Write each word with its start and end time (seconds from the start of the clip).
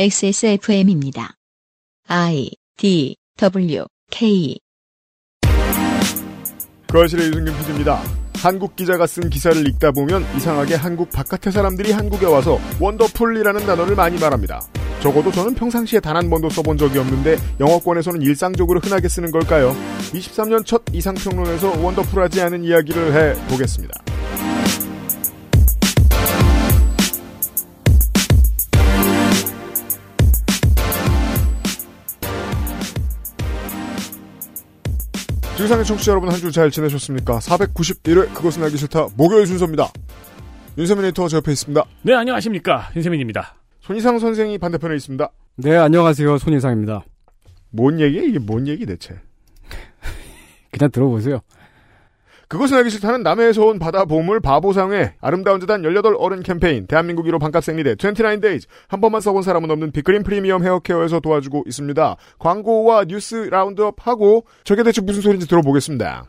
XSFM입니다. 0.00 1.34
I 2.06 2.50
D 2.76 3.16
W 3.36 3.84
K 4.12 4.56
거실의 6.86 7.26
유승균 7.26 7.52
PD입니다. 7.58 8.00
한국 8.36 8.76
기자가 8.76 9.08
쓴 9.08 9.28
기사를 9.28 9.66
읽다 9.66 9.90
보면 9.90 10.24
이상하게 10.36 10.76
한국 10.76 11.10
바깥의 11.10 11.52
사람들이 11.52 11.90
한국에 11.90 12.26
와서 12.26 12.60
원더풀이라는 12.80 13.66
단어를 13.66 13.96
많이 13.96 14.20
말합니다. 14.20 14.60
적어도 15.02 15.32
저는 15.32 15.56
평상시에 15.56 15.98
단 15.98 16.14
한 16.14 16.30
번도 16.30 16.48
써본 16.48 16.78
적이 16.78 17.00
없는데 17.00 17.36
영어권에서는 17.58 18.22
일상적으로 18.22 18.78
흔하게 18.78 19.08
쓰는 19.08 19.32
걸까요? 19.32 19.74
23년 20.12 20.64
첫 20.64 20.82
이상평론에서 20.92 21.80
원더풀하지 21.82 22.40
않은 22.42 22.62
이야기를 22.62 23.14
해보겠습니다. 23.48 23.94
지구상의 35.58 35.84
청취자 35.84 36.12
여러분 36.12 36.30
한 36.30 36.38
주 36.38 36.52
잘 36.52 36.70
지내셨습니까? 36.70 37.38
491회 37.40 38.32
그것은 38.32 38.62
알기 38.62 38.76
싫다 38.76 39.08
목요일 39.16 39.46
순서입니다. 39.46 39.90
윤세민 40.76 41.04
에디터가 41.06 41.28
제 41.28 41.36
옆에 41.38 41.50
있습니다. 41.52 41.84
네, 42.02 42.14
안녕하십니까. 42.14 42.90
윤세민입니다. 42.94 43.56
손이상 43.80 44.18
선생이 44.20 44.58
반대편에 44.58 44.94
있습니다. 44.96 45.28
네, 45.56 45.76
안녕하세요. 45.76 46.38
손이상입니다. 46.38 47.04
뭔 47.70 47.98
얘기야? 47.98 48.22
이게 48.22 48.38
뭔 48.38 48.68
얘기 48.68 48.86
대체? 48.86 49.16
그냥 50.70 50.90
들어보세요. 50.92 51.40
그것은 52.48 52.78
알기 52.78 52.88
싫다는 52.88 53.22
남해에서 53.22 53.62
온 53.62 53.78
바다 53.78 54.06
보물 54.06 54.40
바보상회 54.40 55.16
아름다운 55.20 55.60
재단 55.60 55.84
18 55.84 56.14
어른 56.16 56.42
캠페인 56.42 56.86
대한민국 56.86 57.26
1호 57.26 57.38
반값 57.38 57.62
생리대 57.62 57.94
29Days 57.94 58.66
한 58.88 59.02
번만 59.02 59.20
써본 59.20 59.42
사람은 59.42 59.70
없는 59.70 59.92
빅그린 59.92 60.22
프리미엄 60.22 60.64
헤어케어에서 60.64 61.20
도와주고 61.20 61.64
있습니다. 61.66 62.16
광고와 62.38 63.04
뉴스 63.04 63.34
roundup 63.50 64.06
하고 64.06 64.46
저게 64.64 64.82
대체 64.82 65.02
무슨 65.02 65.20
소리인지 65.20 65.46
들어보겠습니다. 65.46 66.24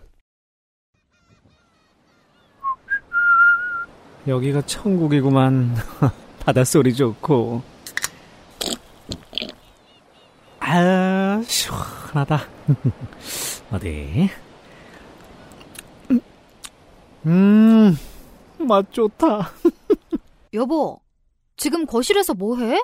여기가 4.28 4.62
천국이구만. 4.64 5.74
바닷소리 6.46 6.94
좋고. 6.94 7.62
아, 10.60 11.42
시원하다. 11.46 12.42
어디? 13.72 14.30
음, 17.26 17.98
맛 18.58 18.92
좋다. 18.92 19.52
여보, 20.54 21.00
지금 21.58 21.86
거실에서 21.86 22.34
뭐해? 22.34 22.82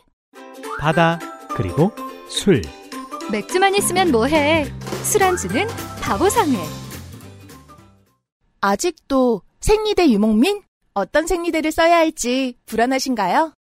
바다, 0.79 1.19
그리고 1.49 1.91
술. 2.29 2.61
맥주만 3.31 3.75
있으면 3.75 4.11
뭐해? 4.11 4.65
술안주는 5.03 5.67
바보상회. 6.01 6.57
아직도 8.61 9.41
생리대 9.61 10.09
유목민? 10.09 10.61
어떤 10.93 11.27
생리대를 11.27 11.71
써야 11.71 11.97
할지 11.97 12.55
불안하신가요? 12.65 13.53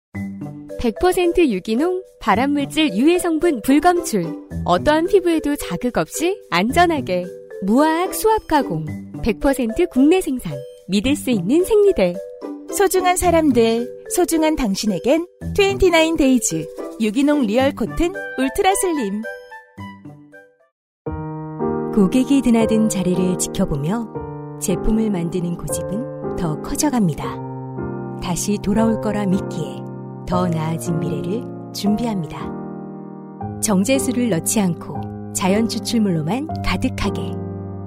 100% 0.80 1.48
유기농, 1.48 2.02
발암물질 2.20 2.94
유해 2.96 3.18
성분 3.18 3.62
불검출. 3.62 4.24
어떠한 4.64 5.06
피부에도 5.06 5.54
자극 5.56 5.96
없이 5.96 6.40
안전하게. 6.50 7.24
무화학 7.64 8.12
수압 8.12 8.48
가공. 8.48 8.84
100% 9.22 9.88
국내 9.88 10.20
생산. 10.20 10.52
믿을 10.88 11.14
수 11.14 11.30
있는 11.30 11.64
생리대. 11.64 12.14
소중한 12.72 13.16
사람들, 13.16 14.06
소중한 14.10 14.56
당신에겐 14.56 15.26
29Days 15.56 16.66
유기농 17.00 17.42
real 17.42 17.72
cotton 17.72 18.12
ultra 18.38 18.74
slim. 18.74 19.22
고객이 21.94 22.42
드나든 22.42 22.88
자리를 22.88 23.38
지켜보며 23.38 24.58
제품을 24.60 25.10
만드는 25.10 25.56
고집은 25.56 26.36
더 26.36 26.60
커져갑니다. 26.62 27.24
다시 28.20 28.58
돌아올 28.60 29.00
거라 29.00 29.24
믿기에 29.26 29.76
더 30.26 30.48
나아진 30.48 30.98
미래를 30.98 31.44
준비합니다. 31.72 32.40
정제수를 33.60 34.30
넣지 34.30 34.58
않고 34.60 35.32
자연 35.32 35.68
추출물로만 35.68 36.48
가득하게 36.64 37.42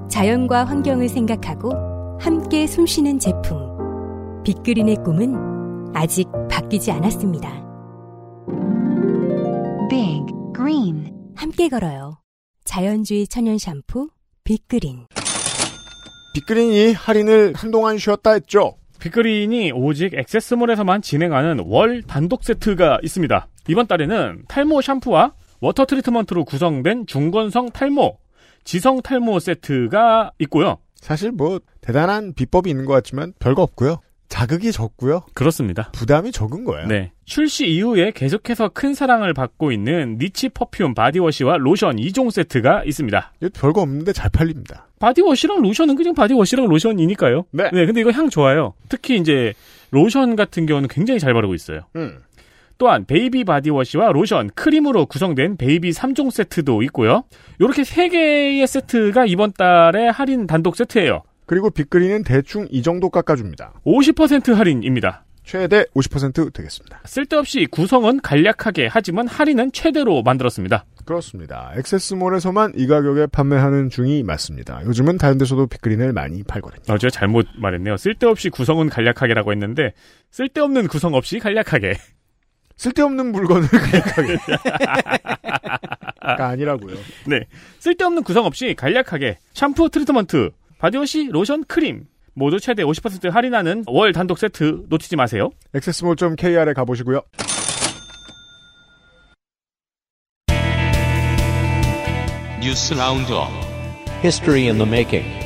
자연과 0.09 0.65
환경을 0.65 1.09
생각하고 1.09 2.17
함께 2.19 2.67
숨쉬는 2.67 3.19
제품. 3.19 4.43
빅그린의 4.43 4.97
꿈은 5.03 5.93
아직 5.93 6.27
바뀌지 6.49 6.91
않았습니다. 6.91 7.49
Big 9.89 10.25
Green 10.55 11.11
함께 11.35 11.69
걸어요. 11.69 12.19
자연주의 12.63 13.27
천연 13.27 13.57
샴푸 13.57 14.09
빅그린. 14.43 15.07
빅그린이 16.35 16.93
할인을 16.93 17.53
한동안 17.55 17.97
쉬었다 17.97 18.33
했죠. 18.33 18.75
빅그린이 18.99 19.71
오직 19.71 20.13
액세스몰에서만 20.13 21.01
진행하는 21.01 21.59
월 21.65 22.01
단독 22.03 22.43
세트가 22.43 22.99
있습니다. 23.03 23.47
이번 23.67 23.87
달에는 23.87 24.43
탈모 24.47 24.81
샴푸와 24.81 25.31
water 25.61 25.85
트리트먼트로 25.85 26.43
구성된 26.45 27.07
중건성 27.07 27.71
탈모, 27.71 28.17
지성 28.65 29.01
탈모 29.01 29.39
세트가 29.39 30.31
있고요. 30.39 30.79
사실 30.95 31.31
뭐 31.31 31.59
대단한 31.81 32.33
비법이 32.33 32.69
있는 32.69 32.85
것 32.85 32.93
같지만 32.93 33.33
별거 33.39 33.61
없고요. 33.61 33.99
자극이 34.27 34.71
적고요. 34.71 35.21
그렇습니다. 35.35 35.91
부담이 35.91 36.31
적은 36.31 36.65
거예요. 36.65 36.87
네. 36.87 37.11
출시 37.25 37.67
이후에 37.67 38.11
계속해서 38.11 38.69
큰 38.69 38.95
사랑을 38.95 39.33
받고 39.33 39.71
있는 39.71 40.17
niche 40.19 40.49
perfume 40.49 40.95
바디워시와 40.95 41.57
로션 41.57 41.97
2종 41.97 42.31
세트가 42.31 42.83
있습니다. 42.85 43.33
이거 43.39 43.49
별거 43.53 43.81
없는데 43.81 44.13
잘 44.13 44.31
팔립니다. 44.31 44.87
바디워시랑 44.99 45.61
로션은 45.61 45.95
그냥 45.95 46.15
바디워시랑 46.15 46.65
로션이니까요. 46.65 47.45
네. 47.51 47.69
네, 47.71 47.85
근데 47.85 48.01
이거 48.01 48.11
향 48.11 48.29
좋아요. 48.29 48.73
특히 48.89 49.17
이제 49.17 49.53
로션 49.91 50.35
같은 50.35 50.65
경우는 50.65 50.89
굉장히 50.89 51.19
잘 51.19 51.33
바르고 51.33 51.53
있어요. 51.53 51.81
음. 51.95 52.17
또한 52.77 53.05
베이비 53.05 53.43
바디워시와 53.45 54.11
로션, 54.11 54.49
크림으로 54.55 55.05
구성된 55.05 55.57
베이비 55.57 55.91
3종 55.91 56.31
세트도 56.31 56.81
있고요. 56.83 57.23
이렇게 57.59 57.83
3개의 57.83 58.65
세트가 58.67 59.25
이번 59.25 59.53
달에 59.53 60.09
할인 60.09 60.47
단독 60.47 60.75
세트예요. 60.75 61.23
그리고 61.45 61.69
빅그린은 61.69 62.23
대충 62.23 62.67
이 62.71 62.81
정도 62.81 63.09
깎아줍니다. 63.09 63.73
50% 63.85 64.53
할인입니다. 64.53 65.25
최대 65.43 65.85
50% 65.95 66.53
되겠습니다. 66.53 67.01
쓸데없이 67.05 67.67
구성은 67.69 68.21
간략하게 68.21 68.87
하지만 68.91 69.27
할인은 69.27 69.71
최대로 69.71 70.23
만들었습니다. 70.23 70.85
그렇습니다. 71.05 71.71
액세스몰에서만 71.77 72.73
이 72.75 72.87
가격에 72.87 73.27
판매하는 73.27 73.89
중이 73.89 74.23
맞습니다. 74.23 74.81
요즘은 74.85 75.19
다른 75.19 75.37
데서도 75.37 75.67
빅그린을 75.67 76.13
많이 76.13 76.41
팔거든요. 76.43 76.95
어, 76.95 76.97
제가 76.97 77.11
잘못 77.11 77.45
말했네요. 77.57 77.95
쓸데없이 77.95 78.49
구성은 78.49 78.89
간략하게라고 78.89 79.51
했는데 79.51 79.93
쓸데없는 80.31 80.87
구성 80.87 81.13
없이 81.13 81.37
간략하게. 81.37 81.93
쓸데없는 82.77 83.31
물건을 83.31 83.67
간략하게. 83.69 84.37
가 86.37 86.47
아니라고요. 86.49 86.95
네. 87.27 87.41
쓸데없는 87.79 88.23
구성 88.23 88.45
없이 88.45 88.73
간략하게 88.77 89.37
샴푸 89.53 89.89
트리트먼트, 89.89 90.51
바디워시, 90.79 91.29
로션, 91.31 91.63
크림 91.65 92.05
모두 92.33 92.59
최대 92.59 92.83
50% 92.83 93.31
할인하는 93.31 93.83
월 93.87 94.11
단독 94.11 94.37
세트 94.37 94.85
놓치지 94.89 95.15
마세요. 95.15 95.51
액세스몰.kr에 95.73 96.73
가보시고요. 96.73 97.21
뉴스 102.61 102.93
roundup 102.93 103.49
History 104.23 104.67
in 104.67 104.77
the 104.77 104.87
making. 104.89 105.44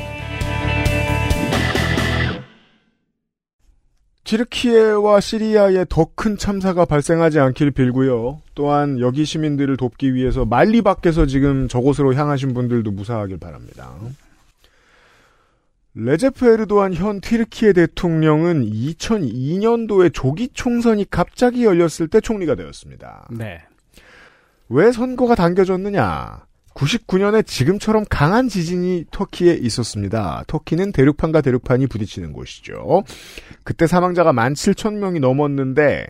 티르키예와 4.30 5.18
시리아에 5.18 5.86
더 5.88 6.10
큰 6.14 6.36
참사가 6.36 6.84
발생하지 6.84 7.40
않길 7.40 7.72
빌고요. 7.72 8.42
또한 8.54 9.00
여기 9.00 9.24
시민들을 9.24 9.76
돕기 9.76 10.14
위해서 10.14 10.44
만리 10.44 10.82
밖에서 10.82 11.26
지금 11.26 11.66
저곳으로 11.66 12.14
향하신 12.14 12.54
분들도 12.54 12.90
무사하길 12.92 13.38
바랍니다. 13.38 13.92
레제프 15.94 16.46
에르도안 16.46 16.94
현 16.94 17.20
튀르키예 17.20 17.72
대통령은 17.72 18.64
2002년도에 18.70 20.12
조기 20.12 20.50
총선이 20.52 21.10
갑자기 21.10 21.64
열렸을 21.64 22.06
때 22.08 22.20
총리가 22.20 22.54
되었습니다. 22.54 23.28
네. 23.32 23.62
왜 24.68 24.92
선거가 24.92 25.34
당겨졌느냐? 25.34 26.44
99년에 26.74 27.46
지금처럼 27.46 28.04
강한 28.08 28.48
지진이 28.48 29.06
터키에 29.10 29.54
있었습니다. 29.54 30.44
터키는 30.46 30.92
대륙판과 30.92 31.40
대륙판이 31.40 31.86
부딪히는 31.88 32.32
곳이죠. 32.32 33.02
그때 33.64 33.86
사망자가 33.86 34.32
17,000명이 34.32 35.20
넘었는데 35.20 36.06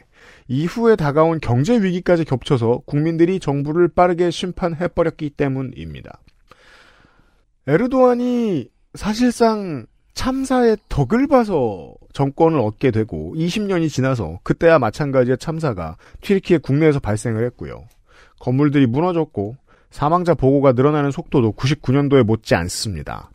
이후에 0.49 0.97
다가온 0.97 1.41
경제 1.41 1.81
위기까지 1.81 2.25
겹쳐서 2.25 2.83
국민들이 2.85 3.41
정부를 3.41 3.89
빠르게 3.89 4.31
심판해 4.31 4.89
버렸기 4.89 5.31
때문입니다. 5.31 6.21
에르도안이 7.67 8.69
사실상 8.95 9.87
참사의 10.15 10.77
덕을 10.89 11.29
봐서 11.29 11.95
정권을 12.13 12.59
얻게 12.59 12.91
되고 12.91 13.33
20년이 13.37 13.89
지나서 13.89 14.41
그때와 14.43 14.79
마찬가지의 14.79 15.39
참사가 15.39 15.97
튀르키예 16.21 16.59
국내에서 16.59 16.99
발생을 16.99 17.45
했고요. 17.47 17.85
건물들이 18.41 18.87
무너졌고 18.87 19.57
사망자 19.91 20.35
보고가 20.35 20.73
늘어나는 20.73 21.11
속도도 21.11 21.53
99년도에 21.53 22.23
못지 22.23 22.55
않습니다. 22.55 23.31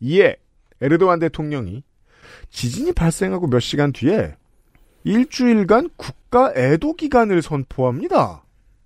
이에 0.00 0.36
에르도안 0.80 1.18
대통령이 1.18 1.82
지진이 2.50 2.92
발생하고 2.92 3.48
몇 3.48 3.60
시간 3.60 3.92
뒤에 3.92 4.34
일주일간 5.04 5.90
국가 5.96 6.52
애도 6.54 6.94
기간을 6.94 7.42
선포합니다. 7.42 8.42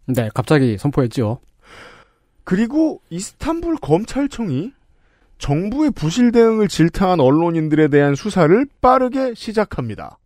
네, 0.06 0.28
갑자기 0.34 0.76
선포했죠. 0.78 1.40
그리고 2.44 3.00
이스탄불 3.10 3.76
검찰청이 3.76 4.72
정부의 5.38 5.90
부실 5.92 6.32
대응을 6.32 6.68
질타한 6.68 7.20
언론인들에 7.20 7.88
대한 7.88 8.14
수사를 8.14 8.66
빠르게 8.80 9.34
시작합니다. 9.34 10.18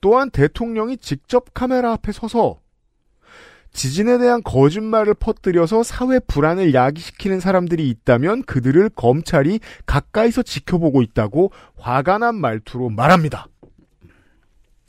또한 0.00 0.30
대통령이 0.30 0.98
직접 0.98 1.52
카메라 1.54 1.92
앞에 1.92 2.12
서서 2.12 2.60
지진에 3.76 4.16
대한 4.16 4.42
거짓말을 4.42 5.12
퍼뜨려서 5.12 5.82
사회 5.82 6.18
불안을 6.18 6.72
야기시키는 6.72 7.40
사람들이 7.40 7.90
있다면 7.90 8.44
그들을 8.44 8.88
검찰이 8.96 9.60
가까이서 9.84 10.42
지켜보고 10.42 11.02
있다고 11.02 11.52
화가 11.76 12.16
난 12.16 12.36
말투로 12.36 12.88
말합니다. 12.88 13.48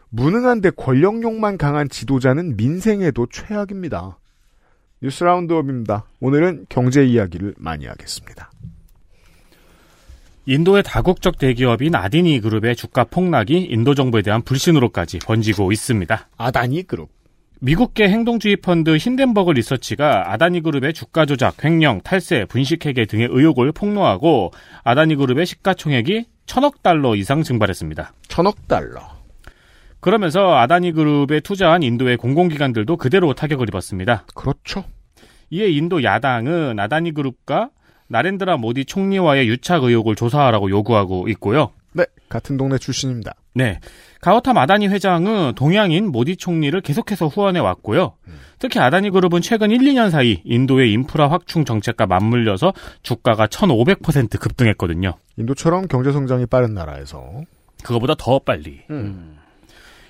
무능한데 0.10 0.70
권력욕만 0.70 1.58
강한 1.58 1.90
지도자는 1.90 2.56
민생에도 2.56 3.28
최악입니다. 3.30 4.18
뉴스 5.02 5.26
라운드업입니다. 5.26 6.06
오늘은 6.22 6.68
경제 6.70 7.06
이야기를 7.06 7.56
많이 7.58 7.86
하겠습니다. 7.88 8.50
인도의 10.46 10.84
다국적 10.84 11.38
대기업인 11.38 11.94
아디니 11.94 12.40
그룹의 12.40 12.78
주가 12.78 13.04
폭락이 13.04 13.68
인도 13.70 13.94
정부에 13.94 14.22
대한 14.22 14.42
불신으로까지 14.44 15.20
번지고 15.20 15.74
있습니다. 15.74 16.30
아다니 16.38 16.84
그룹. 16.84 17.17
미국계 17.60 18.08
행동주의 18.10 18.56
펀드 18.58 18.96
힌덴버그 18.98 19.52
리서치가 19.52 20.32
아다니 20.32 20.62
그룹의 20.62 20.94
주가 20.94 21.26
조작, 21.26 21.64
횡령, 21.64 22.02
탈세, 22.02 22.46
분식회계 22.46 23.06
등의 23.06 23.30
의혹을 23.32 23.72
폭로하고 23.72 24.52
아다니 24.84 25.16
그룹의 25.16 25.46
시가총액이 25.48 26.26
천억 26.46 26.84
달러 26.84 27.16
이상 27.16 27.42
증발했습니다. 27.42 28.14
천억 28.28 28.68
달러. 28.68 29.02
그러면서 30.00 30.56
아다니 30.56 30.92
그룹에 30.92 31.40
투자한 31.40 31.82
인도의 31.82 32.18
공공기관들도 32.18 32.96
그대로 32.98 33.34
타격을 33.34 33.68
입었습니다. 33.70 34.26
그렇죠. 34.36 34.84
이에 35.50 35.70
인도 35.70 36.04
야당은 36.04 36.80
아다니 36.80 37.12
그룹과 37.14 37.72
나렌드라 38.08 38.58
모디 38.58 38.86
총리와의 38.86 39.48
유착 39.48 39.84
의혹을 39.84 40.16
조사하라고 40.16 40.70
요구하고 40.70 41.28
있고요. 41.30 41.72
네, 42.28 42.34
같은 42.34 42.58
동네 42.58 42.78
출신입니다. 42.78 43.34
네. 43.54 43.80
가오탐 44.22 44.58
아다니 44.58 44.88
회장은 44.88 45.54
동양인 45.56 46.12
모디 46.12 46.36
총리를 46.36 46.80
계속해서 46.82 47.28
후원해 47.28 47.60
왔고요. 47.60 48.16
특히 48.60 48.80
아다니 48.80 49.10
그룹은 49.10 49.42
최근 49.42 49.72
1, 49.72 49.80
2년 49.80 50.12
사이 50.12 50.42
인도의 50.44 50.92
인프라 50.92 51.30
확충 51.30 51.66
정책과 51.66 52.06
맞물려서 52.08 52.74
주가가 53.04 53.48
1,500% 53.48 54.40
급등했거든요. 54.40 55.14
인도처럼 55.38 55.88
경제 55.88 56.12
성장이 56.12 56.46
빠른 56.48 56.74
나라에서 56.74 57.42
그거보다 57.84 58.16
더 58.18 58.40
빨리. 58.40 58.82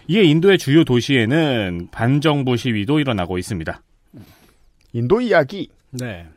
이에 0.10 0.24
인도의 0.24 0.58
주요 0.58 0.84
도시에는 0.84 1.90
반정부 1.92 2.56
시위도 2.58 3.00
일어나고 3.00 3.38
있습니다. 3.38 3.82
인도 4.94 5.22
이야기. 5.22 5.70
네. 5.92 6.28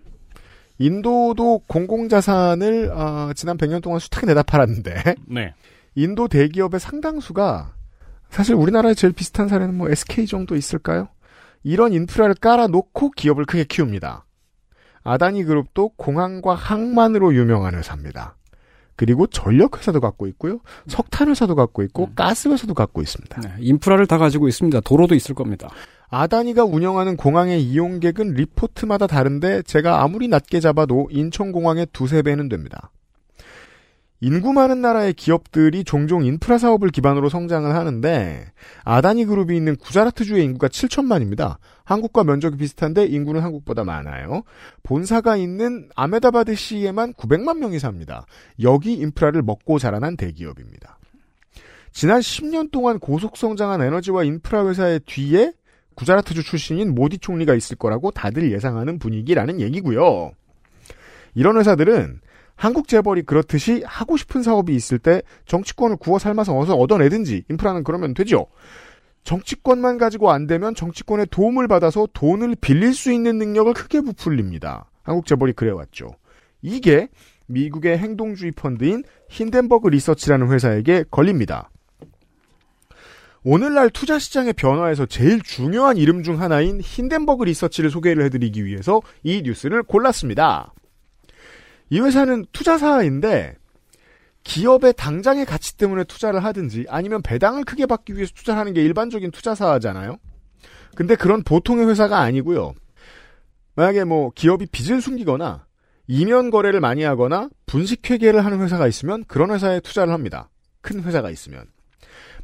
인도도 0.81 1.61
공공자산을 1.67 2.91
아, 2.95 3.33
지난 3.37 3.59
100년 3.59 3.83
동안 3.83 4.01
숱하게 4.01 4.29
내다 4.29 4.43
팔았는데 4.43 5.15
네. 5.29 5.55
인도 5.95 6.27
대기업의 6.27 6.81
상당수가 6.81 7.75
사실 8.31 8.55
우리나라에 8.55 8.95
제일 8.95 9.13
비슷한 9.13 9.49
사례는 9.49 9.75
뭐 9.77 9.91
SK 9.91 10.27
정도 10.27 10.57
있을까요? 10.57 11.09
이런 11.63 11.93
인프라를 11.93 12.35
깔아놓고 12.35 13.11
기업을 13.11 13.45
크게 13.45 13.65
키웁니다. 13.65 14.25
아다니 15.03 15.45
그룹도 15.45 15.91
공항과 15.97 16.55
항만으로 16.55 17.35
유명한 17.35 17.75
회사입니다. 17.75 18.37
그리고 18.97 19.27
전력 19.27 19.79
회사도 19.79 20.01
갖고 20.01 20.27
있고요. 20.29 20.61
석탄 20.87 21.29
회사도 21.29 21.57
갖고 21.57 21.83
있고 21.83 22.11
가스 22.15 22.49
회사도 22.49 22.73
갖고 22.73 23.03
있습니다. 23.03 23.41
네, 23.41 23.53
인프라를 23.61 24.07
다 24.07 24.17
가지고 24.17 24.49
있습니다. 24.49 24.81
도로도 24.81 25.15
있을 25.15 25.35
겁니다. 25.35 25.69
아다니가 26.11 26.65
운영하는 26.65 27.17
공항의 27.17 27.63
이용객은 27.63 28.35
리포트마다 28.35 29.07
다른데 29.07 29.63
제가 29.63 30.03
아무리 30.03 30.29
낮게 30.29 30.61
잡아도 30.61 31.09
인천공항의 31.11 31.87
두세 31.93 32.23
배는 32.23 32.49
됩니다. 32.49 32.91
인구 34.23 34.53
많은 34.53 34.83
나라의 34.83 35.15
기업들이 35.15 35.83
종종 35.83 36.27
인프라 36.27 36.59
사업을 36.59 36.91
기반으로 36.91 37.31
성장을 37.31 37.75
하는데 37.75 38.53
아다니 38.85 39.25
그룹이 39.25 39.57
있는 39.57 39.77
구자라트주의 39.77 40.45
인구가 40.45 40.69
7천만입니다. 40.69 41.57
한국과 41.85 42.25
면적이 42.25 42.59
비슷한데 42.59 43.07
인구는 43.07 43.41
한국보다 43.41 43.85
많아요. 43.85 44.43
본사가 44.83 45.37
있는 45.37 45.89
아메다바드 45.97 46.55
시에만 46.55 47.15
900만 47.15 47.59
명이 47.59 47.79
삽니다. 47.79 48.27
여기 48.61 48.93
인프라를 48.93 49.41
먹고 49.41 49.79
자라난 49.79 50.19
대기업입니다. 50.19 50.99
지난 51.93 52.21
10년 52.21 52.71
동안 52.71 52.99
고속 52.99 53.39
성장한 53.39 53.81
에너지와 53.81 54.25
인프라 54.25 54.69
회사의 54.69 55.01
뒤에 55.07 55.55
구자라트주 56.01 56.43
출신인 56.43 56.95
모디 56.95 57.19
총리가 57.19 57.55
있을 57.55 57.77
거라고 57.77 58.11
다들 58.11 58.51
예상하는 58.53 58.99
분위기라는 58.99 59.61
얘기고요. 59.61 60.33
이런 61.35 61.59
회사들은 61.59 62.21
한국 62.57 62.89
재벌이 62.89 63.23
그렇듯이 63.23 63.83
하고 63.87 64.17
싶은 64.17 64.43
사업이 64.43 64.75
있을 64.75 64.99
때 64.99 65.23
정치권을 65.45 65.97
구워 65.97 66.19
삶아서 66.19 66.59
어서 66.59 66.75
얻어내든지 66.75 67.45
인프라는 67.51 67.85
그러면 67.85 68.15
되죠. 68.15 68.47
정치권만 69.25 69.99
가지고 69.99 70.31
안 70.31 70.47
되면 70.47 70.75
정치권의 70.75 71.27
도움을 71.31 71.69
받아서 71.69 72.09
돈을 72.15 72.57
빌릴 72.61 72.95
수 72.95 73.13
있는 73.13 73.37
능력을 73.37 73.73
크게 73.75 74.01
부풀립니다. 74.01 74.91
한국 75.03 75.27
재벌이 75.27 75.53
그래왔죠. 75.53 76.15
이게 76.63 77.09
미국의 77.47 77.99
행동주의 77.99 78.53
펀드인 78.53 79.05
힌덴버그 79.29 79.89
리서치라는 79.89 80.51
회사에게 80.51 81.05
걸립니다. 81.11 81.69
오늘날 83.43 83.89
투자 83.89 84.19
시장의 84.19 84.53
변화에서 84.53 85.07
제일 85.07 85.41
중요한 85.41 85.97
이름 85.97 86.23
중 86.23 86.41
하나인 86.41 86.81
힌덴버그 86.81 87.45
리서치를 87.45 87.91
소개를 87.91 88.25
해드리기 88.25 88.67
위해서 88.67 89.01
이 89.23 89.41
뉴스를 89.43 89.83
골랐습니다. 89.83 90.75
이 91.89 92.01
회사는 92.01 92.45
투자사인데 92.53 93.57
기업의 94.45 94.95
당장의 94.97 95.47
가치 95.47 95.77
때문에 95.77 96.05
투자를 96.05 96.45
하든지 96.45 96.87
아니면 96.89 97.23
배당을 97.23 97.65
크게 97.65 97.87
받기 97.87 98.15
위해서 98.15 98.33
투자하는 98.35 98.75
게 98.75 98.83
일반적인 98.83 99.31
투자사잖아요. 99.31 100.19
근데 100.95 101.15
그런 101.15 101.43
보통의 101.43 101.89
회사가 101.89 102.21
아니고요. 102.21 102.75
만약에 103.75 104.05
뭐 104.05 104.31
기업이 104.35 104.67
빚을 104.67 105.01
숨기거나 105.01 105.67
이면 106.09 106.51
거래를 106.51 106.81
많이 106.81 107.05
하거나 107.05 107.49
분식 107.67 108.11
회계를 108.11 108.45
하는 108.45 108.61
회사가 108.61 108.87
있으면 108.87 109.25
그런 109.25 109.51
회사에 109.51 109.81
투자를 109.81 110.13
합니다. 110.13 110.51
큰 110.83 111.03
회사가 111.03 111.31
있으면. 111.31 111.65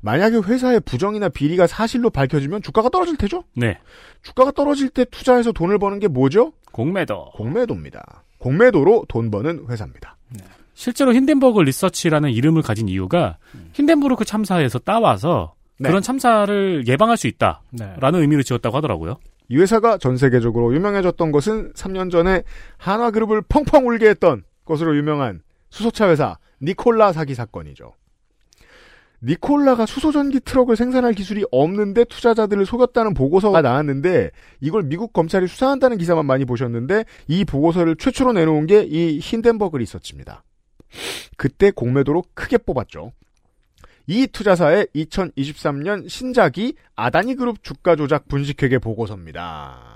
만약에 0.00 0.36
회사의 0.38 0.80
부정이나 0.80 1.28
비리가 1.28 1.66
사실로 1.66 2.10
밝혀지면 2.10 2.62
주가가 2.62 2.88
떨어질 2.88 3.16
테죠? 3.16 3.44
네. 3.54 3.78
주가가 4.22 4.50
떨어질 4.52 4.88
때 4.88 5.04
투자해서 5.04 5.52
돈을 5.52 5.78
버는 5.78 5.98
게 5.98 6.08
뭐죠? 6.08 6.52
공매도. 6.72 7.32
공매도입니다. 7.34 8.24
공매도로 8.38 9.06
돈 9.08 9.30
버는 9.30 9.66
회사입니다. 9.68 10.16
실제로 10.74 11.14
힌덴버그 11.14 11.60
리서치라는 11.62 12.30
이름을 12.30 12.62
가진 12.62 12.88
이유가 12.88 13.38
힌덴부르크 13.72 14.24
참사에서 14.24 14.78
따와서 14.78 15.54
네. 15.78 15.88
그런 15.88 16.02
참사를 16.02 16.86
예방할 16.86 17.16
수 17.16 17.26
있다라는 17.26 18.12
네. 18.12 18.18
의미로 18.18 18.42
지었다고 18.42 18.76
하더라고요. 18.76 19.16
이 19.48 19.56
회사가 19.56 19.98
전 19.98 20.16
세계적으로 20.16 20.74
유명해졌던 20.74 21.32
것은 21.32 21.72
3년 21.72 22.10
전에 22.10 22.42
한화그룹을 22.78 23.42
펑펑 23.48 23.88
울게 23.88 24.08
했던 24.08 24.42
것으로 24.64 24.96
유명한 24.96 25.40
수소차 25.70 26.10
회사 26.10 26.38
니콜라 26.60 27.12
사기 27.12 27.34
사건이죠. 27.34 27.92
니콜라가 29.26 29.86
수소전기 29.86 30.40
트럭을 30.40 30.76
생산할 30.76 31.12
기술이 31.12 31.44
없는데 31.50 32.04
투자자들을 32.04 32.64
속였다는 32.64 33.12
보고서가 33.14 33.60
나왔는데 33.60 34.30
이걸 34.60 34.84
미국 34.84 35.12
검찰이 35.12 35.48
수사한다는 35.48 35.98
기사만 35.98 36.24
많이 36.24 36.44
보셨는데 36.44 37.04
이 37.26 37.44
보고서를 37.44 37.96
최초로 37.96 38.32
내놓은 38.32 38.66
게 38.66 38.86
이 38.86 39.18
힌덴버그 39.18 39.78
리서치입니다. 39.78 40.44
그때 41.36 41.72
공매도로 41.72 42.22
크게 42.34 42.58
뽑았죠. 42.58 43.12
이 44.06 44.28
투자사의 44.28 44.86
2023년 44.94 46.08
신작이 46.08 46.74
아다니 46.94 47.34
그룹 47.34 47.64
주가 47.64 47.96
조작 47.96 48.28
분식회계 48.28 48.78
보고서입니다. 48.78 49.94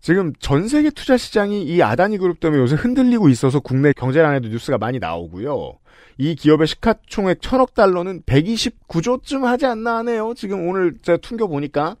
지금 0.00 0.32
전 0.38 0.68
세계 0.68 0.90
투자 0.90 1.16
시장이 1.16 1.64
이 1.64 1.82
아다니 1.82 2.18
그룹 2.18 2.38
때문에 2.38 2.62
요새 2.62 2.76
흔들리고 2.76 3.28
있어서 3.28 3.58
국내 3.58 3.92
경제란에도 3.92 4.48
뉴스가 4.48 4.78
많이 4.78 5.00
나오고요. 5.00 5.79
이 6.20 6.34
기업의 6.34 6.66
시가총액 6.66 7.40
천억 7.40 7.72
달러는 7.72 8.20
129조쯤 8.26 9.44
하지 9.44 9.64
않나 9.64 9.96
하네요. 9.98 10.34
지금 10.36 10.68
오늘 10.68 10.98
제가 11.00 11.16
퉁겨 11.16 11.46
보니까 11.46 11.96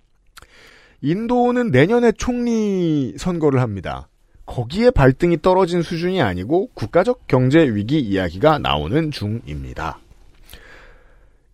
인도는 1.00 1.70
내년에 1.70 2.12
총리 2.12 3.14
선거를 3.16 3.62
합니다. 3.62 4.10
거기에 4.44 4.90
발등이 4.90 5.40
떨어진 5.40 5.80
수준이 5.80 6.20
아니고 6.20 6.68
국가적 6.74 7.28
경제 7.28 7.60
위기 7.60 7.98
이야기가 7.98 8.58
나오는 8.58 9.10
중입니다. 9.10 10.00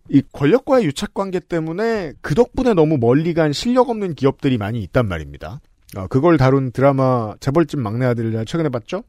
이 0.09 0.21
권력과의 0.33 0.83
유착 0.87 1.13
관계 1.13 1.39
때문에 1.39 2.15
그 2.19 2.35
덕분에 2.35 2.73
너무 2.73 2.97
멀리 2.97 3.33
간 3.33 3.53
실력 3.53 3.89
없는 3.89 4.15
기업들이 4.15 4.57
많이 4.57 4.83
있단 4.83 5.07
말입니다. 5.07 5.61
어, 5.95 6.07
그걸 6.07 6.37
다룬 6.37 6.73
드라마 6.73 7.33
재벌집 7.39 7.79
막내 7.79 8.05
아들을 8.05 8.43
최근에 8.45 8.67
봤죠? 8.67 9.05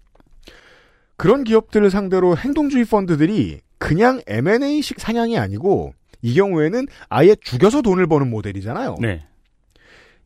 그런 1.18 1.44
기업들을 1.44 1.90
상대로 1.90 2.36
행동주의 2.36 2.84
펀드들이 2.84 3.60
그냥 3.76 4.22
M&A식 4.26 5.00
사냥이 5.00 5.36
아니고 5.36 5.92
이 6.22 6.34
경우에는 6.34 6.86
아예 7.08 7.34
죽여서 7.34 7.82
돈을 7.82 8.06
버는 8.06 8.30
모델이잖아요. 8.30 8.96
네. 9.00 9.26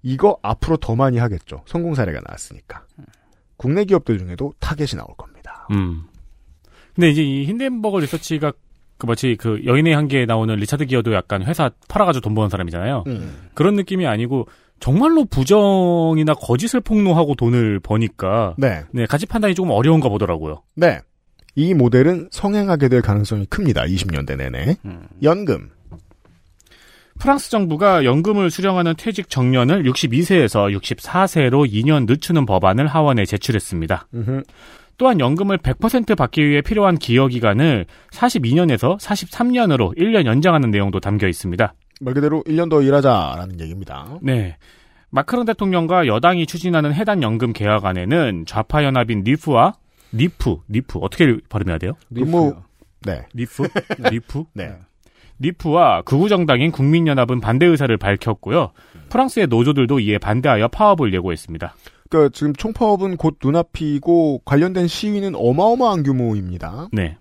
이거 0.02 0.38
앞으로 0.42 0.76
더 0.76 0.94
많이 0.94 1.18
하겠죠. 1.18 1.62
성공 1.66 1.94
사례가 1.94 2.20
나왔으니까. 2.26 2.84
국내 3.56 3.84
기업들 3.84 4.18
중에도 4.18 4.52
타겟이 4.60 4.96
나올 4.96 5.08
겁니다. 5.16 5.66
음. 5.70 6.04
근데 6.94 7.08
이제 7.08 7.22
이 7.22 7.46
힌덴버그 7.46 8.00
리서치가 8.00 8.52
그 8.98 9.06
마치 9.06 9.36
그 9.36 9.62
여인의 9.64 9.94
한계에 9.94 10.26
나오는 10.26 10.54
리차드 10.54 10.86
기어도 10.86 11.14
약간 11.14 11.42
회사 11.42 11.70
팔아가지고 11.88 12.22
돈 12.22 12.34
버는 12.34 12.50
사람이잖아요. 12.50 13.04
음. 13.06 13.48
그런 13.54 13.76
느낌이 13.76 14.06
아니고 14.06 14.46
정말로 14.82 15.24
부정이나 15.24 16.34
거짓을 16.34 16.80
폭로하고 16.80 17.36
돈을 17.36 17.78
버니까 17.78 18.56
네. 18.58 18.82
네, 18.90 19.06
가치 19.06 19.26
판단이 19.26 19.54
조금 19.54 19.70
어려운가 19.70 20.08
보더라고요. 20.08 20.64
네. 20.74 20.98
이 21.54 21.72
모델은 21.72 22.30
성행하게 22.32 22.88
될 22.88 23.00
가능성이 23.00 23.46
큽니다. 23.46 23.84
20년대 23.84 24.36
내내. 24.36 24.76
연금. 25.22 25.70
프랑스 27.20 27.48
정부가 27.50 28.04
연금을 28.04 28.50
수령하는 28.50 28.94
퇴직 28.98 29.30
정년을 29.30 29.84
62세에서 29.84 30.76
64세로 30.76 31.70
2년 31.70 32.06
늦추는 32.08 32.44
법안을 32.44 32.88
하원에 32.88 33.24
제출했습니다. 33.24 34.08
음흠. 34.14 34.42
또한 34.96 35.20
연금을 35.20 35.58
100% 35.58 36.16
받기 36.16 36.44
위해 36.44 36.60
필요한 36.60 36.98
기여 36.98 37.28
기간을 37.28 37.86
42년에서 38.10 38.98
43년으로 38.98 39.96
1년 39.96 40.26
연장하는 40.26 40.72
내용도 40.72 40.98
담겨 40.98 41.28
있습니다. 41.28 41.72
말 42.02 42.14
그대로 42.14 42.42
1년 42.42 42.68
더 42.68 42.82
일하자라는 42.82 43.60
얘기입니다. 43.60 44.18
네. 44.20 44.56
마크롱 45.10 45.44
대통령과 45.44 46.06
여당이 46.06 46.46
추진하는 46.46 46.92
해당 46.92 47.22
연금 47.22 47.52
개혁안에는 47.52 48.44
좌파 48.46 48.82
연합인 48.82 49.22
리프와 49.22 49.74
리프, 50.12 50.56
리프 50.68 50.98
어떻게 50.98 51.36
발음해야 51.48 51.78
돼요? 51.78 51.92
근무 52.12 52.54
네. 53.02 53.22
리프, 53.34 53.68
리프, 54.10 54.44
네. 54.54 54.76
리프와 55.38 56.02
극우 56.02 56.28
정당인 56.28 56.70
국민연합은 56.70 57.40
반대 57.40 57.66
의사를 57.66 57.94
밝혔고요. 57.96 58.72
프랑스의 59.08 59.46
노조들도 59.48 60.00
이에 60.00 60.18
반대하여 60.18 60.68
파업을 60.68 61.12
예고했습니다. 61.14 61.74
그러니까 62.08 62.30
지금 62.34 62.52
총파업은 62.54 63.16
곧 63.16 63.38
눈앞이고 63.42 64.42
관련된 64.44 64.86
시위는 64.86 65.34
어마어마한 65.34 66.02
규모입니다. 66.02 66.88
네. 66.92 67.16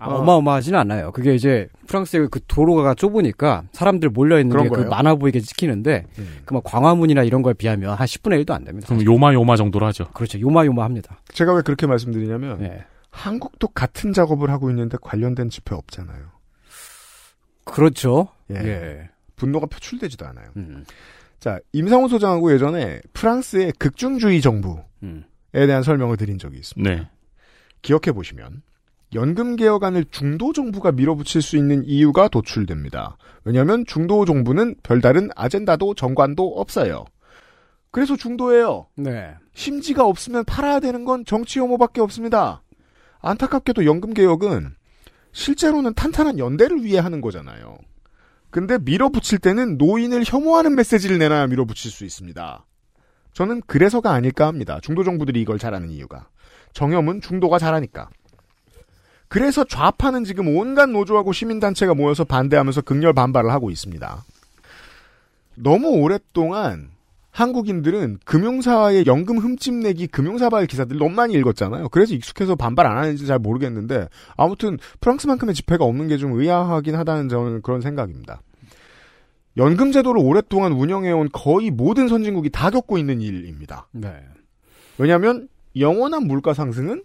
아, 0.00 0.06
어마어마하지는 0.14 0.78
않아요. 0.78 1.12
그게 1.12 1.34
이제 1.34 1.68
프랑스의 1.86 2.28
그 2.30 2.40
도로가 2.46 2.94
좁으니까 2.94 3.64
사람들 3.72 4.08
몰려 4.08 4.38
있는 4.40 4.50
그런 4.50 4.64
게 4.64 4.74
그? 4.74 4.88
많아 4.88 5.16
보이게 5.16 5.40
찍히는데 5.40 6.06
음. 6.18 6.38
그 6.46 6.55
막 6.55 6.64
광화문이나 6.64 7.22
이런 7.22 7.42
거에 7.42 7.52
비하면 7.52 7.94
한 7.94 8.06
10분의 8.06 8.42
1도 8.42 8.52
안 8.52 8.64
됩니다. 8.64 8.88
그럼 8.88 9.04
요마 9.04 9.34
요마 9.34 9.56
정도로 9.56 9.84
하죠. 9.86 10.08
그렇죠. 10.14 10.40
요마 10.40 10.64
요마 10.64 10.84
합니다. 10.84 11.20
제가 11.32 11.52
왜 11.52 11.60
그렇게 11.62 11.86
말씀드리냐면 11.86 12.60
네. 12.60 12.84
한국도 13.10 13.68
같은 13.68 14.14
작업을 14.14 14.50
하고 14.50 14.70
있는데 14.70 14.96
관련된 15.00 15.50
집회 15.50 15.74
없잖아요. 15.74 16.30
그렇죠. 17.64 18.28
예. 18.50 18.56
예. 18.56 19.10
분노가 19.36 19.66
표출되지도 19.66 20.26
않아요. 20.28 20.46
음. 20.56 20.84
자, 21.40 21.58
임상훈 21.72 22.08
소장하고 22.08 22.52
예전에 22.52 23.00
프랑스의 23.12 23.72
극중주의 23.78 24.40
정부에 24.40 24.82
음. 25.02 25.24
대한 25.52 25.82
설명을 25.82 26.16
드린 26.16 26.38
적이 26.38 26.58
있습니다. 26.58 26.90
네. 26.90 27.08
기억해 27.82 28.12
보시면 28.12 28.62
연금 29.14 29.56
개혁안을 29.56 30.06
중도 30.10 30.52
정부가 30.52 30.92
밀어붙일 30.92 31.42
수 31.42 31.56
있는 31.56 31.84
이유가 31.84 32.28
도출됩니다. 32.28 33.16
왜냐하면 33.44 33.84
중도 33.86 34.24
정부는 34.24 34.76
별다른 34.82 35.30
아젠다도 35.34 35.94
정관도 35.94 36.60
없어요. 36.60 37.04
그래서 37.90 38.16
중도예요. 38.16 38.86
네. 38.96 39.34
심지가 39.52 40.06
없으면 40.06 40.44
팔아야 40.44 40.78
되는 40.78 41.04
건 41.04 41.24
정치 41.24 41.58
혐오밖에 41.58 42.00
없습니다. 42.00 42.62
안타깝게도 43.20 43.84
연금 43.84 44.14
개혁은 44.14 44.74
실제로는 45.32 45.94
탄탄한 45.94 46.38
연대를 46.38 46.84
위해 46.84 47.00
하는 47.00 47.20
거잖아요. 47.20 47.78
근데 48.50 48.78
밀어붙일 48.78 49.38
때는 49.38 49.76
노인을 49.76 50.24
혐오하는 50.26 50.74
메시지를 50.76 51.18
내놔야 51.18 51.48
밀어붙일 51.48 51.90
수 51.90 52.04
있습니다. 52.04 52.66
저는 53.32 53.62
그래서가 53.66 54.12
아닐까 54.12 54.46
합니다. 54.46 54.78
중도 54.82 55.04
정부들이 55.04 55.40
이걸 55.40 55.58
잘하는 55.58 55.90
이유가. 55.90 56.28
정염은 56.72 57.20
중도가 57.20 57.58
잘하니까. 57.58 58.10
그래서 59.30 59.62
좌파는 59.62 60.24
지금 60.24 60.48
온갖 60.56 60.90
노조하고 60.90 61.32
시민단체가 61.32 61.94
모여서 61.94 62.24
반대하면서 62.24 62.80
극렬 62.82 63.12
반발을 63.12 63.52
하고 63.52 63.70
있습니다. 63.70 64.24
너무 65.54 65.88
오랫동안 65.88 66.90
한국인들은 67.30 68.18
금융사의 68.24 69.06
연금 69.06 69.38
흠집내기 69.38 70.08
금융사발 70.08 70.66
기사들 70.66 70.98
너무 70.98 71.14
많이 71.14 71.34
읽었잖아요. 71.34 71.90
그래서 71.90 72.12
익숙해서 72.12 72.56
반발 72.56 72.88
안 72.88 72.96
하는지 72.98 73.24
잘 73.24 73.38
모르겠는데 73.38 74.08
아무튼 74.36 74.78
프랑스만큼의 75.00 75.54
집회가 75.54 75.84
없는 75.84 76.08
게 76.08 76.16
좀 76.16 76.32
의아하긴 76.32 76.96
하다는 76.96 77.28
저는 77.28 77.62
그런 77.62 77.80
생각입니다. 77.80 78.42
연금 79.56 79.92
제도를 79.92 80.20
오랫동안 80.20 80.72
운영해온 80.72 81.28
거의 81.32 81.70
모든 81.70 82.08
선진국이 82.08 82.50
다 82.50 82.70
겪고 82.70 82.98
있는 82.98 83.20
일입니다. 83.20 83.86
네. 83.92 84.12
왜냐하면 84.98 85.46
영원한 85.76 86.26
물가 86.26 86.52
상승은 86.52 87.04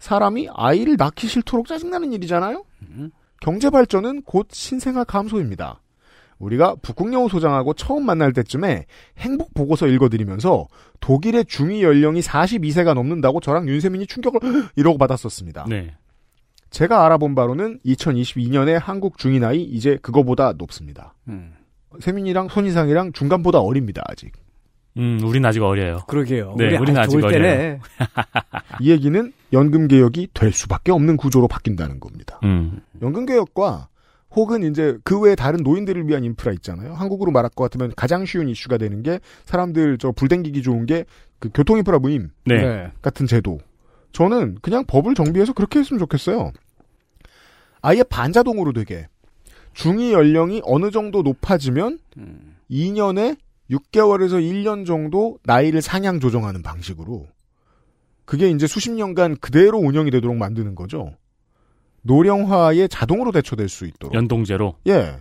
사람이 0.00 0.48
아이를 0.52 0.96
낳기 0.98 1.28
싫도록 1.28 1.68
짜증나는 1.68 2.12
일이잖아요. 2.12 2.64
경제 3.40 3.70
발전은 3.70 4.22
곧 4.22 4.48
신생아 4.50 5.04
감소입니다. 5.04 5.80
우리가 6.38 6.74
북극여우 6.76 7.28
소장하고 7.28 7.74
처음 7.74 8.06
만날 8.06 8.32
때쯤에 8.32 8.86
행복 9.18 9.52
보고서 9.54 9.86
읽어드리면서 9.86 10.66
독일의 11.00 11.44
중위 11.44 11.82
연령이 11.82 12.20
42세가 12.20 12.94
넘는다고 12.94 13.40
저랑 13.40 13.68
윤세민이 13.68 14.06
충격을 14.06 14.40
이러고 14.74 14.98
받았었습니다. 14.98 15.66
네. 15.68 15.94
제가 16.70 17.04
알아본 17.04 17.34
바로는 17.34 17.80
2022년에 17.84 18.78
한국 18.80 19.18
중위 19.18 19.38
나이 19.38 19.62
이제 19.62 19.98
그거보다 20.00 20.52
높습니다. 20.52 21.14
음. 21.28 21.52
세민이랑 22.00 22.48
손이상이랑 22.48 23.12
중간보다 23.12 23.60
어립니다 23.60 24.02
아직. 24.06 24.32
음, 25.00 25.20
우린 25.24 25.44
아직 25.44 25.62
어려요. 25.62 25.98
그러게요. 26.06 26.54
네, 26.56 26.66
우리 26.66 26.76
우리는 26.76 27.00
아직 27.00 27.18
아직 27.18 27.28
때네. 27.28 27.80
이 28.80 28.90
얘기는 28.90 29.32
연금 29.52 29.88
개혁이 29.88 30.28
될 30.34 30.52
수밖에 30.52 30.92
없는 30.92 31.16
구조로 31.16 31.48
바뀐다는 31.48 31.98
겁니다. 31.98 32.38
음. 32.44 32.80
연금 33.02 33.26
개혁과 33.26 33.88
혹은 34.32 34.62
이제 34.62 34.96
그 35.02 35.18
외에 35.18 35.34
다른 35.34 35.64
노인들을 35.64 36.06
위한 36.06 36.22
인프라 36.22 36.52
있잖아요. 36.52 36.94
한국으로 36.94 37.32
말할 37.32 37.50
것 37.50 37.64
같으면 37.64 37.92
가장 37.96 38.24
쉬운 38.24 38.48
이슈가 38.48 38.78
되는 38.78 39.02
게 39.02 39.18
사람들 39.44 39.98
저 39.98 40.12
불댕기기 40.12 40.62
좋은 40.62 40.86
게 40.86 41.04
그 41.40 41.48
교통 41.52 41.78
인프라 41.78 41.98
무임 41.98 42.30
네. 42.44 42.62
네. 42.62 42.92
같은 43.02 43.26
제도. 43.26 43.58
저는 44.12 44.58
그냥 44.60 44.84
법을 44.86 45.14
정비해서 45.14 45.52
그렇게 45.52 45.80
했으면 45.80 45.98
좋겠어요. 45.98 46.52
아예 47.82 48.02
반자동으로 48.02 48.72
되게 48.72 49.08
중위 49.72 50.12
연령이 50.12 50.60
어느 50.64 50.90
정도 50.90 51.22
높아지면 51.22 51.98
음. 52.18 52.56
2년에 52.70 53.36
6개월에서 53.70 54.40
1년 54.42 54.84
정도 54.86 55.38
나이를 55.44 55.80
상향 55.82 56.18
조정하는 56.20 56.62
방식으로 56.62 57.26
그게 58.24 58.50
이제 58.50 58.66
수십 58.66 58.90
년간 58.90 59.36
그대로 59.40 59.78
운영이 59.78 60.10
되도록 60.10 60.36
만드는 60.36 60.74
거죠. 60.74 61.14
노령화에 62.02 62.88
자동으로 62.88 63.32
대처될 63.32 63.68
수 63.68 63.86
있도록. 63.86 64.14
연동제로. 64.14 64.76
예. 64.86 65.20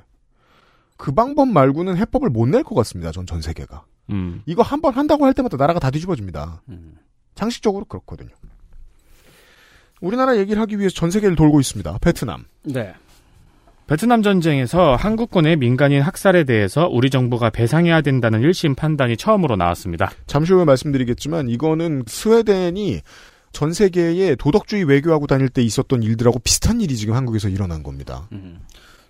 그 0.97 1.11
방법 1.11 1.47
말고는 1.49 1.97
해법을 1.97 2.29
못 2.29 2.47
낼 2.49 2.63
것 2.63 2.75
같습니다. 2.75 3.11
전 3.11 3.25
전 3.25 3.41
세계가. 3.41 3.85
음. 4.11 4.41
이거 4.45 4.61
한 4.63 4.81
번 4.81 4.93
한다고 4.93 5.25
할 5.25 5.33
때마다 5.33 5.57
나라가 5.57 5.79
다 5.79 5.91
뒤집어집니다. 5.91 6.61
음. 6.69 6.95
상식적으로 7.35 7.85
그렇거든요. 7.85 8.29
우리나라 10.01 10.37
얘기를 10.37 10.61
하기 10.61 10.79
위해서 10.79 10.95
전 10.95 11.11
세계를 11.11 11.35
돌고 11.35 11.59
있습니다. 11.59 11.97
베트남. 11.99 12.45
네. 12.63 12.93
베트남 13.89 14.21
전쟁에서 14.21 14.95
한국군의 14.95 15.55
민간인 15.55 16.03
학살에 16.03 16.43
대해서 16.43 16.87
우리 16.87 17.09
정부가 17.09 17.49
배상해야 17.49 18.01
된다는 18.01 18.41
1심 18.41 18.75
판단이 18.75 19.17
처음으로 19.17 19.55
나왔습니다. 19.55 20.11
잠시 20.27 20.53
후에 20.53 20.63
말씀드리겠지만 20.63 21.49
이거는 21.49 22.03
스웨덴이 22.05 23.01
전 23.51 23.73
세계에 23.73 24.35
도덕주의 24.35 24.83
외교하고 24.83 25.25
다닐 25.25 25.49
때 25.49 25.63
있었던 25.63 26.03
일들하고 26.03 26.37
비슷한 26.37 26.81
일이 26.81 26.95
지금 26.95 27.15
한국에서 27.15 27.49
일어난 27.49 27.81
겁니다. 27.81 28.27
음. 28.31 28.59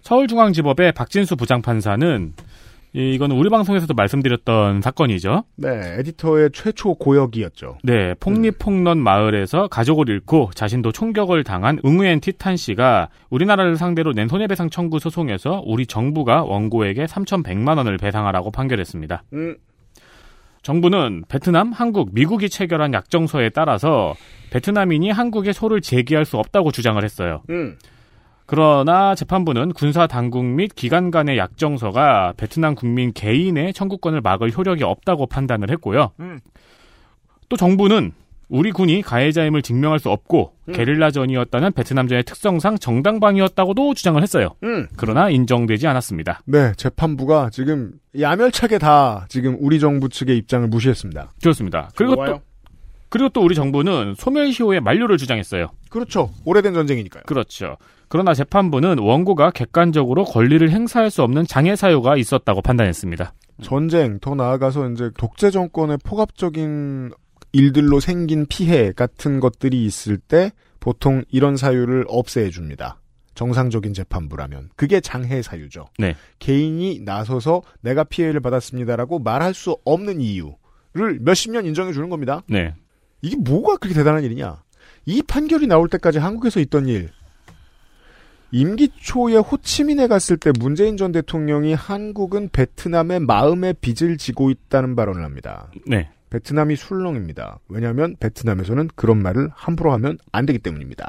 서울중앙지법의 0.04 0.94
박진수 0.94 1.36
부장판사는 1.36 2.34
이- 2.94 3.14
이거는 3.14 3.36
우리 3.38 3.50
방송에서도 3.50 3.94
말씀드렸던 3.94 4.82
사건이죠. 4.82 5.44
네, 5.58 5.96
에디터의 6.00 6.50
최초 6.54 6.96
고역이었죠. 6.96 7.78
네, 7.84 8.16
폭리폭런 8.20 8.98
마을에서 8.98 9.68
가족을 9.68 10.10
잃고 10.10 10.50
자신도 10.56 10.92
총격을 10.92 11.44
당한 11.44 11.80
응우엔 11.86 12.20
티탄 12.20 12.58
씨가 12.58 13.10
우리나라를 13.30 13.76
상대로 13.78 14.14
낸 14.14 14.28
손해배상 14.28 14.70
청구 14.72 14.98
소송에서 15.00 15.62
우리 15.66 15.86
정부가 15.86 16.44
원고에게 16.44 17.06
3,100만 17.06 17.78
원을 17.78 17.98
배상하라고 17.98 18.50
판결했습니다. 18.52 19.24
음, 19.34 19.56
정부는 20.62 21.24
베트남, 21.30 21.72
한국, 21.72 22.10
미국이 22.14 22.50
체결한 22.50 22.94
약정서에 22.94 23.50
따라서 23.50 24.16
베트남인이 24.52 25.10
한국에 25.12 25.54
소를 25.54 25.80
제기할 25.80 26.26
수 26.26 26.38
없다고 26.38 26.72
주장을 26.72 27.02
했어요. 27.04 27.44
음. 27.50 27.78
그러나 28.50 29.14
재판부는 29.14 29.74
군사 29.74 30.08
당국 30.08 30.44
및 30.44 30.72
기관 30.74 31.12
간의 31.12 31.38
약정서가 31.38 32.34
베트남 32.36 32.74
국민 32.74 33.14
개인의 33.14 33.74
청구권을 33.74 34.22
막을 34.22 34.50
효력이 34.58 34.84
없다고 34.84 35.28
판단을 35.28 35.70
했고요. 35.70 36.14
음. 36.20 36.40
또 37.48 37.56
정부는 37.56 38.12
우리 38.48 38.72
군이 38.72 39.04
가해자임을 39.04 39.62
증명할 39.62 40.00
수 40.00 40.10
없고 40.10 40.54
음. 40.68 40.74
게릴라전이었다는 40.74 41.74
베트남전의 41.74 42.24
특성상 42.24 42.80
정당방위였다고도 42.80 43.94
주장을 43.94 44.20
했어요. 44.20 44.56
음. 44.64 44.88
그러나 44.98 45.30
인정되지 45.30 45.86
않았습니다. 45.86 46.42
네, 46.46 46.74
재판부가 46.76 47.52
지금 47.52 47.92
야멸차게 48.20 48.80
다 48.80 49.28
지금 49.30 49.58
우리 49.60 49.80
정부 49.80 50.10
측의 50.10 50.36
입장을 50.38 50.68
무시했습니다. 50.68 51.34
그렇습니다. 51.40 51.90
그리고 51.96 52.16
좋아요. 52.16 52.34
또 52.34 52.42
그리고 53.10 53.30
또 53.30 53.42
우리 53.42 53.56
정부는 53.56 54.16
소멸시효의 54.18 54.82
만료를 54.82 55.18
주장했어요. 55.18 55.70
그렇죠. 55.90 56.30
오래된 56.46 56.74
전쟁이니까요. 56.74 57.24
그렇죠. 57.26 57.78
그러나 58.08 58.34
재판부는 58.34 59.00
원고가 59.00 59.52
객관적으로 59.52 60.24
권리를 60.24 60.70
행사할 60.70 61.12
수 61.12 61.24
없는 61.24 61.46
장애 61.46 61.76
사유가 61.76 62.18
있었다고 62.18 62.62
판단했습니다. 62.62 63.34
전쟁, 63.62 64.20
더 64.20 64.36
나아가서 64.36 64.90
이제 64.92 65.12
독재 65.18 65.52
정권의 65.52 65.98
포괄적인 66.04 67.12
일들로 67.52 68.00
생긴 68.00 68.46
피해 68.46 68.92
같은 68.92 69.40
것들이 69.40 69.84
있을 69.86 70.18
때 70.18 70.52
보통 70.80 71.24
이런 71.30 71.58
사유를 71.58 72.06
없애 72.08 72.50
줍니다. 72.50 73.00
정상적인 73.36 73.94
재판부라면 73.94 74.70
그게 74.76 75.00
장해 75.00 75.42
사유죠. 75.42 75.86
네. 75.98 76.16
개인이 76.40 77.02
나서서 77.02 77.62
내가 77.82 78.04
피해를 78.04 78.40
받았습니다라고 78.40 79.20
말할 79.20 79.54
수 79.54 79.78
없는 79.86 80.20
이유를 80.22 81.20
몇십 81.22 81.52
년 81.52 81.66
인정해 81.66 81.94
주는 81.94 82.10
겁니다. 82.10 82.44
네. 82.48 82.74
이게 83.22 83.36
뭐가 83.36 83.78
그렇게 83.78 83.96
대단한 83.96 84.24
일이냐? 84.24 84.62
이 85.06 85.22
판결이 85.22 85.68
나올 85.68 85.90
때까지 85.90 86.20
한국에서 86.20 86.60
있던 86.60 86.88
일. 86.88 87.10
임기 88.52 88.90
초에 89.00 89.36
호치민에 89.38 90.08
갔을 90.08 90.38
때 90.38 90.52
문재인 90.60 90.98
전 90.98 91.12
대통령이 91.12 91.74
한국은 91.74 92.50
베트남의 92.52 93.20
마음의 93.22 93.76
빚을 93.80 94.18
지고 94.18 94.50
있다는 94.50 94.96
발언을 94.96 95.24
합니다. 95.24 95.70
네. 95.86 96.10
베트남이 96.30 96.76
술렁입니다. 96.76 97.60
왜냐하면 97.70 98.16
베트남에서는 98.20 98.90
그런 98.96 99.22
말을 99.22 99.50
함부로 99.54 99.92
하면 99.94 100.18
안 100.32 100.46
되기 100.46 100.60
때문입니다. 100.60 101.08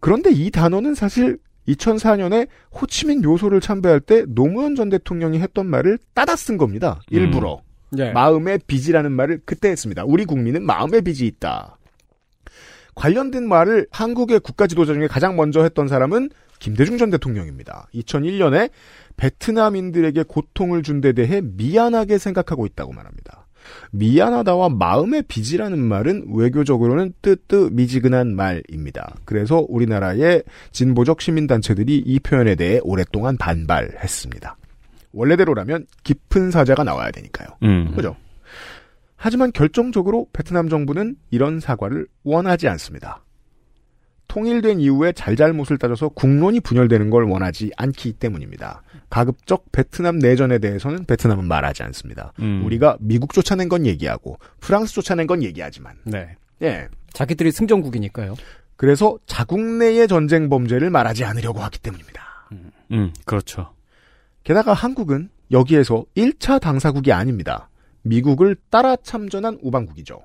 그런데 0.00 0.30
이 0.30 0.50
단어는 0.50 0.94
사실 0.94 1.38
2004년에 1.68 2.48
호치민 2.80 3.20
묘소를 3.22 3.60
참배할 3.60 4.00
때 4.00 4.24
노무현 4.26 4.74
전 4.74 4.88
대통령이 4.88 5.38
했던 5.40 5.66
말을 5.66 5.98
따다 6.14 6.36
쓴 6.36 6.56
겁니다. 6.56 7.00
일부러. 7.10 7.60
네. 7.92 8.12
마음의 8.12 8.60
빚이라는 8.66 9.12
말을 9.12 9.40
그때 9.44 9.68
했습니다. 9.70 10.04
우리 10.04 10.24
국민은 10.24 10.64
마음의 10.64 11.02
빚이 11.02 11.26
있다. 11.26 11.76
관련된 12.94 13.48
말을 13.48 13.86
한국의 13.90 14.40
국가 14.40 14.66
지도자 14.66 14.92
중에 14.92 15.06
가장 15.06 15.36
먼저 15.36 15.62
했던 15.62 15.88
사람은 15.88 16.30
김대중 16.58 16.98
전 16.98 17.10
대통령입니다. 17.10 17.88
2001년에 17.94 18.70
베트남인들에게 19.16 20.24
고통을 20.24 20.82
준 20.82 21.00
데 21.00 21.12
대해 21.12 21.40
미안하게 21.42 22.18
생각하고 22.18 22.66
있다고 22.66 22.92
말합니다. 22.92 23.46
미안하다와 23.92 24.70
마음의 24.70 25.24
빚이라는 25.28 25.78
말은 25.78 26.26
외교적으로는 26.34 27.14
뜨뜻 27.22 27.72
미지근한 27.72 28.34
말입니다. 28.34 29.14
그래서 29.24 29.64
우리나라의 29.68 30.42
진보적 30.72 31.20
시민단체들이 31.20 31.98
이 31.98 32.18
표현에 32.20 32.54
대해 32.54 32.80
오랫동안 32.82 33.36
반발했습니다. 33.36 34.56
원래대로라면 35.12 35.86
깊은 36.04 36.50
사자가 36.50 36.84
나와야 36.84 37.10
되니까요. 37.10 37.48
음. 37.62 37.92
그죠? 37.94 38.16
하지만 39.16 39.52
결정적으로 39.52 40.28
베트남 40.32 40.68
정부는 40.68 41.16
이런 41.30 41.60
사과를 41.60 42.06
원하지 42.24 42.68
않습니다. 42.68 43.22
통일된 44.28 44.78
이후에 44.80 45.12
잘잘못을 45.12 45.76
따져서 45.76 46.08
국론이 46.08 46.60
분열되는 46.60 47.10
걸 47.10 47.24
원하지 47.24 47.72
않기 47.76 48.12
때문입니다. 48.14 48.82
가급적 49.10 49.72
베트남 49.72 50.20
내전에 50.20 50.58
대해서는 50.58 51.04
베트남은 51.04 51.46
말하지 51.46 51.82
않습니다. 51.82 52.32
음. 52.38 52.62
우리가 52.64 52.96
미국 53.00 53.32
쫓아낸 53.32 53.68
건 53.68 53.86
얘기하고 53.86 54.38
프랑스 54.60 54.94
쫓아낸 54.94 55.26
건 55.26 55.42
얘기하지만 55.42 55.96
네. 56.04 56.36
예. 56.62 56.88
자기들이 57.12 57.50
승전국이니까요. 57.50 58.36
그래서 58.76 59.18
자국 59.26 59.60
내의 59.60 60.06
전쟁 60.06 60.48
범죄를 60.48 60.90
말하지 60.90 61.24
않으려고 61.24 61.58
하기 61.60 61.80
때문입니다. 61.80 62.22
음, 62.92 63.12
그렇죠. 63.24 63.74
게다가 64.44 64.72
한국은 64.72 65.30
여기에서 65.50 66.04
1차 66.16 66.60
당사국이 66.60 67.12
아닙니다. 67.12 67.68
미국을 68.02 68.56
따라 68.70 68.96
참전한 68.96 69.58
우방국이죠. 69.62 70.20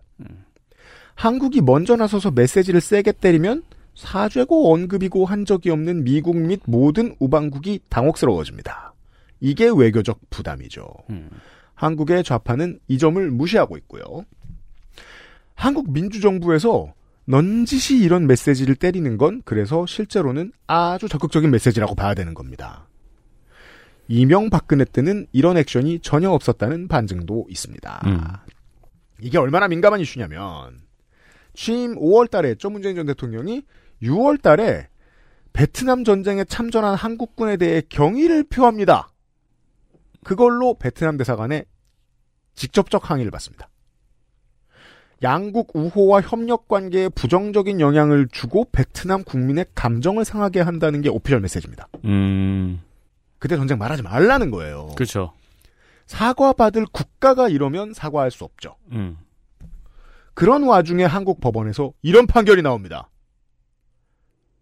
한국이 1.15 1.61
먼저 1.61 1.95
나서서 1.95 2.31
메시지를 2.31 2.81
세게 2.81 3.13
때리면 3.13 3.63
사죄고 3.95 4.73
언급이고 4.73 5.25
한 5.25 5.45
적이 5.45 5.71
없는 5.71 6.03
미국 6.03 6.35
및 6.37 6.61
모든 6.65 7.15
우방국이 7.19 7.79
당혹스러워집니다. 7.89 8.93
이게 9.39 9.69
외교적 9.73 10.19
부담이죠. 10.29 10.85
한국의 11.73 12.23
좌파는 12.23 12.79
이 12.87 12.97
점을 12.97 13.31
무시하고 13.31 13.77
있고요. 13.77 14.25
한국 15.55 15.91
민주정부에서 15.91 16.93
넌지시 17.25 17.97
이런 17.97 18.27
메시지를 18.27 18.75
때리는 18.75 19.17
건 19.17 19.41
그래서 19.45 19.85
실제로는 19.85 20.51
아주 20.67 21.07
적극적인 21.09 21.49
메시지라고 21.49 21.95
봐야 21.95 22.13
되는 22.13 22.33
겁니다. 22.33 22.87
이명박근혜 24.07 24.85
때는 24.85 25.27
이런 25.31 25.57
액션이 25.57 25.99
전혀 25.99 26.29
없었다는 26.29 26.87
반증도 26.87 27.45
있습니다. 27.49 28.01
음. 28.05 28.21
이게 29.21 29.37
얼마나 29.37 29.67
민감한 29.67 29.99
이슈냐면 29.99 30.81
취임 31.53 31.95
5월 31.95 32.29
달에 32.29 32.49
했죠. 32.49 32.69
문재인 32.69 32.95
전 32.95 33.05
대통령이 33.05 33.63
6월 34.03 34.41
달에 34.41 34.89
베트남 35.53 36.03
전쟁에 36.03 36.43
참전한 36.43 36.95
한국군에 36.95 37.57
대해 37.57 37.81
경의를 37.87 38.43
표합니다. 38.43 39.09
그걸로 40.23 40.77
베트남 40.77 41.17
대사관에 41.17 41.65
직접적 42.55 43.09
항의를 43.09 43.31
받습니다. 43.31 43.69
양국 45.23 45.71
우호와 45.73 46.21
협력 46.21 46.67
관계에 46.67 47.07
부정적인 47.09 47.79
영향을 47.79 48.27
주고 48.31 48.67
베트남 48.71 49.23
국민의 49.23 49.65
감정을 49.73 50.25
상하게 50.25 50.59
한다는 50.59 51.01
게 51.01 51.09
오피셜 51.09 51.39
메시지입니다. 51.39 51.87
음. 52.03 52.81
그때 53.39 53.55
전쟁 53.57 53.77
말하지 53.77 54.01
말라는 54.03 54.51
거예요. 54.51 54.91
그렇죠. 54.95 55.33
사과받을 56.07 56.85
국가가 56.91 57.49
이러면 57.49 57.93
사과할 57.93 58.31
수 58.31 58.43
없죠. 58.43 58.75
음. 58.91 59.17
그런 60.33 60.63
와중에 60.63 61.03
한국 61.03 61.39
법원에서 61.39 61.93
이런 62.01 62.27
판결이 62.27 62.61
나옵니다. 62.61 63.09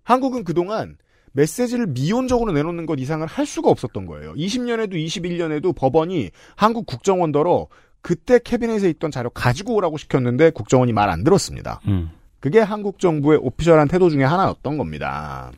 한국은 0.04 0.44
그동안 0.44 0.98
메시지를 1.32 1.88
미온적으로 1.88 2.52
내놓는 2.52 2.86
것 2.86 3.00
이상을 3.00 3.26
할 3.26 3.46
수가 3.46 3.70
없었던 3.70 4.06
거예요. 4.06 4.34
20년에도 4.36 4.94
21년에도 4.94 5.76
법원이 5.76 6.30
한국 6.56 6.86
국정원더러 6.86 7.68
그때 8.02 8.38
캐비넷에 8.38 8.90
있던 8.92 9.12
자료 9.12 9.30
가지고 9.30 9.76
오라고 9.76 9.98
시켰는데 9.98 10.52
국정원이 10.52 10.94
말 10.94 11.10
안 11.10 11.24
들었습니다. 11.24 11.80
음. 11.88 12.12
그게 12.40 12.60
한국 12.60 13.00
정부의 13.00 13.40
오피셜한 13.42 13.88
태도 13.88 14.10
중에 14.10 14.24
하나였던 14.26 14.78
겁니다. 14.78 15.52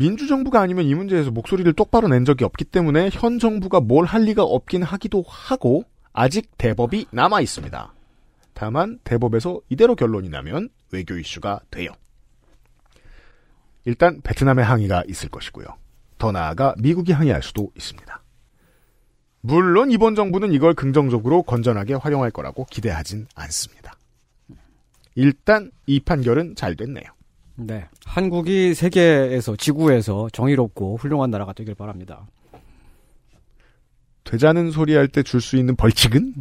민주정부가 0.00 0.62
아니면 0.62 0.86
이 0.86 0.94
문제에서 0.94 1.30
목소리를 1.30 1.70
똑바로 1.74 2.08
낸 2.08 2.24
적이 2.24 2.44
없기 2.44 2.64
때문에 2.64 3.10
현 3.12 3.38
정부가 3.38 3.80
뭘 3.80 4.06
할 4.06 4.22
리가 4.22 4.42
없긴 4.42 4.82
하기도 4.82 5.22
하고 5.28 5.84
아직 6.14 6.56
대법이 6.56 7.08
남아 7.10 7.42
있습니다. 7.42 7.92
다만 8.54 8.98
대법에서 9.04 9.60
이대로 9.68 9.94
결론이 9.94 10.30
나면 10.30 10.70
외교 10.90 11.18
이슈가 11.18 11.60
돼요. 11.70 11.90
일단 13.84 14.22
베트남의 14.22 14.64
항의가 14.64 15.04
있을 15.06 15.28
것이고요. 15.28 15.66
더 16.16 16.32
나아가 16.32 16.74
미국이 16.78 17.12
항의할 17.12 17.42
수도 17.42 17.70
있습니다. 17.76 18.22
물론 19.42 19.90
이번 19.90 20.14
정부는 20.14 20.52
이걸 20.52 20.72
긍정적으로 20.72 21.42
건전하게 21.42 21.94
활용할 21.94 22.30
거라고 22.30 22.64
기대하진 22.64 23.26
않습니다. 23.34 23.96
일단 25.14 25.70
이 25.84 26.00
판결은 26.00 26.54
잘 26.56 26.74
됐네요. 26.74 27.04
네. 27.66 27.86
한국이 28.06 28.74
세계에서 28.74 29.56
지구에서 29.56 30.28
정의롭고 30.32 30.96
훌륭한 30.96 31.30
나라가 31.30 31.52
되길 31.52 31.74
바랍니다. 31.74 32.26
되자는 34.24 34.70
소리 34.70 34.94
할 34.94 35.08
때 35.08 35.22
줄 35.22 35.40
수 35.40 35.56
있는 35.56 35.76
벌칙은? 35.76 36.34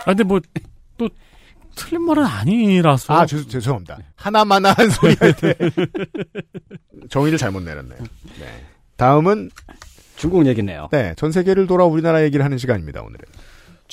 아, 0.00 0.04
근데 0.06 0.24
뭐, 0.24 0.40
또, 0.98 1.08
틀린 1.76 2.02
말은 2.02 2.24
아니라서. 2.24 3.14
아, 3.14 3.26
죄, 3.26 3.42
죄송합니다. 3.46 3.98
하나마나 4.16 4.72
한 4.72 4.90
소리 4.90 5.14
할 5.14 5.32
때. 5.36 5.54
정의를 7.08 7.38
잘못 7.38 7.62
내렸네요. 7.62 7.98
네. 8.40 8.64
다음은 8.96 9.50
중국 10.16 10.46
얘기네요. 10.46 10.88
네, 10.92 11.14
전 11.16 11.32
세계를 11.32 11.66
돌아 11.66 11.84
우리나라 11.84 12.22
얘기를 12.22 12.44
하는 12.44 12.58
시간입니다, 12.58 13.00
오늘은. 13.02 13.24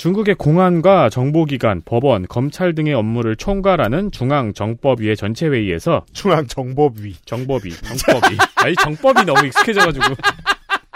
중국의 0.00 0.36
공안과 0.36 1.10
정보기관, 1.10 1.82
법원, 1.84 2.26
검찰 2.26 2.74
등의 2.74 2.94
업무를 2.94 3.36
총괄하는 3.36 4.10
중앙정법위의 4.10 5.14
전체 5.14 5.46
회의에서 5.46 6.06
중앙정법위, 6.14 7.16
정법위, 7.26 7.70
정법위. 7.70 8.38
아니 8.56 8.74
정법이 8.76 9.26
너무 9.26 9.46
익숙해져가지고 9.46 10.06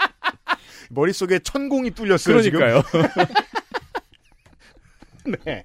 머릿속에 0.89 1.37
천공이 1.37 1.91
뚫렸어요, 1.91 2.37
그러니까요. 2.37 2.81
네. 5.45 5.61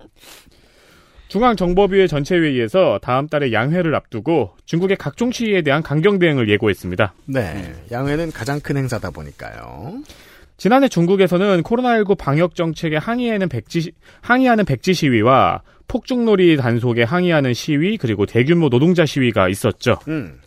중앙정보위의 1.28 2.08
전체회의에서 2.08 2.98
다음 3.00 3.26
달에 3.26 3.54
양회를 3.54 3.94
앞두고 3.94 4.54
중국의 4.66 4.98
각종 4.98 5.32
시위에 5.32 5.62
대한 5.62 5.82
강경 5.82 6.18
대응을 6.18 6.50
예고했습니다. 6.50 7.14
네. 7.24 7.74
양회는 7.90 8.32
가장 8.32 8.60
큰 8.60 8.76
행사다 8.76 9.10
보니까요. 9.10 10.02
지난해 10.60 10.88
중국에서는 10.88 11.62
코로나19 11.62 12.18
방역 12.18 12.54
정책에 12.54 12.98
항의하는 12.98 13.48
백지, 13.48 13.92
항의하는 14.20 14.66
백지 14.66 14.92
시위와 14.92 15.62
폭죽놀이 15.88 16.58
단속에 16.58 17.02
항의하는 17.02 17.54
시위 17.54 17.96
그리고 17.96 18.26
대규모 18.26 18.68
노동자 18.68 19.06
시위가 19.06 19.48
있었죠. 19.48 19.96
음. 20.08 20.38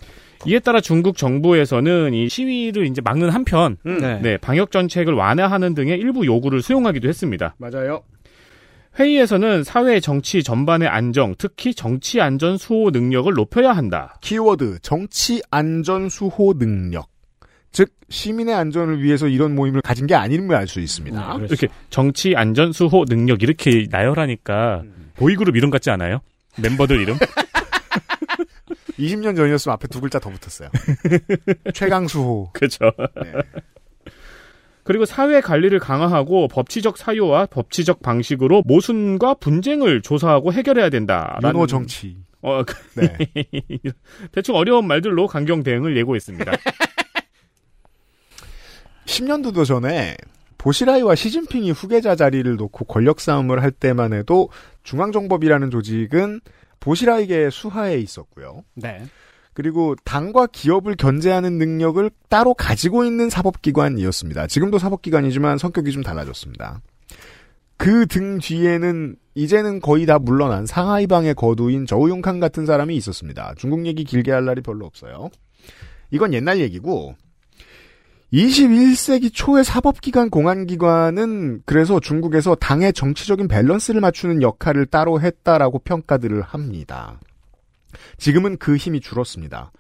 이에 0.46 0.60
따라 0.60 0.82
중국 0.82 1.18
정부에서는 1.18 2.14
이 2.14 2.30
시위를 2.30 2.86
이제 2.86 3.02
막는 3.02 3.32
한편, 3.32 3.78
음. 3.88 3.98
네. 4.02 4.20
네, 4.22 4.38
방역 4.38 4.70
정책을 4.70 5.14
완화하는 5.16 5.74
등의 5.74 5.98
일부 5.98 6.28
요구를 6.28 6.62
수용하기도 6.62 7.08
했습니다. 7.08 7.56
맞아요. 7.58 8.04
회의에서는 9.00 9.64
사회 9.64 10.00
정치 10.00 10.44
전반의 10.44 10.90
안정, 10.90 11.34
특히 11.40 11.74
정치 11.74 12.22
안전 12.22 12.58
수호 12.58 12.92
능력을 12.92 13.34
높여야 13.34 13.72
한다. 13.72 14.20
키워드 14.22 14.78
정치 14.84 15.42
안전 15.50 16.08
수호 16.08 16.54
능력. 16.54 17.13
즉 17.74 17.90
시민의 18.10 18.54
안전을 18.56 19.02
위해서 19.02 19.28
이런 19.28 19.54
모임을 19.56 19.82
가진 19.82 20.08
게 20.08 20.14
아님을 20.16 20.56
알 20.56 20.68
수 20.68 20.80
있습니다. 20.80 21.38
이렇게 21.42 21.68
정치 21.90 22.36
안전 22.36 22.72
수호 22.72 23.04
능력 23.06 23.44
이렇게 23.44 23.88
나열하니까 23.90 24.84
보이그룹 25.16 25.56
이름 25.58 25.70
같지 25.72 25.90
않아요? 25.90 26.20
멤버들 26.62 27.02
이름? 27.02 27.18
20년 29.00 29.36
전이었으면 29.36 29.74
앞에 29.74 29.88
두 29.88 30.00
글자 30.02 30.20
더 30.20 30.30
붙었어요. 30.30 30.70
최강수호. 31.74 32.52
그렇죠. 32.54 32.92
그리고 34.84 35.06
사회 35.06 35.42
관리를 35.42 35.80
강화하고 35.80 36.48
법치적 36.50 36.98
사유와 36.98 37.48
법치적 37.48 38.02
방식으로 38.04 38.62
모순과 38.68 39.36
분쟁을 39.36 40.02
조사하고 40.02 40.54
해결해야 40.54 40.90
된다. 40.90 41.40
윤호 41.44 41.66
정치. 41.68 42.18
어, 42.42 42.64
그- 42.64 42.76
네. 43.00 43.18
대충 44.32 44.56
어려운 44.56 44.86
말들로 44.86 45.26
강경 45.28 45.64
대응을 45.64 45.96
예고했습니다. 45.98 46.52
10년도 49.06 49.54
더 49.54 49.64
전에 49.64 50.16
보시라이와 50.58 51.16
시진핑이 51.16 51.72
후계자 51.72 52.16
자리를 52.16 52.56
놓고 52.56 52.86
권력 52.86 53.20
싸움을 53.20 53.62
할 53.62 53.72
때만 53.72 54.14
해도 54.14 54.50
중앙정법이라는 54.84 55.72
조직은 55.72 56.42
보시라이계 56.80 57.50
수하에 57.50 57.98
있었고요. 57.98 58.64
네. 58.76 59.04
그리고 59.54 59.96
당과 60.04 60.48
기업을 60.48 60.96
견제하는 60.96 61.58
능력을 61.58 62.10
따로 62.30 62.54
가지고 62.54 63.04
있는 63.06 63.30
사법기관이었습니다. 63.30 64.48
지금도 64.48 64.80
사법기관이지만 64.80 65.58
성격이 65.58 65.92
좀 65.92 66.02
달라졌습니다. 66.02 66.82
그 67.78 68.06
등 68.06 68.40
뒤에는 68.40 69.18
이제는 69.36 69.82
거의 69.82 70.06
다 70.06 70.20
물러난 70.20 70.66
상하이방의 70.66 71.36
거두인 71.36 71.86
저우융칸 71.86 72.40
같은 72.40 72.66
사람이 72.66 72.96
있었습니다. 72.96 73.54
중국 73.58 73.86
얘기 73.86 74.04
길게 74.04 74.32
할 74.32 74.46
날이 74.46 74.62
별로 74.62 74.86
없어요. 74.86 75.30
이건 76.12 76.34
옛날 76.34 76.60
얘기고 76.60 77.16
21세기 78.34 79.32
초의 79.32 79.64
사법기관 79.64 80.32
공안기관은 80.32 81.62
그래서 81.66 82.00
중국에서 82.00 82.56
당의 82.56 82.92
정치적인 82.92 83.48
밸런스를 83.48 84.02
맞추는 84.02 84.42
역할을 84.42 84.88
따로 84.88 85.22
했다라고 85.22 85.80
평가들을 85.80 86.42
합니다. 86.42 87.20
지금은 88.18 88.58
그 88.58 88.76
힘이 88.76 89.02
줄었습니다. 89.02 89.72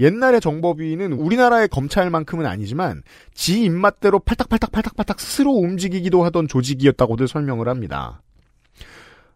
옛날의 0.00 0.40
정법위는 0.40 1.12
우리나라의 1.12 1.68
검찰만큼은 1.68 2.46
아니지만 2.46 3.02
지 3.34 3.62
입맛대로 3.62 4.18
팔딱팔딱팔딱팔딱 4.18 5.20
스스로 5.20 5.52
움직이기도 5.52 6.24
하던 6.24 6.48
조직이었다고들 6.48 7.28
설명을 7.28 7.68
합니다. 7.68 8.22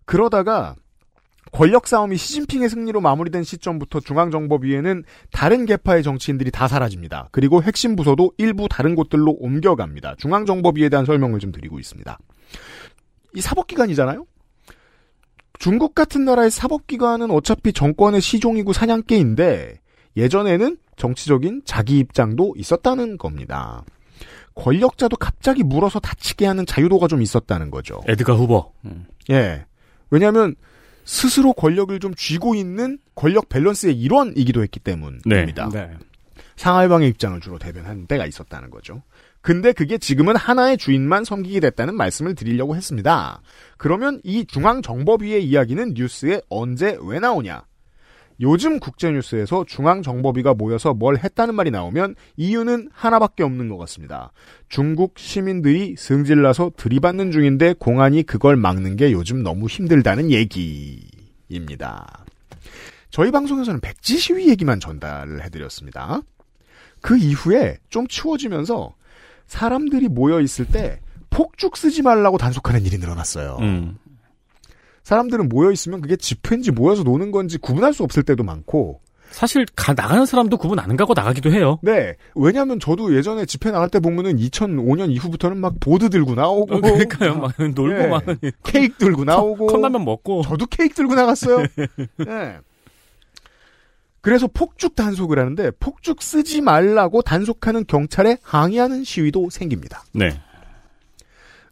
그러다가 0.06 0.74
권력 1.52 1.87
싸움이 1.87 2.16
시진핑의 2.16 2.68
승리로 2.68 3.00
마무리된 3.00 3.42
시점부터 3.42 4.00
중앙정법위에는 4.00 5.04
다른 5.32 5.66
계파의 5.66 6.02
정치인들이 6.02 6.50
다 6.50 6.68
사라집니다. 6.68 7.28
그리고 7.32 7.62
핵심 7.62 7.96
부서도 7.96 8.32
일부 8.38 8.68
다른 8.68 8.94
곳들로 8.94 9.37
옮겨갑니다. 9.38 10.16
중앙정법위에 10.18 10.88
대한 10.88 11.04
설명을 11.04 11.40
좀 11.40 11.52
드리고 11.52 11.78
있습니다. 11.78 12.18
이 13.34 13.40
사법기관이잖아요? 13.40 14.26
중국 15.58 15.94
같은 15.94 16.24
나라의 16.24 16.50
사법기관은 16.50 17.30
어차피 17.30 17.72
정권의 17.72 18.20
시종이고 18.20 18.72
사냥개인데 18.72 19.80
예전에는 20.16 20.76
정치적인 20.96 21.62
자기 21.64 21.98
입장도 21.98 22.54
있었다는 22.56 23.18
겁니다. 23.18 23.84
권력자도 24.54 25.16
갑자기 25.16 25.62
물어서 25.62 26.00
다치게 26.00 26.46
하는 26.46 26.66
자유도가 26.66 27.06
좀 27.06 27.22
있었다는 27.22 27.70
거죠. 27.70 28.00
에드가 28.06 28.34
후보. 28.34 28.72
예. 29.30 29.64
왜냐하면 30.11 30.56
스스로 31.09 31.55
권력을 31.55 31.99
좀 32.01 32.14
쥐고 32.14 32.55
있는 32.55 32.99
권력 33.14 33.49
밸런스의 33.49 33.99
일원이기도 33.99 34.62
했기 34.62 34.79
때문입니다. 34.79 35.71
네. 35.71 35.90
상하이방의 36.57 37.09
입장을 37.09 37.40
주로 37.40 37.59
대변한 37.59 38.07
때가 38.07 38.27
있었다는 38.27 38.68
거죠. 38.68 39.03
근데 39.40 39.73
그게 39.73 39.97
지금은 39.97 40.37
하나의 40.37 40.77
주인만 40.77 41.25
섬기게 41.25 41.61
됐다는 41.61 41.94
말씀을 41.94 42.35
드리려고 42.35 42.77
했습니다. 42.77 43.40
그러면 43.79 44.21
이 44.23 44.44
중앙정법위의 44.44 45.47
이야기는 45.47 45.94
뉴스에 45.94 46.42
언제 46.51 46.99
왜 47.01 47.18
나오냐? 47.18 47.62
요즘 48.40 48.79
국제뉴스에서 48.79 49.64
중앙정법위가 49.66 50.55
모여서 50.55 50.94
뭘 50.94 51.18
했다는 51.18 51.55
말이 51.55 51.70
나오면 51.70 52.14
이유는 52.37 52.90
하나밖에 52.92 53.42
없는 53.42 53.68
것 53.68 53.77
같습니다. 53.79 54.33
중국 54.68 55.18
시민들이 55.18 55.96
승질나서 55.98 56.72
들이받는 56.77 57.33
중인데 57.33 57.74
공안이 57.79 58.22
그걸 58.22 58.57
막는 58.57 58.96
게 58.96 59.12
요즘 59.12 59.42
너무 59.42 59.66
힘들다는 59.66 60.31
얘기입니다. 60.31 62.24
저희 63.11 63.31
방송에서는 63.31 63.81
백지 63.81 64.18
시위 64.18 64.48
얘기만 64.51 64.81
전달을 64.81 65.42
해드렸습니다. 65.44 66.20
그 67.01 67.16
이후에 67.16 67.79
좀 67.88 68.07
추워지면서 68.07 68.94
사람들이 69.46 70.09
모여 70.09 70.40
있을 70.40 70.66
때 70.66 71.01
폭죽 71.31 71.77
쓰지 71.77 72.03
말라고 72.03 72.38
단속하는 72.38 72.85
일이 72.85 72.98
늘어났어요. 72.98 73.59
음. 73.61 73.98
사람들은 75.09 75.49
모여 75.49 75.73
있으면 75.73 76.03
그게 76.03 76.16
집회인지 76.16 76.71
모여서 76.71 77.03
노는 77.03 77.31
건지 77.31 77.57
구분할 77.57 77.94
수 77.94 78.03
없을 78.03 78.23
때도 78.23 78.44
많고. 78.44 79.01
사실 79.31 79.64
가, 79.75 79.94
나가는 79.94 80.27
사람도 80.27 80.59
구분 80.59 80.79
안 80.79 80.94
가고 80.99 81.14
나가기도 81.14 81.51
해요. 81.51 81.79
네. 81.83 82.14
왜냐하면 82.35 82.79
저도 82.79 83.16
예전에 83.16 83.47
집회 83.47 83.71
나갈 83.71 83.88
때 83.88 84.01
보면은 84.01 84.37
2005년 84.37 85.11
이후부터는 85.11 85.57
막 85.57 85.77
보드 85.81 86.11
들고 86.11 86.35
나오고. 86.35 86.75
어, 86.75 86.81
그러니까요. 86.83 87.37
막 87.37 87.55
놀고 87.59 88.03
예. 88.03 88.07
막 88.07 88.23
케이크 88.64 88.99
들고 88.99 89.25
나오고. 89.25 89.68
컵라면 89.68 90.05
먹고. 90.05 90.42
저도 90.42 90.66
케이크 90.66 90.94
들고 90.94 91.14
나갔어요. 91.14 91.64
네. 92.27 92.59
그래서 94.21 94.47
폭죽 94.47 94.94
단속을 94.94 95.38
하는데 95.38 95.71
폭죽 95.81 96.21
쓰지 96.23 96.61
말라고 96.61 97.23
단속하는 97.23 97.87
경찰에 97.87 98.37
항의하는 98.42 99.05
시위도 99.05 99.49
생깁니다. 99.49 100.05
네. 100.12 100.38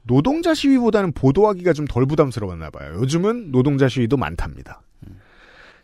노동자 0.07 0.55
시위보다는 0.55 1.12
보도하기가 1.12 1.73
좀 1.73 1.87
덜 1.87 2.07
부담스러웠나 2.07 2.71
봐요. 2.71 2.95
요즘은 3.01 3.51
노동자 3.53 3.88
시위도 3.88 4.16
많답니다. 4.16 4.83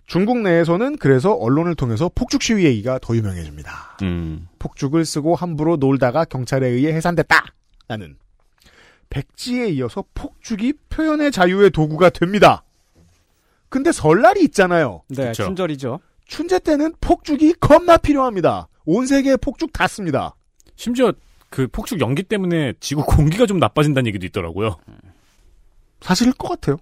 중국 0.06 0.38
내에서는 0.38 0.96
그래서 0.98 1.32
언론을 1.32 1.74
통해서 1.74 2.10
폭죽 2.14 2.42
시위 2.42 2.64
얘기가 2.64 2.98
더 3.00 3.16
유명해집니다. 3.16 3.98
음. 4.02 4.48
폭죽을 4.58 5.04
쓰고 5.04 5.34
함부로 5.36 5.76
놀다가 5.76 6.24
경찰에 6.24 6.66
의해 6.68 6.92
해산됐다! 6.92 7.46
라는. 7.88 8.16
백지에 9.10 9.68
이어서 9.70 10.04
폭죽이 10.14 10.74
표현의 10.88 11.30
자유의 11.30 11.70
도구가 11.70 12.10
됩니다. 12.10 12.64
근데 13.68 13.92
설날이 13.92 14.42
있잖아요. 14.44 15.02
네, 15.08 15.28
그쵸. 15.28 15.44
춘절이죠. 15.44 16.00
춘제 16.26 16.58
때는 16.60 16.94
폭죽이 17.00 17.54
겁나 17.54 17.96
필요합니다. 17.96 18.68
온 18.84 19.06
세계에 19.06 19.36
폭죽 19.36 19.72
다 19.72 19.86
씁니다. 19.86 20.34
심지어 20.76 21.12
그 21.52 21.68
폭죽 21.68 22.00
연기 22.00 22.22
때문에 22.22 22.72
지구 22.80 23.04
공기가 23.04 23.44
좀 23.44 23.58
나빠진다는 23.58 24.08
얘기도 24.08 24.24
있더라고요. 24.26 24.76
사실일 26.00 26.32
것 26.32 26.48
같아요. 26.48 26.78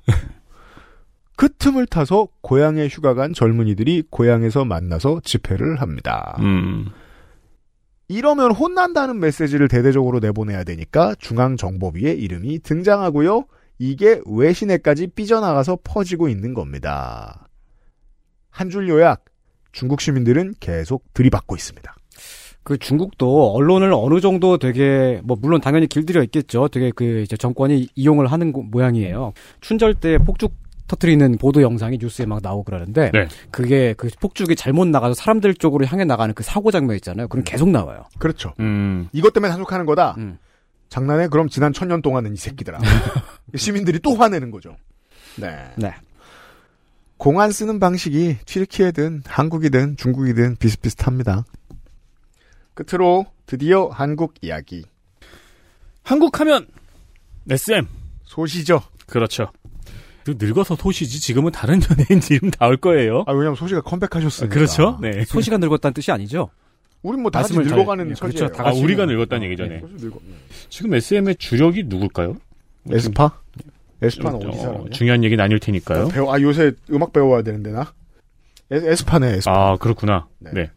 그 1.37 1.49
틈을 1.53 1.87
타서 1.87 2.29
고향에 2.41 2.87
휴가 2.87 3.15
간 3.15 3.33
젊은이들이 3.35 4.05
고향에서 4.11 4.65
만나서 4.65 5.23
집회를 5.25 5.81
합니다. 5.81 6.37
음. 6.39 6.87
이러면 8.09 8.53
혼난다는 8.53 9.19
메시지를 9.19 9.67
대대적으로 9.69 10.21
내보내야 10.21 10.63
되니까 10.65 11.15
중앙정보위의 11.19 12.19
이름이 12.21 12.61
등장하고요. 12.61 13.47
이게 13.79 14.21
외신에까지 14.27 15.09
삐져나가서 15.09 15.79
퍼지고 15.83 16.29
있는 16.29 16.55
겁니다. 16.55 17.49
한 18.51 18.71
줄 18.71 18.89
요약. 18.89 19.25
중국 19.73 20.01
시민들은 20.01 20.55
계속 20.61 21.05
들이받고 21.15 21.57
있습니다. 21.57 21.95
그 22.63 22.79
중국도 22.79 23.53
언론을 23.55 23.93
어느 23.95 24.21
정도 24.21 24.59
되게 24.59 25.21
뭐 25.25 25.37
물론 25.41 25.61
당연히 25.61 25.87
길들여 25.87 26.23
있겠죠. 26.25 26.69
되게 26.69 26.91
그 26.95 27.23
이제 27.23 27.37
정권이 27.37 27.89
이용을 27.95 28.27
하는 28.27 28.53
고- 28.53 28.63
모양이에요. 28.63 29.33
춘절 29.61 29.95
때 29.95 30.19
폭죽 30.19 30.55
터트리는 30.87 31.39
보도 31.39 31.63
영상이 31.63 31.99
뉴스에 32.01 32.27
막 32.27 32.41
나오고 32.43 32.65
그러는데 32.65 33.11
네. 33.15 33.29
그게 33.53 33.95
그 33.97 34.09
폭죽이 34.21 34.57
잘못 34.57 34.89
나가서 34.89 35.15
사람들 35.15 35.55
쪽으로 35.55 35.87
향해 35.87 36.05
나가는 36.05 36.35
그 36.35 36.43
사고 36.43 36.71
장면 36.71 36.97
있잖아요. 36.97 37.29
그럼 37.29 37.45
계속 37.45 37.69
나와요. 37.71 38.05
그렇죠. 38.19 38.53
음. 38.61 39.09
이것 39.13 39.33
때문에 39.33 39.51
단속하는 39.51 39.87
거다. 39.87 40.17
음. 40.19 40.37
장난해? 40.89 41.29
그럼 41.29 41.49
지난 41.49 41.73
천년 41.73 42.03
동안은 42.03 42.33
이 42.33 42.37
새끼들아. 42.37 42.79
시민들이 43.55 44.01
또 44.01 44.17
화내는 44.17 44.51
거죠. 44.51 44.77
네. 45.37 45.49
네. 45.77 45.95
공안 47.17 47.53
쓰는 47.53 47.79
방식이 47.79 48.39
튀르키예든 48.45 49.23
한국이든 49.27 49.97
중국이든 49.97 50.57
비슷비슷합니다. 50.57 51.45
끝으로 52.75 53.27
드디어 53.47 53.89
한국 53.89 54.35
이야기. 54.43 54.85
한국 56.03 56.39
하면 56.41 56.67
SM. 57.51 57.87
소시죠. 58.25 58.81
그렇죠. 59.07 59.51
그 60.25 60.37
늙어서 60.39 60.77
소시지 60.77 61.21
지금은 61.21 61.51
다른 61.51 61.81
연예인 61.91 62.23
이름 62.31 62.51
나올 62.53 62.77
거예요. 62.77 63.25
아, 63.27 63.33
왜냐면 63.33 63.57
소시가 63.57 63.81
컴백하셨으니까. 63.83 64.55
그렇죠. 64.55 64.99
네. 65.01 65.25
소시가 65.25 65.57
늙었다는 65.59 65.95
뜻이 65.95 66.13
아니죠? 66.13 66.51
우린 67.03 67.23
뭐다 67.23 67.41
같이 67.41 67.55
말씀을 67.55 67.69
잘- 67.69 67.79
늙어가는 67.79 68.11
예, 68.11 68.15
처지예요. 68.15 68.39
그렇죠. 68.47 68.55
다 68.57 68.63
아, 68.63 68.67
같이 68.67 68.83
우리가 68.83 69.07
는- 69.07 69.15
늙었다는 69.15 69.43
어, 69.43 69.51
얘기잖아요. 69.51 69.81
소시 69.81 70.05
늙어. 70.05 70.19
지금 70.69 70.95
SM의 70.95 71.37
주력이 71.37 71.85
누굴까요? 71.87 72.37
에스파? 72.91 73.41
에스파는 74.03 74.47
어, 74.47 74.49
어디 74.51 74.59
사람이야? 74.59 74.91
중요한 74.91 75.25
얘기는 75.25 75.43
아닐 75.43 75.59
테니까요. 75.59 76.09
배워, 76.09 76.33
아, 76.35 76.41
요새 76.41 76.73
음악 76.91 77.13
배워야 77.13 77.43
되는데, 77.43 77.71
나? 77.73 77.93
에, 78.71 78.77
에스파네, 78.77 79.37
에스파. 79.39 79.73
아, 79.73 79.77
그렇구나. 79.77 80.27
네. 80.39 80.51
네. 80.55 80.71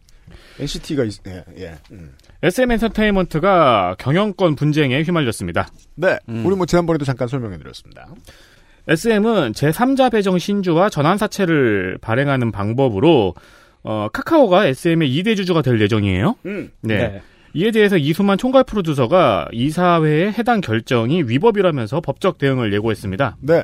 NCT가, 0.58 1.04
있, 1.04 1.14
예, 1.26 1.44
예. 1.58 1.74
음. 1.90 2.14
SM 2.42 2.70
엔터테인먼트가 2.70 3.96
경영권 3.98 4.56
분쟁에 4.56 5.02
휘말렸습니다. 5.02 5.68
네. 5.96 6.18
음. 6.28 6.44
우리 6.46 6.56
뭐 6.56 6.66
지난번에도 6.66 7.04
잠깐 7.04 7.28
설명해드렸습니다. 7.28 8.08
SM은 8.86 9.52
제3자 9.52 10.12
배정 10.12 10.38
신주와 10.38 10.90
전환사채를 10.90 11.98
발행하는 12.00 12.52
방법으로 12.52 13.34
어, 13.82 14.08
카카오가 14.12 14.66
SM의 14.66 15.10
2대 15.10 15.36
주주가 15.36 15.62
될 15.62 15.80
예정이에요. 15.80 16.36
음. 16.46 16.70
네. 16.80 17.22
이에 17.54 17.70
대해서 17.70 17.96
이수만 17.96 18.36
총괄 18.36 18.64
프로듀서가 18.64 19.48
이사회의 19.52 20.32
해당 20.32 20.60
결정이 20.60 21.22
위법이라면서 21.22 22.00
법적 22.00 22.38
대응을 22.38 22.72
예고했습니다. 22.72 23.36
네. 23.40 23.62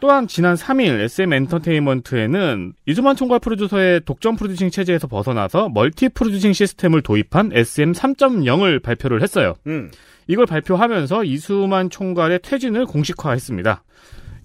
또한 0.00 0.26
지난 0.26 0.54
3일 0.54 1.00
SM 1.00 1.32
엔터테인먼트에는 1.32 2.72
이수만 2.86 3.16
총괄 3.16 3.38
프로듀서의 3.38 4.00
독점 4.04 4.36
프로듀싱 4.36 4.70
체제에서 4.70 5.06
벗어나서 5.06 5.68
멀티 5.68 6.08
프로듀싱 6.08 6.52
시스템을 6.52 7.02
도입한 7.02 7.50
SM 7.52 7.92
3.0을 7.92 8.82
발표를 8.82 9.22
했어요. 9.22 9.54
음. 9.66 9.90
이걸 10.26 10.46
발표하면서 10.46 11.24
이수만 11.24 11.90
총괄의 11.90 12.40
퇴진을 12.42 12.86
공식화했습니다. 12.86 13.82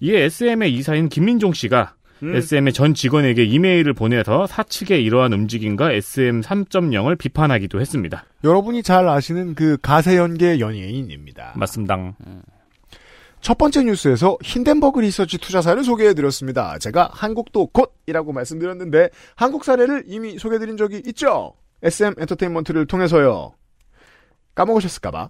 이에 0.00 0.24
SM의 0.24 0.74
이사인 0.74 1.08
김민종 1.08 1.52
씨가 1.52 1.94
음. 2.22 2.34
SM의 2.34 2.72
전 2.72 2.94
직원에게 2.94 3.44
이메일을 3.44 3.92
보내서 3.92 4.46
사측의 4.46 5.04
이러한 5.04 5.32
움직임과 5.32 5.92
SM 5.92 6.40
3.0을 6.40 7.18
비판하기도 7.18 7.80
했습니다. 7.80 8.24
여러분이 8.42 8.82
잘 8.82 9.08
아시는 9.08 9.54
그 9.54 9.76
가세연계 9.82 10.60
연예인입니다. 10.60 11.52
맞습니다. 11.56 12.14
첫 13.40 13.58
번째 13.58 13.84
뉴스에서 13.84 14.38
힌덴버그 14.42 15.00
리서치 15.00 15.38
투자사를 15.38 15.82
소개해드렸습니다. 15.84 16.78
제가 16.78 17.10
한국도 17.12 17.68
곧이라고 17.68 18.32
말씀드렸는데 18.32 19.10
한국 19.34 19.64
사례를 19.64 20.04
이미 20.06 20.38
소개해드린 20.38 20.76
적이 20.76 21.02
있죠. 21.06 21.54
SM 21.82 22.14
엔터테인먼트를 22.18 22.86
통해서요. 22.86 23.52
까먹으셨을까봐. 24.54 25.28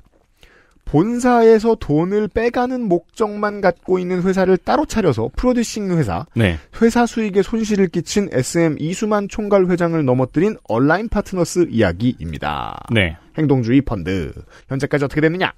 본사에서 0.87 1.75
돈을 1.75 2.29
빼가는 2.29 2.81
목적만 2.81 3.61
갖고 3.61 3.99
있는 3.99 4.23
회사를 4.23 4.57
따로 4.57 4.87
차려서 4.87 5.31
프로듀싱 5.37 5.90
회사, 5.99 6.27
네. 6.35 6.59
회사 6.81 7.07
수익에 7.07 7.42
손실을 7.42 7.88
끼친 7.88 8.29
SM 8.31 8.77
이수만 8.79 9.27
총괄 9.29 9.66
회장을 9.66 10.03
넘어뜨린 10.05 10.57
온라인 10.69 11.09
파트너스 11.09 11.66
이야기입니다. 11.69 12.87
네. 12.92 13.16
행동주의 13.37 13.81
펀드. 13.83 14.33
현재까지 14.69 15.05
어떻게 15.05 15.21
됐느냐? 15.21 15.53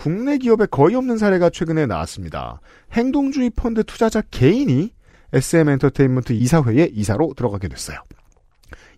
국내 0.00 0.38
기업에 0.38 0.66
거의 0.66 0.94
없는 0.96 1.18
사례가 1.18 1.50
최근에 1.50 1.86
나왔습니다. 1.86 2.60
행동주의 2.92 3.50
펀드 3.50 3.84
투자자 3.84 4.22
개인이 4.30 4.90
SM 5.32 5.68
엔터테인먼트 5.68 6.32
이사회에 6.32 6.90
이사로 6.92 7.34
들어가게 7.36 7.68
됐어요. 7.68 7.98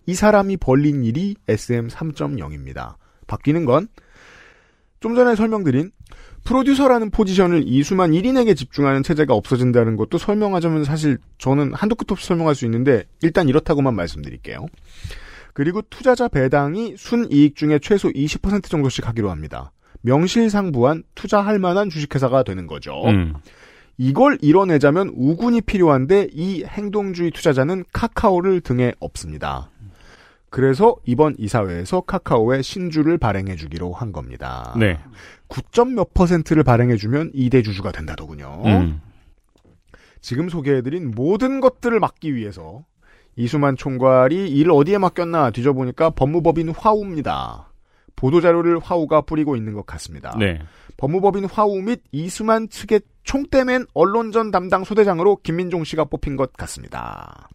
이 0.05 0.15
사람이 0.15 0.57
벌린 0.57 1.03
일이 1.03 1.35
SM 1.47 1.87
3.0입니다. 1.87 2.95
바뀌는 3.27 3.65
건 3.65 3.87
좀 5.03 5.15
전에 5.15 5.35
설명드린 5.35 5.91
프로듀서라는 6.45 7.09
포지션을 7.11 7.63
이수만 7.67 8.11
1인에게 8.11 8.55
집중하는 8.55 9.03
체제가 9.03 9.33
없어진다는 9.33 9.97
것도 9.97 10.17
설명하자면 10.17 10.85
사실 10.85 11.17
저는 11.37 11.73
한두 11.73 11.95
끝 11.95 12.09
없이 12.09 12.25
설명할 12.25 12.55
수 12.55 12.63
있는데 12.63 13.03
일단 13.21 13.49
이렇다고만 13.49 13.95
말씀드릴게요. 13.95 14.65
그리고 15.53 15.81
투자자 15.89 16.29
배당이 16.29 16.95
순이익 16.97 17.57
중에 17.57 17.79
최소 17.79 18.07
20% 18.07 18.69
정도씩 18.69 19.05
하기로 19.05 19.29
합니다. 19.29 19.72
명실상부한 20.03 21.03
투자할 21.15 21.59
만한 21.59 21.89
주식회사가 21.89 22.43
되는 22.43 22.67
거죠. 22.67 23.03
음. 23.05 23.33
이걸 23.97 24.37
이뤄내자면 24.41 25.11
우군이 25.15 25.61
필요한데 25.61 26.29
이 26.31 26.63
행동주의 26.63 27.31
투자자는 27.31 27.83
카카오를 27.93 28.61
등에 28.61 28.93
업습니다. 28.99 29.69
그래서 30.49 30.95
이번 31.05 31.35
이사회에서 31.39 32.01
카카오에 32.01 32.61
신주를 32.61 33.17
발행해 33.17 33.55
주기로 33.55 33.91
한 33.91 34.11
겁니다. 34.11 34.75
네. 34.77 34.99
9점 35.49 35.93
몇 35.93 36.13
퍼센트를 36.13 36.63
발행해 36.63 36.95
주면 36.95 37.31
2대 37.31 37.63
주주가 37.63 37.91
된다더군요. 37.91 38.61
음. 38.65 39.01
지금 40.21 40.49
소개해드린 40.49 41.11
모든 41.11 41.59
것들을 41.59 41.99
막기 41.99 42.35
위해서 42.35 42.85
이수만 43.35 43.75
총괄이 43.75 44.47
일을 44.49 44.71
어디에 44.71 44.99
맡겼나 44.99 45.51
뒤져보니까 45.51 46.11
법무법인 46.11 46.69
화우입니다. 46.69 47.72
보도자료를 48.23 48.79
화우가 48.79 49.21
뿌리고 49.21 49.57
있는 49.57 49.73
것 49.73 49.85
같습니다. 49.85 50.33
네. 50.39 50.61
법무법인 50.95 51.45
화우 51.45 51.81
및 51.81 52.01
이수만 52.13 52.69
측의 52.69 53.01
총대맨 53.23 53.85
언론전 53.93 54.51
담당 54.51 54.85
소대장으로 54.85 55.37
김민종 55.43 55.83
씨가 55.83 56.05
뽑힌 56.05 56.37
것 56.37 56.53
같습니다. 56.53 57.49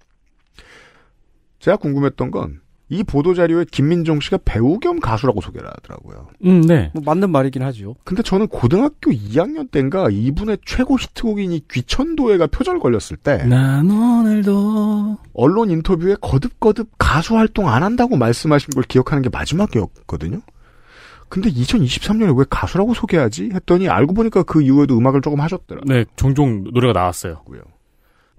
제가 1.59 1.79
궁금했던 1.79 2.31
건 2.31 2.69
이 2.91 3.03
보도자료에 3.03 3.67
김민종 3.71 4.19
씨가 4.21 4.39
배우 4.45 4.79
겸 4.79 4.99
가수라고 4.99 5.41
소개를 5.43 5.69
하더라고요. 5.69 6.29
음, 6.47 6.63
네. 6.63 6.91
뭐 6.95 7.03
맞는 7.05 7.31
말이긴 7.31 7.63
하죠. 7.63 7.97
근데 8.05 8.23
저는 8.23 8.49
고등학교 8.49 9.11
2학년 9.11 9.71
때인가 9.71 10.09
이분의 10.11 10.59
최고 10.65 10.97
히트곡인 10.99 11.53
이 11.53 11.61
귀천도에가 11.71 12.47
표절 12.47 12.79
걸렸을 12.81 13.19
때 13.23 13.45
난 13.45 13.91
오늘도 13.91 15.19
언론 15.35 15.71
인터뷰에 15.71 16.17
거듭거듭 16.21 16.93
가수 16.99 17.37
활동 17.37 17.69
안 17.69 17.83
한다고 17.83 18.17
말씀하신 18.17 18.71
걸 18.71 18.85
기억하는 18.85 19.23
게 19.23 19.29
마지막이었거든요. 19.29 20.41
근데 21.29 21.51
2023년에 21.51 22.37
왜 22.39 22.45
가수라고 22.49 22.95
소개하지? 22.95 23.51
했더니 23.53 23.89
알고 23.89 24.15
보니까 24.15 24.43
그 24.43 24.63
이후에도 24.63 24.97
음악을 24.97 25.21
조금 25.21 25.41
하셨더라고요. 25.41 25.95
네, 25.95 26.05
종종 26.17 26.65
노래가 26.65 26.93
나왔어요. 26.99 27.43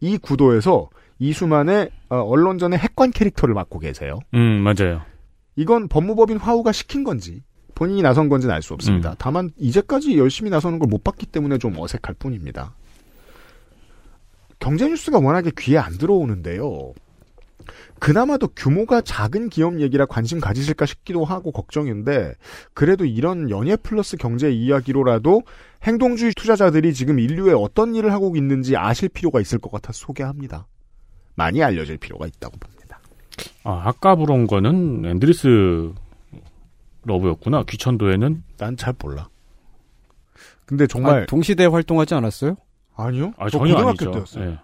이 0.02 0.18
구도에서 0.18 0.90
이수만의 1.20 1.90
어, 2.10 2.18
언론전의 2.22 2.80
핵관 2.80 3.12
캐릭터를 3.12 3.54
맡고 3.54 3.80
계세요. 3.80 4.20
음, 4.34 4.62
맞아요. 4.64 5.02
이건 5.56 5.88
법무법인 5.90 6.38
화우가 6.38 6.72
시킨 6.72 7.04
건지 7.04 7.44
본인이 7.76 8.02
나선 8.02 8.30
건지는 8.30 8.56
알 8.56 8.62
수 8.62 8.74
없습니다. 8.74 9.12
음. 9.12 9.16
다만 9.18 9.52
이제까지 9.58 10.18
열심히 10.18 10.50
나서는 10.50 10.80
걸 10.80 10.88
못 10.90 11.04
봤기 11.04 11.26
때문에 11.28 11.58
좀 11.58 11.78
어색할 11.78 12.16
뿐입니다. 12.18 12.74
경제 14.60 14.88
뉴스가 14.90 15.20
워낙에 15.20 15.52
귀에 15.58 15.78
안 15.78 15.98
들어오는데요. 15.98 16.94
그나마도 18.00 18.48
규모가 18.56 19.02
작은 19.02 19.50
기업 19.50 19.80
얘기라 19.80 20.06
관심 20.06 20.40
가지실까 20.40 20.86
싶기도 20.86 21.26
하고 21.26 21.52
걱정인데 21.52 22.34
그래도 22.74 23.06
이런 23.06 23.50
연예 23.50 23.76
플러스 23.76 24.18
경제 24.18 24.50
이야기로라도 24.52 25.44
행동주의 25.84 26.34
투자자들이 26.36 26.94
지금 26.94 27.20
인류에 27.20 27.54
어떤 27.54 27.96
일을 27.96 28.12
하고 28.12 28.36
있는지 28.36 28.76
아실 28.78 29.10
필요가 29.10 29.40
있을 29.42 29.60
것 29.60 29.72
같아서 29.72 30.00
소개합니다. 30.06 30.66
많이 31.36 31.62
알려질 31.64 31.98
필요가 31.98 32.26
있다고 32.28 32.58
봅니다. 32.58 33.00
아, 33.64 33.82
아까 33.86 34.16
부른 34.16 34.48
거는 34.48 35.06
Endless 35.06 35.94
Love였구나. 37.04 37.64
귀천도에는 37.64 38.44
난 38.58 38.76
잘 38.78 38.94
몰라. 39.02 39.30
근데 40.66 40.86
정말 40.88 41.24
아, 41.24 41.26
동시대 41.26 41.66
활동하지 41.66 42.14
않았어요? 42.16 42.56
아니요. 42.96 43.34
아, 43.38 43.50
저 43.50 43.58
전혀 43.60 43.74
고등학교 43.76 43.90
아니죠. 43.90 44.12
때였어요. 44.12 44.50
예. 44.52 44.60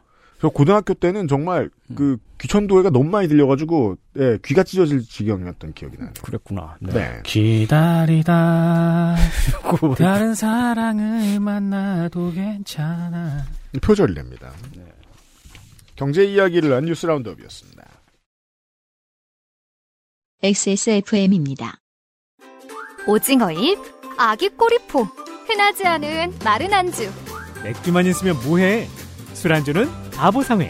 저 0.46 0.50
고등학교 0.50 0.94
때는 0.94 1.28
정말 1.28 1.72
그 1.96 2.18
귀천도에가 2.40 2.92
너무 2.92 3.10
많이 3.10 3.28
들려가지고 3.28 3.98
예, 4.20 4.38
귀가 4.46 4.62
찢어질 4.62 5.02
지경이었던 5.02 5.74
기억이 5.74 5.98
나요. 5.98 6.12
그랬구나. 6.22 6.78
네. 6.82 7.20
기다리다 7.24 9.16
다른 9.98 10.36
사랑을 10.36 11.40
만나도 11.40 12.32
괜찮아. 12.34 13.44
표절이랍니다. 13.82 14.52
경제 15.96 16.24
이야기를 16.24 16.74
한 16.74 16.86
뉴스 16.86 17.08
라운드업이었습니다. 17.08 17.84
XSFM입니다. 20.44 21.80
오징어잎, 23.08 23.80
아기 24.20 24.50
꼬리포, 24.50 25.06
흔하지 25.48 25.88
않은 25.88 26.38
마른 26.44 26.72
안주. 26.72 27.12
맥주만 27.64 28.06
있으면 28.06 28.36
뭐해? 28.46 28.88
술안주는 29.36 29.86
바보상회. 30.12 30.70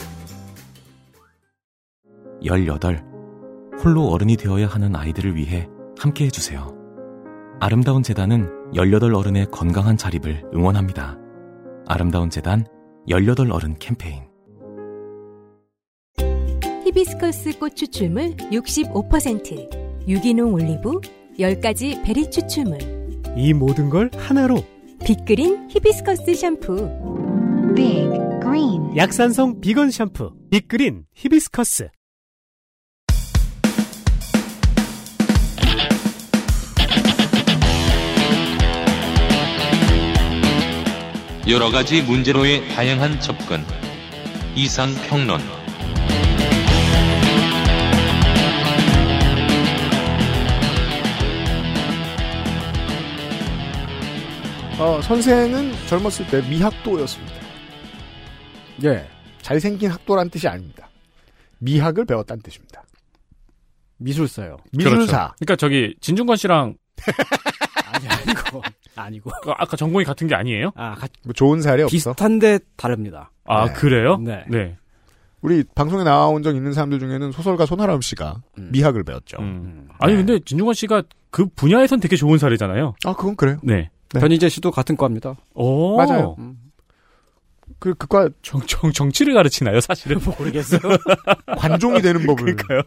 18. 2.43 3.03
홀로 3.83 4.09
어른이 4.09 4.37
되어야 4.37 4.67
하는 4.67 4.95
아이들을 4.95 5.35
위해 5.35 5.67
함께 5.97 6.25
해주세요. 6.25 6.75
아름다운 7.59 8.03
재단은 8.03 8.49
18 8.75 9.13
어른의 9.13 9.47
건강한 9.51 9.97
자립을 9.97 10.43
응원합니다. 10.53 11.17
아름다운 11.87 12.29
재단 12.29 12.65
18 13.07 13.51
어른 13.51 13.75
캠페인. 13.77 14.23
히비스커스 16.83 17.59
꽃 17.59 17.75
추출물 17.75 18.35
65%, 18.51 20.07
유기농 20.07 20.53
올리브, 20.53 21.01
10가지 21.37 22.03
베리 22.03 22.29
추출물, 22.31 22.79
이 23.35 23.53
모든 23.53 23.89
걸 23.89 24.09
하나로 24.15 24.63
빅그린 25.05 25.69
히비스커스 25.69 26.33
샴푸. 26.33 27.05
Big 27.75 28.34
Green 28.45 28.95
약산성 28.95 29.59
비건 29.59 29.89
샴푸 29.89 30.31
빅그린 30.51 31.05
히비스커스. 31.15 31.89
여러 41.47 41.71
가지 41.71 42.03
문제로의 42.03 42.69
다양한 42.69 43.19
접근. 43.19 43.63
이상 44.55 44.93
평론. 45.07 45.41
어, 54.77 55.01
선생은 55.01 55.71
젊었을 55.87 56.27
때 56.27 56.41
미학도였습니다. 56.47 57.34
예. 58.83 59.07
잘생긴 59.41 59.91
학도란 59.91 60.29
뜻이 60.29 60.47
아닙니다. 60.47 60.89
미학을 61.59 62.05
배웠다는 62.05 62.41
뜻입니다. 62.41 62.83
미술사요. 63.97 64.57
미술사. 64.73 64.95
그렇죠. 64.95 65.33
그러니까 65.39 65.55
저기 65.55 65.95
진중권 66.01 66.35
씨랑 66.37 66.75
아니, 67.93 68.07
아니고. 68.07 68.61
아니고. 68.95 69.31
그 69.43 69.51
아까 69.51 69.77
전공이 69.77 70.03
같은 70.05 70.27
게 70.27 70.35
아니에요? 70.35 70.71
아, 70.75 70.95
가- 70.95 71.07
뭐 71.23 71.33
좋은 71.33 71.61
사례 71.61 71.83
없어. 71.83 71.91
비슷한데 71.91 72.59
다릅니다. 72.75 73.31
아 73.45 73.67
네. 73.67 73.73
그래요? 73.73 74.17
네. 74.17 74.43
네. 74.49 74.75
우리 75.41 75.63
방송에 75.75 76.03
나온 76.03 76.41
적 76.43 76.55
있는 76.55 76.73
사람들 76.73 76.99
중에는 76.99 77.31
소설가 77.31 77.65
손아람 77.65 78.01
씨가 78.01 78.41
음. 78.57 78.69
미학을 78.71 79.03
배웠죠. 79.03 79.37
음. 79.39 79.87
아니 79.99 80.13
네. 80.13 80.17
근데 80.17 80.39
진중권 80.43 80.73
씨가 80.73 81.03
그 81.29 81.45
분야에선 81.47 81.99
되게 81.99 82.15
좋은 82.15 82.37
사례잖아요. 82.37 82.95
아, 83.05 83.13
그건 83.13 83.35
그래요. 83.35 83.59
네. 83.63 83.89
네. 84.13 84.19
변희재 84.19 84.49
씨도 84.49 84.71
같은 84.71 84.97
과입니다. 84.97 85.35
오. 85.53 85.97
맞아요. 85.97 86.35
음. 86.39 86.57
그, 87.79 87.93
그과 87.93 88.29
정, 88.41 88.61
정, 88.65 88.91
정치를 88.91 89.33
가르치나요, 89.33 89.79
사실은? 89.81 90.19
모르겠어요. 90.39 90.79
관종이 91.57 92.01
되는 92.01 92.25
법을. 92.25 92.55
그러니까요. 92.55 92.81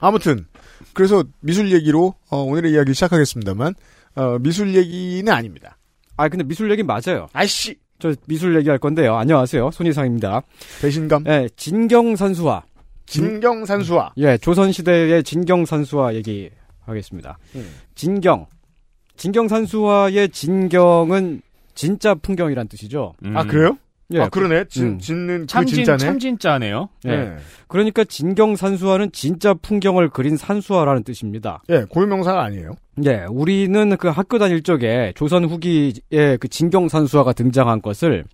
아무튼, 0.00 0.46
그래서 0.92 1.24
미술 1.40 1.72
얘기로, 1.72 2.14
어, 2.30 2.38
오늘의 2.38 2.72
이야기 2.72 2.94
시작하겠습니다만, 2.94 3.74
어, 4.16 4.38
미술 4.40 4.74
얘기는 4.74 5.32
아닙니다. 5.32 5.78
아, 6.16 6.28
근데 6.28 6.44
미술 6.44 6.70
얘기 6.70 6.82
맞아요. 6.82 7.28
아이씨! 7.32 7.76
저 8.00 8.14
미술 8.26 8.56
얘기할 8.56 8.78
건데요. 8.78 9.16
안녕하세요. 9.16 9.70
손희상입니다. 9.72 10.42
배신감. 10.80 11.24
예, 11.26 11.48
진경 11.56 12.14
산수화. 12.14 12.62
진경 13.06 13.64
산수화. 13.64 14.12
예, 14.18 14.38
조선 14.38 14.70
시대의 14.70 15.24
진경 15.24 15.64
산수화 15.64 16.14
얘기하겠습니다. 16.14 17.38
음. 17.56 17.74
진경. 17.96 18.46
진경 19.16 19.48
산수화의 19.48 20.28
진경은 20.28 21.42
진짜 21.74 22.14
풍경이란 22.14 22.68
뜻이죠. 22.68 23.14
아, 23.34 23.44
그래요? 23.44 23.76
예, 24.14 24.20
아, 24.20 24.28
그러네. 24.28 24.64
진, 24.68 24.86
음. 24.86 24.98
짓는 24.98 25.40
그 25.40 25.46
참진, 25.46 25.76
진짜네. 25.76 25.98
참 25.98 26.18
진짜네요. 26.18 26.88
예. 27.06 27.10
예. 27.10 27.36
그러니까 27.66 28.04
진경 28.04 28.56
산수화는 28.56 29.12
진짜 29.12 29.52
풍경을 29.52 30.08
그린 30.08 30.36
산수화라는 30.36 31.04
뜻입니다. 31.04 31.62
예, 31.68 31.84
고유명사가 31.88 32.42
아니에요. 32.42 32.72
예, 33.04 33.26
우리는 33.28 33.96
그 33.98 34.08
학교 34.08 34.38
다닐 34.38 34.62
적에 34.62 35.12
조선 35.14 35.44
후기에 35.44 36.38
그 36.40 36.48
진경 36.48 36.88
산수화가 36.88 37.34
등장한 37.34 37.82
것을 37.82 38.24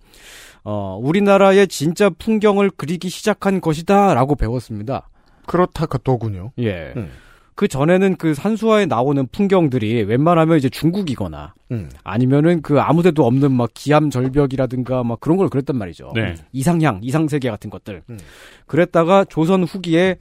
어, 0.63 0.97
우리나라의 1.01 1.67
진짜 1.67 2.09
풍경을 2.09 2.71
그리기 2.71 3.09
시작한 3.09 3.59
것이다라고 3.61 4.35
배웠습니다. 4.35 5.09
그렇다, 5.45 5.85
더군요. 6.03 6.51
예. 6.57 6.93
음. 6.95 7.11
그 7.55 7.69
전에는 7.69 8.17
그 8.17 8.33
산수화에 8.33 8.85
나오는 8.85 9.25
풍경들이 9.31 10.03
웬만하면 10.03 10.57
이제 10.57 10.69
중국이거나 10.69 11.53
음. 11.71 11.89
아니면은 12.03 12.61
그 12.61 12.81
아무데도 12.81 13.25
없는 13.25 13.53
막 13.53 13.69
기암 13.73 14.09
절벽이라든가 14.09 15.03
막 15.03 15.21
그런 15.21 15.37
걸 15.37 15.47
그랬단 15.47 15.77
말이죠. 15.77 16.11
네. 16.13 16.35
이상향, 16.51 16.99
이상세계 17.01 17.49
같은 17.49 17.69
것들. 17.69 18.03
음. 18.09 18.19
그랬다가 18.67 19.23
조선 19.23 19.63
후기에 19.63 20.17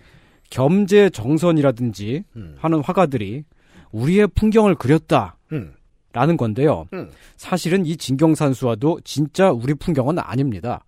겸재 0.51 1.11
정선이라든지 1.11 2.23
음. 2.37 2.55
하는 2.59 2.81
화가들이 2.81 3.43
우리의 3.91 4.29
풍경을 4.29 4.77
그렸다. 4.77 5.37
음. 5.53 5.73
라는 6.13 6.37
건데요. 6.37 6.87
음. 6.93 7.11
사실은 7.37 7.85
이 7.85 7.97
진경산수화도 7.97 9.01
진짜 9.03 9.51
우리 9.51 9.75
풍경은 9.75 10.21
아닙니다. 10.21 10.85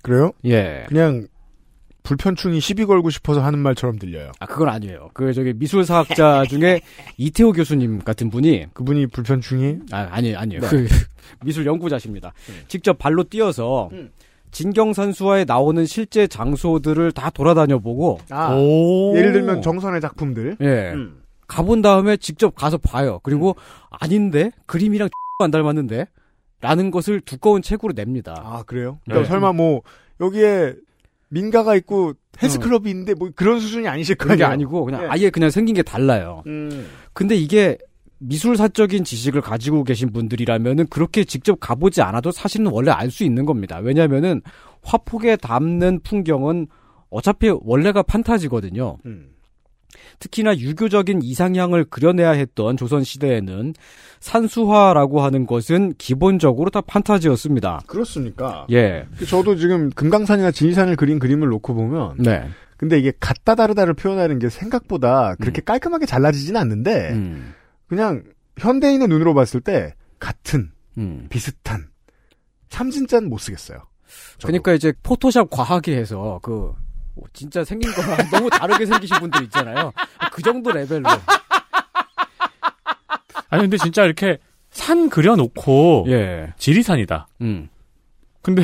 그래요? 0.00 0.32
예. 0.46 0.84
그냥, 0.88 1.26
불편충이 2.02 2.60
시비 2.60 2.84
걸고 2.84 3.10
싶어서 3.10 3.42
하는 3.42 3.58
말처럼 3.60 3.98
들려요. 3.98 4.32
아, 4.40 4.46
그건 4.46 4.68
아니에요. 4.68 5.10
그, 5.14 5.32
저기, 5.32 5.52
미술사학자 5.54 6.44
중에 6.50 6.80
이태호 7.16 7.52
교수님 7.52 8.00
같은 8.00 8.28
분이, 8.30 8.66
그분이 8.72 9.06
불편충이? 9.08 9.78
아, 9.92 10.08
아니, 10.10 10.34
아니에요. 10.34 10.60
네. 10.62 10.68
그, 10.68 10.88
미술 11.44 11.64
연구자십니다. 11.66 12.32
직접 12.68 12.98
발로 12.98 13.24
뛰어서, 13.24 13.88
음. 13.92 14.10
진경산수화에 14.50 15.44
나오는 15.44 15.86
실제 15.86 16.26
장소들을 16.26 17.12
다 17.12 17.30
돌아다녀 17.30 17.78
보고, 17.78 18.18
아, 18.30 18.54
오. 18.54 19.16
예를 19.16 19.32
들면 19.32 19.62
정선의 19.62 20.00
작품들. 20.00 20.56
예. 20.60 20.92
음. 20.92 21.22
가본 21.46 21.82
다음에 21.82 22.16
직접 22.16 22.54
가서 22.54 22.78
봐요. 22.78 23.20
그리고, 23.22 23.56
아닌데? 23.90 24.50
그림이랑 24.66 25.08
안 25.42 25.50
닮았는데? 25.50 26.06
라는 26.60 26.90
것을 26.90 27.20
두꺼운 27.20 27.62
책으로 27.62 27.92
냅니다. 27.94 28.34
아, 28.44 28.62
그래요? 28.64 28.98
네. 29.06 29.14
그러니까 29.14 29.28
설마 29.28 29.52
뭐, 29.52 29.82
여기에 30.20 30.74
민가가 31.32 31.74
있고 31.76 32.12
헬스클럽이 32.42 32.90
있는데 32.90 33.14
뭐 33.14 33.30
그런 33.34 33.58
수준이 33.58 33.88
아니실 33.88 34.16
거 34.16 34.24
그런 34.24 34.38
게 34.38 34.44
아니에요? 34.44 34.52
아니고, 34.52 34.84
그냥 34.84 35.02
예. 35.04 35.06
아예 35.08 35.30
그냥 35.30 35.50
생긴 35.50 35.74
게 35.74 35.82
달라요. 35.82 36.42
음. 36.46 36.86
근데 37.14 37.34
이게 37.34 37.78
미술사적인 38.18 39.02
지식을 39.02 39.40
가지고 39.40 39.82
계신 39.82 40.12
분들이라면은 40.12 40.86
그렇게 40.88 41.24
직접 41.24 41.58
가보지 41.58 42.02
않아도 42.02 42.30
사실은 42.30 42.66
원래 42.66 42.90
알 42.90 43.10
수 43.10 43.24
있는 43.24 43.46
겁니다. 43.46 43.78
왜냐면은 43.78 44.42
화폭에 44.82 45.36
담는 45.36 46.00
풍경은 46.02 46.68
어차피 47.10 47.50
원래가 47.62 48.02
판타지거든요. 48.02 48.98
음. 49.06 49.31
특히나 50.18 50.56
유교적인 50.56 51.20
이상향을 51.22 51.84
그려내야 51.84 52.30
했던 52.30 52.76
조선 52.76 53.04
시대에는 53.04 53.74
산수화라고 54.20 55.22
하는 55.22 55.46
것은 55.46 55.94
기본적으로 55.98 56.70
다 56.70 56.80
판타지였습니다. 56.80 57.80
그렇습니까? 57.86 58.66
예. 58.70 59.06
저도 59.28 59.56
지금 59.56 59.90
금강산이나 59.90 60.50
지리산을 60.50 60.96
그린 60.96 61.18
그림을 61.18 61.48
놓고 61.48 61.74
보면 61.74 62.16
네. 62.18 62.48
근데 62.76 62.98
이게 62.98 63.12
같다 63.20 63.54
다르다를 63.54 63.94
표현하는 63.94 64.38
게 64.38 64.48
생각보다 64.48 65.36
그렇게 65.36 65.62
음. 65.62 65.64
깔끔하게 65.64 66.06
잘라지진 66.06 66.56
않는데 66.56 67.10
음. 67.12 67.54
그냥 67.86 68.24
현대인의 68.58 69.08
눈으로 69.08 69.34
봤을 69.34 69.60
때 69.60 69.94
같은 70.18 70.72
음. 70.98 71.26
비슷한 71.30 71.86
참 72.68 72.90
진짜는 72.90 73.28
못 73.28 73.38
쓰겠어요. 73.38 73.78
저도. 74.38 74.46
그러니까 74.48 74.72
이제 74.72 74.92
포토샵 75.02 75.50
과하게 75.50 75.96
해서 75.96 76.40
그 76.42 76.72
진짜 77.32 77.64
생긴 77.64 77.92
거랑 77.92 78.16
너무 78.30 78.50
다르게 78.50 78.86
생기신 78.86 79.18
분들 79.18 79.44
있잖아요. 79.44 79.92
그 80.32 80.42
정도 80.42 80.70
레벨로. 80.72 81.08
아니 83.48 83.62
근데 83.62 83.76
진짜 83.76 84.04
이렇게 84.04 84.38
산 84.70 85.08
그려놓고 85.10 86.06
예. 86.08 86.52
지리산이다. 86.58 87.28
음. 87.42 87.68
근데 88.40 88.62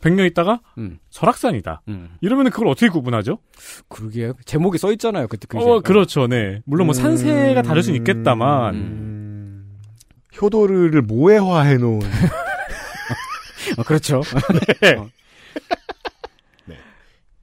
100년 0.00 0.26
있다가 0.30 0.60
음. 0.78 0.98
설악산이다. 1.10 1.82
음. 1.88 2.16
이러면 2.20 2.50
그걸 2.50 2.68
어떻게 2.68 2.88
구분하죠? 2.88 3.38
그러게요. 3.88 4.34
제목이 4.44 4.78
써 4.78 4.92
있잖아요. 4.92 5.28
그때 5.28 5.46
그 5.48 5.58
어, 5.58 5.80
그렇죠, 5.80 6.26
네. 6.26 6.60
물론 6.64 6.86
뭐 6.86 6.94
산세가 6.94 7.62
다를 7.62 7.82
수는 7.82 7.98
있겠다만. 7.98 8.74
음. 8.74 9.28
효도를 10.40 11.02
모해화해 11.02 11.78
놓은 11.78 12.00
어, 13.78 13.82
그렇죠. 13.84 14.22
네. 14.80 14.94
어. 14.94 15.08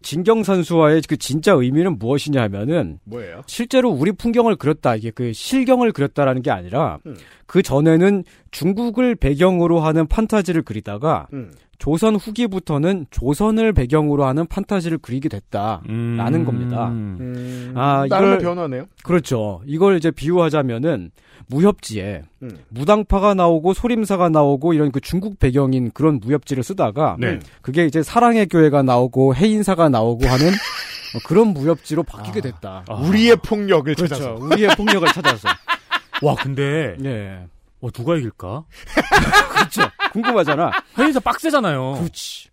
진경산수화의 0.05 1.01
그 1.09 1.17
진짜 1.17 1.51
의미는 1.53 1.97
무엇이냐 1.97 2.41
하면은 2.43 2.99
뭐예요? 3.05 3.41
실제로 3.47 3.89
우리 3.89 4.11
풍경을 4.11 4.55
그렸다 4.55 4.95
이게 4.95 5.09
그 5.11 5.33
실경을 5.33 5.91
그렸다라는 5.91 6.41
게 6.43 6.51
아니라 6.51 6.99
음. 7.07 7.15
그 7.47 7.61
전에는 7.63 8.23
중국을 8.51 9.15
배경으로 9.15 9.79
하는 9.79 10.07
판타지를 10.07 10.61
그리다가 10.61 11.27
음. 11.33 11.51
조선 11.79 12.15
후기부터는 12.15 13.07
조선을 13.11 13.73
배경으로 13.73 14.25
하는 14.25 14.47
판타지를 14.47 14.99
그리게 14.99 15.27
됐다라는 15.27 15.85
음. 15.89 16.45
겁니다. 16.45 16.87
음, 16.87 17.73
아, 17.75 18.05
나름의 18.09 18.35
이걸- 18.37 18.43
변화네요. 18.43 18.85
그렇죠. 19.03 19.61
이걸 19.65 19.97
이제 19.97 20.09
비유하자면은 20.11 21.11
무협지에 21.47 22.23
음. 22.43 22.57
무당파가 22.69 23.33
나오고 23.33 23.73
소림사가 23.73 24.29
나오고 24.29 24.73
이런 24.73 24.91
그 24.91 24.99
중국 24.99 25.39
배경인 25.39 25.91
그런 25.91 26.19
무협지를 26.19 26.63
쓰다가 26.63 27.17
네. 27.19 27.39
그게 27.61 27.85
이제 27.85 28.03
사랑의 28.03 28.47
교회가 28.47 28.83
나오고 28.83 29.35
해인사가 29.35 29.89
나오고 29.89 30.27
하는 30.27 30.47
어, 31.15 31.19
그런 31.25 31.49
무협지로 31.49 32.03
바뀌게 32.03 32.41
됐다. 32.41 32.83
아. 32.87 32.93
우리의 32.95 33.37
폭력을 33.37 33.93
그렇죠. 33.95 34.15
찾아서. 34.15 34.33
우리의 34.35 34.69
폭력을 34.75 35.07
찾아서. 35.09 35.47
와, 36.21 36.35
근데, 36.35 36.95
예. 37.03 37.45
와, 37.79 37.89
누가 37.91 38.15
이길까? 38.17 38.63
그렇죠. 39.53 39.81
궁금하잖아. 40.11 40.71
회의사 40.97 41.19
빡세잖아요. 41.19 41.93
그렇지. 41.99 42.49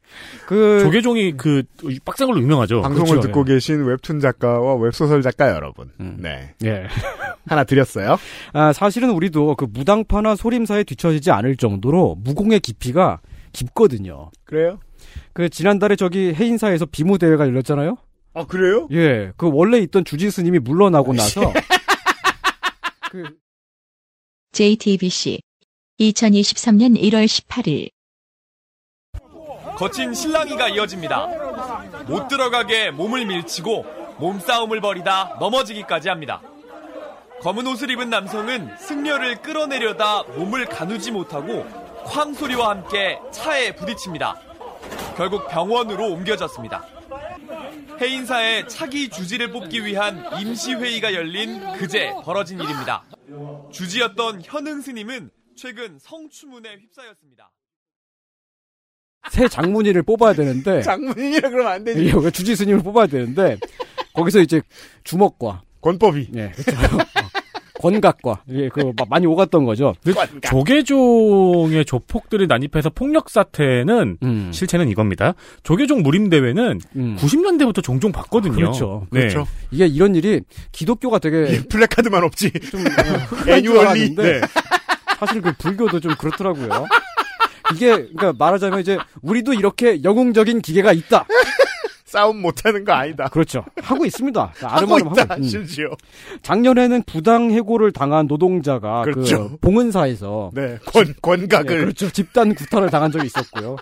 그 0.46 0.80
조계종이 0.80 1.36
그, 1.36 1.62
빡센 2.04 2.26
걸로 2.26 2.40
유명하죠. 2.40 2.82
방송을 2.82 3.10
그렇죠. 3.10 3.28
듣고 3.28 3.44
계신 3.44 3.84
웹툰 3.84 4.20
작가와 4.20 4.74
웹소설 4.76 5.22
작가 5.22 5.50
여러분. 5.50 5.90
음. 6.00 6.18
네. 6.20 6.54
예. 6.64 6.86
하나 7.46 7.64
드렸어요. 7.64 8.18
아, 8.52 8.72
사실은 8.72 9.10
우리도 9.10 9.56
그 9.56 9.66
무당파나 9.68 10.36
소림사에 10.36 10.84
뒤처지지 10.84 11.30
않을 11.30 11.56
정도로 11.56 12.16
무공의 12.20 12.60
깊이가 12.60 13.20
깊거든요. 13.52 14.30
그래요? 14.44 14.78
그 15.32 15.48
지난달에 15.48 15.96
저기 15.96 16.32
해인사에서 16.34 16.86
비무 16.86 17.18
대회가 17.18 17.46
열렸잖아요. 17.46 17.96
아, 18.34 18.46
그래요? 18.46 18.88
예, 18.92 19.32
그 19.36 19.50
원래 19.52 19.78
있던 19.78 20.04
주지 20.04 20.30
스님이 20.30 20.58
물러나고 20.58 21.12
나서 21.12 21.52
그 23.10 23.24
JTBC 24.52 25.40
2023년 26.00 26.98
1월 27.00 27.26
18일 27.26 27.90
거친 29.76 30.14
실랑이가 30.14 30.68
이어집니다. 30.68 31.26
못 32.06 32.28
들어가게 32.28 32.90
몸을 32.90 33.26
밀치고 33.26 34.16
몸싸움을 34.18 34.80
벌이다 34.80 35.36
넘어지기까지 35.40 36.08
합니다. 36.08 36.40
검은 37.40 37.66
옷을 37.66 37.90
입은 37.90 38.08
남성은 38.08 38.76
승려를 38.78 39.42
끌어내려다 39.42 40.22
몸을 40.22 40.66
가누지 40.66 41.10
못하고 41.10 41.66
쾅 42.04 42.34
소리와 42.34 42.70
함께 42.70 43.18
차에 43.32 43.74
부딪힙니다. 43.74 44.40
결국 45.16 45.48
병원으로 45.48 46.06
옮겨졌습니다. 46.12 46.86
해인사의 48.00 48.68
차기 48.68 49.08
주지를 49.08 49.50
뽑기 49.50 49.84
위한 49.84 50.24
임시회의가 50.40 51.14
열린 51.14 51.72
그제 51.74 52.12
벌어진 52.24 52.60
일입니다. 52.60 53.04
주지였던 53.72 54.42
현흥 54.44 54.80
스님은 54.80 55.30
최근 55.56 55.98
성추문에 55.98 56.76
휩싸였습니다. 56.76 57.50
새 59.30 59.48
장문의를 59.48 60.02
뽑아야 60.02 60.32
되는데 60.34 60.82
장문이라 60.82 61.50
그러면 61.50 61.72
안 61.72 61.84
되지. 61.84 62.06
예, 62.06 62.12
왜 62.14 62.30
주지 62.30 62.56
스님을 62.56 62.82
뽑아야 62.82 63.06
되는데 63.06 63.56
거기서 64.14 64.40
이제 64.40 64.60
주먹과 65.04 65.62
권법이. 65.80 66.28
예, 66.34 66.50
그렇죠. 66.50 66.96
어, 66.96 66.98
권각과 67.82 68.42
예, 68.52 68.68
그 68.68 68.92
마- 68.96 69.04
많이 69.10 69.26
오갔던 69.26 69.64
거죠. 69.64 69.92
조계종의 70.42 71.84
조폭들이 71.84 72.46
난입해서 72.46 72.90
폭력 72.90 73.28
사태는 73.28 74.18
음, 74.22 74.50
실체는 74.52 74.88
이겁니다. 74.88 75.34
조계종 75.64 76.02
무림 76.02 76.28
대회는 76.30 76.80
음. 76.94 77.16
90년대부터 77.18 77.82
종종 77.82 78.12
봤거든요. 78.12 78.54
그렇죠. 78.54 79.06
네. 79.10 79.20
그렇죠. 79.20 79.46
이게 79.72 79.86
이런 79.86 80.14
일이 80.14 80.42
기독교가 80.70 81.18
되게 81.18 81.54
예, 81.54 81.62
플래카드만 81.68 82.22
없지. 82.24 82.52
좀 82.70 82.84
애뉴얼리. 83.48 84.14
네. 84.14 84.40
사실 85.18 85.40
그 85.40 85.52
불교도 85.58 85.98
좀 86.00 86.14
그렇더라고요. 86.16 86.86
이게 87.74 87.90
그러니까 87.90 88.32
말하자면 88.38 88.80
이제 88.80 88.98
우리도 89.22 89.54
이렇게 89.54 90.02
영웅적인 90.02 90.60
기계가 90.60 90.92
있다. 90.92 91.26
싸움 92.12 92.42
못하는 92.42 92.84
거 92.84 92.92
아니다. 92.92 93.28
그렇죠. 93.28 93.64
하고 93.80 94.04
있습니다. 94.04 94.52
하고 94.54 94.74
아름아름 94.74 95.12
있다, 95.12 95.22
하고, 95.22 95.34
음. 95.36 95.42
심지어. 95.44 95.86
작년에는 96.42 97.04
부당 97.04 97.50
해고를 97.50 97.90
당한 97.92 98.26
노동자가 98.26 99.02
그렇죠. 99.02 99.50
그 99.52 99.56
봉은사에서 99.62 100.50
네. 100.52 100.78
권, 100.84 101.08
예, 101.08 101.14
권각을. 101.22 101.80
그렇죠. 101.80 102.10
집단 102.10 102.54
구타를 102.54 102.90
당한 102.90 103.10
적이 103.10 103.26
있었고요. 103.26 103.76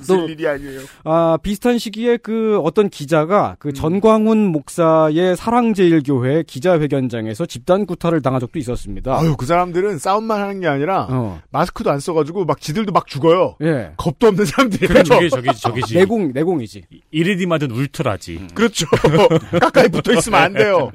쓸 0.00 0.30
일이 0.30 0.46
아니에요. 0.46 0.80
아, 1.04 1.38
비슷한 1.42 1.78
시기에 1.78 2.16
그 2.18 2.58
어떤 2.62 2.88
기자가 2.88 3.50
음. 3.50 3.56
그 3.58 3.72
전광훈 3.72 4.46
목사의 4.46 5.36
사랑제일교회 5.36 6.44
기자회견장에서 6.46 7.46
집단 7.46 7.86
구타를 7.86 8.22
당한 8.22 8.40
적도 8.40 8.58
있었습니다. 8.58 9.18
아유, 9.18 9.36
그 9.36 9.46
사람들은 9.46 9.98
싸움만 9.98 10.40
하는 10.40 10.60
게 10.60 10.66
아니라, 10.66 11.06
어. 11.10 11.40
마스크도 11.50 11.90
안 11.90 12.00
써가지고, 12.00 12.44
막 12.44 12.60
지들도 12.60 12.92
막 12.92 13.06
죽어요. 13.06 13.56
예. 13.62 13.92
겁도 13.96 14.28
없는 14.28 14.44
사람들이에요. 14.44 14.88
그래, 14.88 15.02
저기, 15.02 15.30
저기, 15.30 15.48
저기지. 15.58 15.94
내공, 15.94 16.32
내공이지. 16.32 16.82
이리디 17.10 17.46
맞은 17.46 17.70
울트라지. 17.70 18.48
그렇죠. 18.54 18.86
가까이 19.60 19.88
붙어 19.88 20.12
있으면 20.12 20.40
안 20.40 20.52
돼요. 20.52 20.90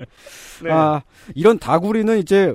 네. 0.63 0.71
아, 0.71 1.01
이런 1.35 1.57
다구리는 1.57 2.17
이제 2.19 2.53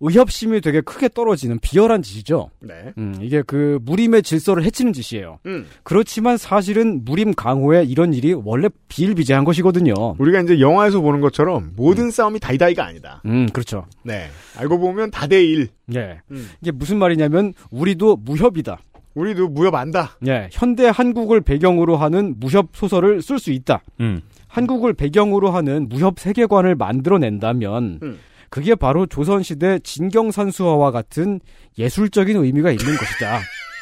의협심이 0.00 0.60
되게 0.60 0.80
크게 0.80 1.08
떨어지는 1.08 1.58
비열한 1.60 2.02
짓이죠. 2.02 2.50
네. 2.60 2.92
음, 2.96 3.14
이게 3.20 3.42
그 3.42 3.78
무림의 3.82 4.22
질서를 4.22 4.64
해치는 4.64 4.92
짓이에요. 4.94 5.38
음. 5.46 5.66
그렇지만 5.82 6.38
사실은 6.38 7.04
무림 7.04 7.34
강호에 7.34 7.84
이런 7.84 8.14
일이 8.14 8.32
원래 8.32 8.68
비일비재한 8.88 9.44
것이거든요. 9.44 9.94
우리가 10.18 10.40
이제 10.40 10.60
영화에서 10.60 11.00
보는 11.00 11.20
것처럼 11.20 11.72
모든 11.76 12.10
싸움이 12.10 12.40
다이다이가 12.40 12.84
아니다. 12.84 13.20
음, 13.26 13.46
그렇죠. 13.52 13.84
네. 14.02 14.28
알고 14.56 14.78
보면 14.78 15.10
다대일. 15.10 15.68
예. 15.94 16.20
음. 16.30 16.48
이게 16.62 16.70
무슨 16.70 16.98
말이냐면 16.98 17.52
우리도 17.70 18.16
무협이다. 18.16 18.78
우리도 19.14 19.48
무협 19.48 19.74
안다. 19.74 20.16
예. 20.26 20.48
현대 20.52 20.86
한국을 20.86 21.40
배경으로 21.40 21.96
하는 21.96 22.36
무협 22.38 22.68
소설을 22.72 23.20
쓸 23.22 23.38
수 23.38 23.50
있다. 23.50 23.82
음. 24.00 24.22
한국을 24.46 24.94
배경으로 24.94 25.50
하는 25.50 25.88
무협 25.88 26.18
세계관을 26.18 26.74
만들어낸다면 26.74 28.00
음. 28.02 28.18
그게 28.50 28.74
바로 28.74 29.06
조선시대 29.06 29.78
진경산수화와 29.80 30.90
같은 30.90 31.40
예술적인 31.78 32.36
의미가 32.36 32.72
있는 32.72 32.96
것이다. 32.96 33.40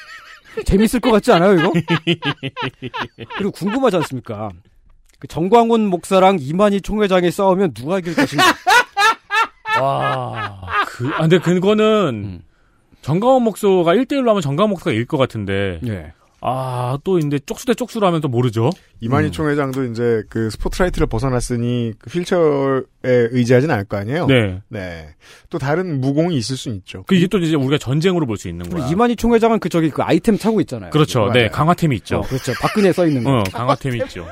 재밌을 0.65 1.01
것 1.01 1.11
같지 1.11 1.33
않아요, 1.33 1.55
이거? 1.55 1.73
그리고 3.37 3.51
궁금하지 3.53 3.97
않습니까? 3.97 4.51
그 5.19 5.27
정광훈 5.27 5.87
목사랑 5.89 6.37
이만희 6.39 6.83
총회장이 6.83 7.31
싸우면 7.31 7.75
누가 7.75 7.99
이길 7.99 8.15
것인가? 8.15 8.45
와. 9.81 10.61
그, 10.87 11.09
아, 11.15 11.23
근데 11.23 11.39
그거는, 11.39 11.85
음. 12.25 12.43
정강원 13.03 13.43
목소가 13.43 13.95
1대1로 13.95 14.27
하면 14.29 14.43
정강원 14.43 14.71
목소가 14.71 14.93
이길 14.93 15.07
것 15.07 15.17
같은데, 15.17 15.81
예. 15.87 16.13
아, 16.41 16.97
또 17.03 17.19
이제 17.19 17.39
쪽수 17.41 17.67
대 17.67 17.75
쪽수로 17.75 18.07
하면 18.07 18.21
또 18.21 18.29
모르죠. 18.29 18.71
이만희 19.01 19.27
음. 19.29 19.33
총회장도 19.33 19.85
이제 19.87 20.23
그 20.31 20.51
스포트라이트를 20.51 21.09
벗어났으니 21.09 21.95
그 21.99 22.11
휠체어에 22.11 22.83
의지하진 23.03 23.71
않을 23.73 23.85
거 23.87 23.97
아니에요? 23.97 24.27
네. 24.27 24.63
네. 24.69 25.09
또 25.51 25.59
다른 25.59 26.01
무공이 26.01 26.37
있을 26.37 26.57
수 26.57 26.69
있죠. 26.71 27.03
그 27.09 27.15
이게 27.17 27.27
또 27.27 27.39
이제 27.39 27.57
우리가 27.57 27.79
전쟁으로 27.79 28.25
볼 28.27 28.37
수 28.37 28.49
있는 28.49 28.69
거야. 28.71 28.87
이만희 28.89 29.17
총회장은 29.17 29.59
그 29.59 29.69
저기 29.69 29.91
그 29.91 30.03
아이템 30.03 30.39
차고 30.39 30.61
있잖아요. 30.61 30.91
그렇죠. 30.91 31.21
맞아요. 31.21 31.33
네, 31.33 31.49
강화템이 31.49 31.97
있죠. 31.97 32.19
어, 32.19 32.21
그렇죠. 32.23 32.53
박근혜 32.61 32.93
써 32.93 33.05
있는 33.07 33.25
거. 33.25 33.39
어, 33.39 33.43
강화템이 33.53 33.99
있죠. 34.05 34.25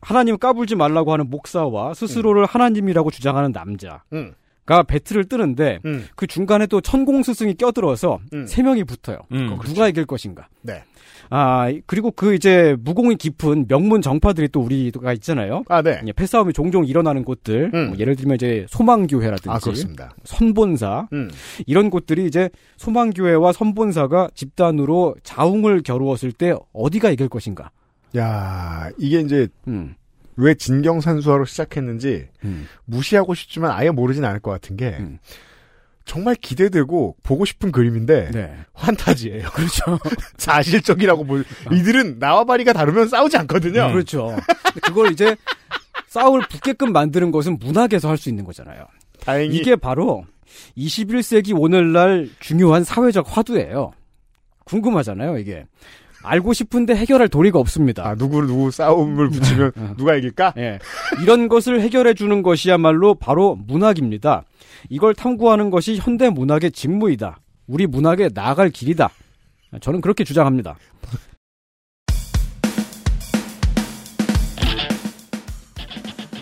하나님 0.00 0.38
까불지 0.38 0.76
말라고 0.76 1.12
하는 1.12 1.28
목사와 1.30 1.92
스스로를 1.94 2.46
하나님이라고 2.46 3.10
주장하는 3.10 3.52
남자 3.52 4.04
가 4.66 4.80
음. 4.80 4.84
배틀을 4.86 5.24
뜨는데 5.26 5.78
음. 5.84 6.06
그 6.16 6.26
중간에 6.26 6.66
또 6.66 6.80
천공 6.80 7.22
스승이 7.22 7.54
껴들어서 7.54 8.18
음. 8.34 8.46
세 8.46 8.62
명이 8.62 8.84
붙어요. 8.84 9.18
음. 9.32 9.56
누가 9.64 9.88
이길 9.88 10.04
것인가? 10.04 10.48
네. 10.62 10.82
아 11.30 11.72
그리고 11.86 12.10
그 12.10 12.34
이제 12.34 12.76
무공이 12.80 13.16
깊은 13.16 13.66
명문 13.68 14.02
정파들이 14.02 14.48
또 14.48 14.60
우리가 14.60 15.12
있잖아요. 15.14 15.64
아, 15.68 15.82
네. 15.82 16.00
예, 16.06 16.12
패싸움이 16.12 16.52
종종 16.52 16.84
일어나는 16.84 17.24
곳들, 17.24 17.70
음. 17.74 17.88
뭐 17.88 17.98
예를 17.98 18.14
들면 18.16 18.36
이제 18.36 18.66
소망교회라든지 18.68 19.48
아, 19.48 19.58
그렇습니다. 19.58 20.14
선본사 20.24 21.08
음. 21.12 21.30
이런 21.66 21.90
곳들이 21.90 22.26
이제 22.26 22.48
소망교회와 22.76 23.52
선본사가 23.52 24.30
집단으로 24.34 25.16
자웅을 25.22 25.82
겨루었을 25.82 26.32
때 26.32 26.54
어디가 26.72 27.10
이길 27.10 27.28
것인가? 27.28 27.70
야, 28.16 28.88
이게 28.98 29.20
이제 29.20 29.48
음. 29.66 29.94
왜 30.36 30.54
진경산수화로 30.54 31.44
시작했는지 31.46 32.28
음. 32.44 32.68
무시하고 32.84 33.34
싶지만 33.34 33.72
아예 33.72 33.90
모르진 33.90 34.24
않을 34.24 34.40
것 34.40 34.50
같은 34.50 34.76
게 34.76 34.96
음. 35.00 35.18
정말 36.04 36.36
기대되고 36.36 37.16
보고 37.22 37.44
싶은 37.44 37.72
그림인데 37.72 38.30
네. 38.32 38.56
환타지예요. 38.74 39.48
그렇죠. 39.50 39.98
사실적이라고 40.38 41.24
볼 41.24 41.44
이들은 41.72 42.18
나와 42.20 42.44
바리가 42.44 42.72
다르면 42.72 43.08
싸우지 43.08 43.36
않거든요. 43.38 43.88
그렇죠. 43.90 44.36
그걸 44.82 45.10
이제 45.10 45.34
싸울 46.06 46.42
붙게끔 46.48 46.92
만드는 46.92 47.32
것은 47.32 47.58
문학에서 47.58 48.08
할 48.08 48.16
수 48.16 48.28
있는 48.28 48.44
거잖아요. 48.44 48.86
다행히 49.20 49.56
이게 49.56 49.74
바로 49.74 50.24
21세기 50.78 51.52
오늘날 51.58 52.30
중요한 52.38 52.84
사회적 52.84 53.36
화두예요. 53.36 53.92
궁금하잖아요, 54.64 55.38
이게. 55.38 55.66
알고 56.26 56.52
싶은데 56.52 56.94
해결할 56.94 57.28
도리가 57.28 57.58
없습니다. 57.58 58.06
아, 58.06 58.14
누구 58.14 58.42
누구 58.42 58.70
싸움을 58.70 59.30
붙이면 59.30 59.72
어. 59.78 59.94
누가 59.96 60.16
이길까? 60.16 60.54
예. 60.58 60.78
이런 61.22 61.48
것을 61.48 61.80
해결해 61.80 62.14
주는 62.14 62.42
것이야말로 62.42 63.14
바로 63.14 63.56
문학입니다. 63.66 64.44
이걸 64.90 65.14
탐구하는 65.14 65.70
것이 65.70 65.96
현대 65.96 66.28
문학의 66.30 66.72
직무이다. 66.72 67.38
우리 67.66 67.86
문학에 67.86 68.30
나아갈 68.34 68.70
길이다. 68.70 69.10
저는 69.80 70.00
그렇게 70.00 70.24
주장합니다. 70.24 70.76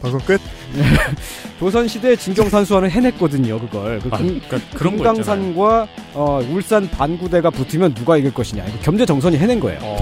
방송 0.00 0.20
끝. 0.20 0.40
조선시대 1.58 2.16
진경산수화는 2.16 2.90
해냈거든요, 2.90 3.58
그걸. 3.60 4.00
그 4.00 4.08
아, 4.12 4.18
금, 4.18 4.40
그러니까 4.48 4.58
그런 4.76 4.96
거 4.96 5.04
금강산과 5.04 5.86
어, 6.14 6.40
울산 6.50 6.88
반구대가 6.90 7.50
붙으면 7.50 7.94
누가 7.94 8.16
이길 8.16 8.34
것이냐. 8.34 8.64
이거 8.66 8.78
겸재정선이 8.82 9.38
해낸 9.38 9.60
거예요. 9.60 9.78
어, 9.82 9.96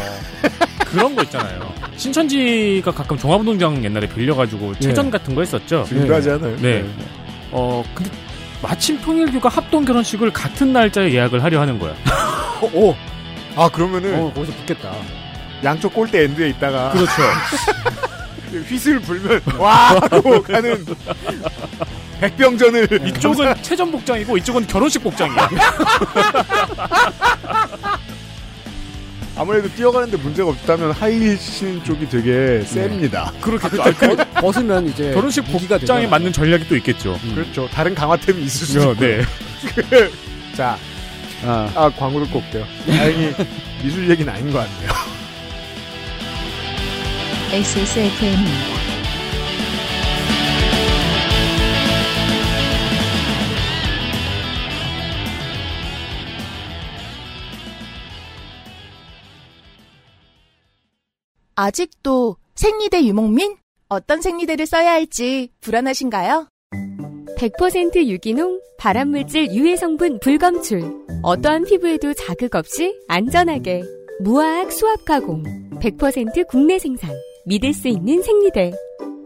그런 0.87 1.15
거 1.15 1.23
있잖아요. 1.25 1.73
신천지가 1.97 2.91
가끔 2.91 3.17
종합운동장 3.19 3.85
옛날에 3.85 4.09
빌려가지고 4.09 4.75
체전 4.79 5.11
같은 5.11 5.35
거 5.35 5.43
했었죠. 5.43 5.85
지금도 5.87 6.15
하지 6.15 6.31
않아요? 6.31 6.57
네. 6.57 6.85
어, 7.51 7.85
근데 7.95 8.11
마침 8.63 9.01
통일교가 9.01 9.49
합동 9.49 9.85
결혼식을 9.85 10.33
같은 10.33 10.73
날짜에 10.73 11.13
예약을 11.13 11.43
하려 11.43 11.61
하는 11.61 11.79
거야. 11.79 11.93
어, 12.63 12.71
오. 12.73 12.95
아 13.57 13.69
그러면은 13.69 14.19
어, 14.19 14.33
거기서 14.33 14.53
붙겠다. 14.59 14.93
양쪽 15.63 15.93
골대 15.93 16.25
엔드에 16.25 16.49
있다가 16.51 16.91
그렇죠. 16.93 17.13
휘슬 18.61 19.01
불면 19.01 19.41
와 19.59 19.99
하고 20.11 20.43
가는 20.43 20.85
백병전을 22.21 23.09
이쪽은 23.09 23.55
체전 23.63 23.91
복장이고 23.91 24.37
이쪽은 24.39 24.67
결혼식 24.67 25.03
복장이야. 25.03 25.49
아무래도 29.37 29.69
뛰어가는데 29.75 30.17
문제가 30.19 30.51
없다면 30.51 30.93
하이힐 30.93 31.37
신는 31.39 31.83
쪽이 31.85 32.09
되게 32.09 32.63
셉니다. 32.65 33.33
그렇겠죠. 33.41 33.83
아, 33.83 33.91
그, 33.91 34.17
벗으면 34.41 34.89
이제 34.89 35.13
결혼식 35.13 35.41
무기가 35.43 35.79
복장에 35.79 36.03
되잖아요. 36.03 36.11
맞는 36.11 36.33
전략이 36.33 36.69
또 36.69 36.77
있겠죠. 36.77 37.19
그렇죠. 37.35 37.69
다른 37.73 37.95
강화템이 37.95 38.43
있을 38.43 38.67
수도 38.67 38.91
어, 38.91 38.93
있고. 38.93 39.05
네. 39.05 39.23
자, 40.55 40.77
아, 41.45 41.71
아 41.75 41.91
광고 41.99 42.23
듣고 42.25 42.39
올게요. 42.39 42.65
다행히 42.87 43.33
미술 43.83 44.09
얘기는 44.09 44.31
아닌 44.33 44.53
것 44.53 44.59
같네요. 44.59 45.22
XSFM입니다. 47.53 48.49
아직도 61.55 62.37
생리대 62.55 63.05
유목민? 63.05 63.57
어떤 63.91 64.23
생리대를 64.23 64.65
써야 64.65 64.93
할지 64.93 65.51
불안하신가요? 65.61 66.49
100% 67.37 68.07
유기농, 68.07 68.63
발암물질 68.79 69.53
유해 69.53 69.77
성분 69.77 70.21
불검출. 70.21 70.83
어떠한 71.23 71.65
피부에도 71.65 72.15
자극 72.15 72.55
없이 72.55 72.99
안전하게. 73.09 73.83
무화학 74.21 74.73
수압 74.73 75.05
가공. 75.05 75.43
100% 75.81 76.47
국내 76.49 76.79
생산. 76.79 77.11
믿을 77.45 77.73
수 77.73 77.89
있는 77.89 78.23
생리대. 78.23 78.73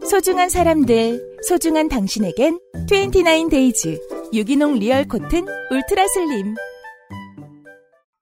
소중한 0.09 0.49
사람들, 0.49 1.39
소중한 1.43 1.87
당신에겐 1.87 2.59
29데이즈 2.87 4.33
유기농 4.33 4.79
리얼 4.79 5.07
코튼 5.07 5.45
울트라 5.71 6.07
슬림. 6.07 6.55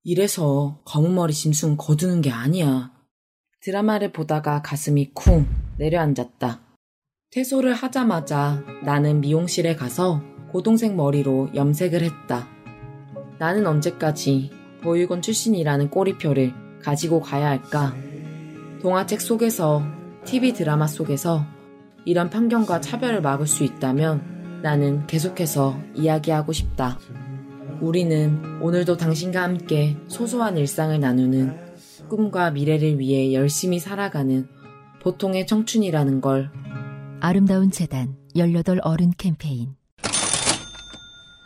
이래서 0.03 0.81
검은 0.85 1.15
머리 1.15 1.33
짐승 1.33 1.77
거두는 1.77 2.21
게 2.21 2.29
아니야. 2.29 2.91
드라마를 3.61 4.11
보다가 4.11 4.61
가슴이 4.61 5.13
쿵 5.13 5.47
내려앉았다. 5.77 6.61
퇴소를 7.31 7.73
하자마자 7.73 8.63
나는 8.83 9.21
미용실에 9.21 9.75
가서 9.75 10.21
고동색 10.51 10.93
머리로 10.95 11.49
염색을 11.55 12.01
했다. 12.01 12.47
나는 13.39 13.65
언제까지 13.65 14.51
보육원 14.83 15.21
출신이라는 15.21 15.89
꼬리표를 15.89 16.53
가지고 16.81 17.21
가야 17.21 17.47
할까? 17.49 17.95
동화책 18.85 19.19
속에서, 19.19 19.81
TV 20.25 20.53
드라마 20.53 20.85
속에서 20.85 21.43
이런 22.05 22.29
편견과 22.29 22.81
차별을 22.81 23.19
막을 23.19 23.47
수 23.47 23.63
있다면 23.63 24.59
나는 24.61 25.07
계속해서 25.07 25.79
이야기하고 25.95 26.53
싶다. 26.53 26.99
우리는 27.81 28.61
오늘도 28.61 28.97
당신과 28.97 29.41
함께 29.41 29.97
소소한 30.07 30.59
일상을 30.59 30.99
나누는 30.99 31.57
꿈과 32.09 32.51
미래를 32.51 32.99
위해 32.99 33.33
열심히 33.33 33.79
살아가는 33.79 34.47
보통의 35.01 35.47
청춘이라는 35.47 36.21
걸 36.21 36.51
아름다운 37.21 37.71
재단 37.71 38.15
18 38.35 38.81
어른 38.83 39.13
캠페인 39.17 39.73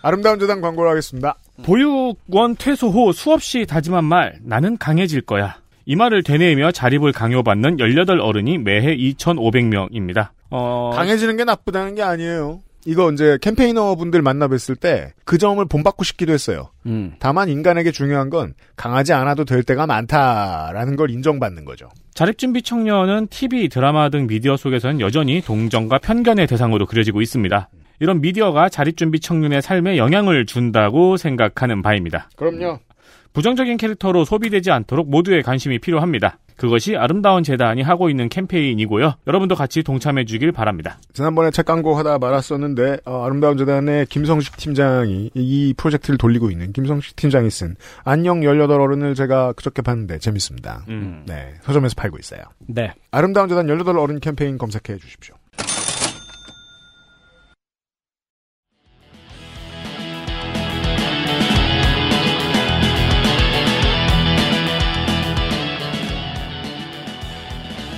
아름다운 0.02 0.40
재단 0.40 0.60
광고를 0.60 0.92
하겠습니다. 0.92 1.38
보육원 1.64 2.58
퇴소 2.58 2.90
후 2.90 3.14
수없이 3.14 3.66
다짐한 3.66 4.04
말, 4.04 4.40
나는 4.44 4.78
강해질 4.78 5.22
거야. 5.22 5.62
이 5.90 5.96
말을 5.96 6.22
되뇌이며 6.22 6.72
자립을 6.72 7.12
강요받는 7.14 7.78
18 7.80 8.20
어른이 8.22 8.60
매해 8.60 8.96
2,500명입니다. 8.96 10.30
어, 10.52 10.92
강해지는 10.94 11.36
게 11.36 11.44
나쁘다는 11.46 11.96
게 11.96 12.04
아니에요. 12.04 12.60
이거 12.86 13.12
이제 13.12 13.40
캠페이너 13.42 13.96
분들 13.96 14.22
만나 14.22 14.48
뵀을 14.48 14.80
때 14.80 15.14
그 15.26 15.40
점을 15.40 15.64
본받고 15.66 16.04
싶기도 16.04 16.32
했어요. 16.32 16.70
음. 16.86 17.14
다만 17.18 17.50
인간에게 17.50 17.90
중요한 17.90 18.30
건 18.30 18.54
강하지 18.76 19.14
않아도 19.14 19.46
될 19.46 19.64
때가 19.64 19.88
많다라는 19.88 20.96
걸 20.96 21.10
인정받는 21.10 21.66
거죠. 21.66 21.90
자립준비 22.14 22.62
청년은 22.62 23.26
TV, 23.32 23.70
드라마 23.70 24.10
등 24.10 24.28
미디어 24.28 24.58
속에서는 24.58 25.00
여전히 25.00 25.42
동정과 25.42 25.98
편견의 26.00 26.46
대상으로 26.46 26.86
그려지고 26.86 27.24
있습니다. 27.24 27.68
이런 28.00 28.22
미디어가 28.22 28.70
자립준비 28.70 29.22
청년의 29.22 29.64
삶에 29.64 29.98
영향을 29.98 30.46
준다고 30.46 31.18
생각하는 31.18 31.82
바입니다. 31.82 32.30
그럼요. 32.36 32.78
부정적인 33.34 33.78
캐릭터로 33.78 34.26
소비되지 34.26 34.72
않도록 34.72 35.10
모두의 35.10 35.44
관심이 35.44 35.80
필요합니다. 35.80 36.38
그것이 36.60 36.98
아름다운 36.98 37.42
재단이 37.42 37.82
하고 37.82 38.10
있는 38.10 38.28
캠페인이고요. 38.28 39.14
여러분도 39.28 39.56
같이 39.56 39.82
동참해 39.82 40.26
주길 40.26 40.52
바랍니다. 40.52 41.00
지난번에 41.14 41.52
책 41.52 41.66
광고 41.66 41.96
하다 41.96 42.20
말았었는데 42.20 43.00
어, 43.06 43.24
아름다운 43.26 43.58
재단의 43.58 44.08
김성식 44.08 44.58
팀장이 44.58 45.32
이 45.34 45.74
프로젝트를 45.78 46.18
돌리고 46.18 46.52
있는 46.52 46.74
김성식 46.74 47.16
팀장이 47.16 47.50
쓴 47.50 47.76
안녕 48.04 48.44
18 48.44 48.72
어른을 48.72 49.16
제가 49.16 49.54
그저께 49.54 49.82
봤는데 49.82 50.20
재밌습니다. 50.20 50.84
음. 50.90 51.24
네, 51.28 51.54
서점에서 51.62 51.96
팔고 51.96 52.18
있어요. 52.20 52.42
네. 52.68 52.94
아름다운 53.12 53.48
재단 53.48 53.70
18 53.70 53.98
어른 53.98 54.20
캠페인 54.20 54.58
검색해 54.58 55.00
주십시오. 55.00 55.36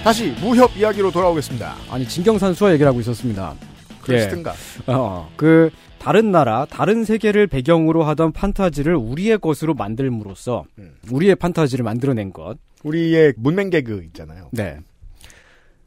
다시 0.03 0.31
무협 0.41 0.75
이야기로 0.75 1.11
돌아오겠습니다. 1.11 1.75
아니 1.89 2.07
진경산 2.07 2.53
수화 2.55 2.71
얘기를 2.73 2.87
하고 2.87 2.99
있었습니다. 3.01 3.55
그러시든가. 4.01 4.53
어, 4.87 5.31
그 5.37 5.69
다른 5.99 6.31
나라, 6.31 6.65
다른 6.65 7.03
세계를 7.05 7.45
배경으로 7.45 8.03
하던 8.03 8.31
판타지를 8.31 8.95
우리의 8.95 9.37
것으로 9.37 9.75
만들므로써 9.75 10.65
음. 10.79 10.95
우리의 11.11 11.35
판타지를 11.35 11.83
만들어낸 11.83 12.33
것. 12.33 12.57
우리의 12.83 13.33
문맹 13.37 13.69
개그 13.69 14.01
있잖아요. 14.05 14.49
네. 14.51 14.79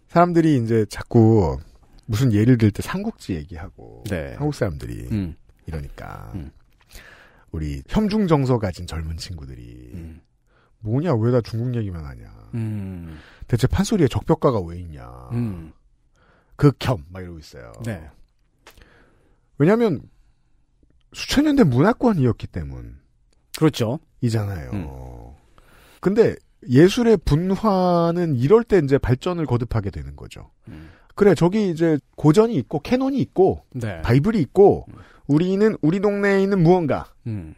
사람들이 0.08 0.62
이제 0.62 0.86
자꾸 0.88 1.58
무슨 2.06 2.32
예를 2.32 2.56
들 2.56 2.70
때 2.70 2.82
삼국지 2.82 3.34
얘기하고 3.34 4.04
네. 4.08 4.34
한국 4.36 4.54
사람들이 4.54 5.08
음. 5.10 5.34
이러니까 5.66 6.30
음. 6.36 6.52
우리 7.50 7.82
혐중 7.88 8.28
정서 8.28 8.58
가진 8.60 8.86
젊은 8.86 9.16
친구들이 9.16 9.90
음. 9.94 10.20
뭐냐 10.84 11.14
왜 11.14 11.32
다 11.32 11.40
중국 11.40 11.74
얘기만 11.76 12.04
하냐 12.04 12.24
음. 12.54 13.18
대체 13.48 13.66
판소리에 13.66 14.06
적벽가가 14.08 14.60
왜 14.60 14.78
있냐 14.78 15.08
음. 15.32 15.72
극혐 16.56 17.04
막 17.10 17.20
이러고 17.22 17.38
있어요. 17.40 17.72
네. 17.84 18.08
왜냐하면 19.58 20.02
수천 21.12 21.44
년대 21.44 21.64
문화권이었기 21.64 22.46
때문 22.48 22.98
그렇죠. 23.58 23.98
이잖아요. 24.20 24.70
음. 24.72 24.86
근데 26.00 26.36
예술의 26.68 27.18
분화는 27.24 28.36
이럴 28.36 28.64
때 28.64 28.78
이제 28.78 28.98
발전을 28.98 29.46
거듭하게 29.46 29.90
되는 29.90 30.16
거죠. 30.16 30.50
음. 30.68 30.90
그래 31.14 31.34
저기 31.34 31.70
이제 31.70 31.98
고전이 32.16 32.54
있고 32.56 32.80
캐논이 32.80 33.18
있고 33.20 33.64
네. 33.72 34.00
바이블이 34.02 34.38
있고 34.40 34.86
우리는 35.26 35.76
우리 35.80 36.00
동네에 36.00 36.42
있는 36.42 36.62
무언가 36.62 37.12
음. 37.26 37.54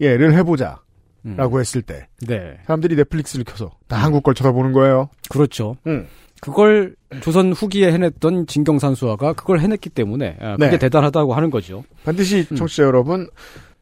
예를 0.00 0.34
해보자 0.34 0.82
음. 1.26 1.36
라고 1.36 1.60
했을 1.60 1.82
때 1.82 2.08
네. 2.26 2.58
사람들이 2.66 2.96
넷플릭스를 2.96 3.44
켜서 3.44 3.70
다 3.88 3.96
한국 3.96 4.22
걸 4.22 4.34
쳐다보는 4.34 4.72
거예요. 4.72 5.10
그렇죠. 5.28 5.76
음. 5.86 6.06
그걸 6.40 6.96
조선 7.20 7.52
후기에 7.52 7.92
해냈던 7.92 8.46
진경산수화가 8.46 9.34
그걸 9.34 9.60
해냈기 9.60 9.90
때문에 9.90 10.38
아, 10.40 10.56
그게 10.56 10.70
네. 10.70 10.78
대단하다고 10.78 11.34
하는 11.34 11.50
거죠. 11.50 11.84
반드시 12.04 12.46
음. 12.50 12.56
청취자 12.56 12.84
여러분 12.84 13.28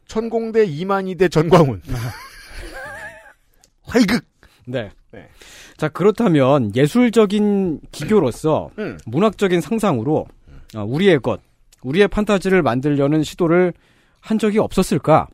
천공대 0.07 0.64
이만희대 0.64 1.28
전광훈 1.28 1.82
화이극 3.84 4.24
네. 4.66 4.91
네. 5.12 5.28
자 5.76 5.89
그렇다면 5.89 6.74
예술적인 6.74 7.80
기교로서 7.93 8.70
음. 8.78 8.99
문학적인 9.07 9.61
상상으로 9.61 10.26
어, 10.74 10.84
우리의 10.84 11.20
것, 11.20 11.41
우리의 11.82 12.09
판타지를 12.09 12.62
만들려는 12.62 13.22
시도를 13.22 13.72
한 14.20 14.39
적이 14.39 14.59
없었을까? 14.59 15.28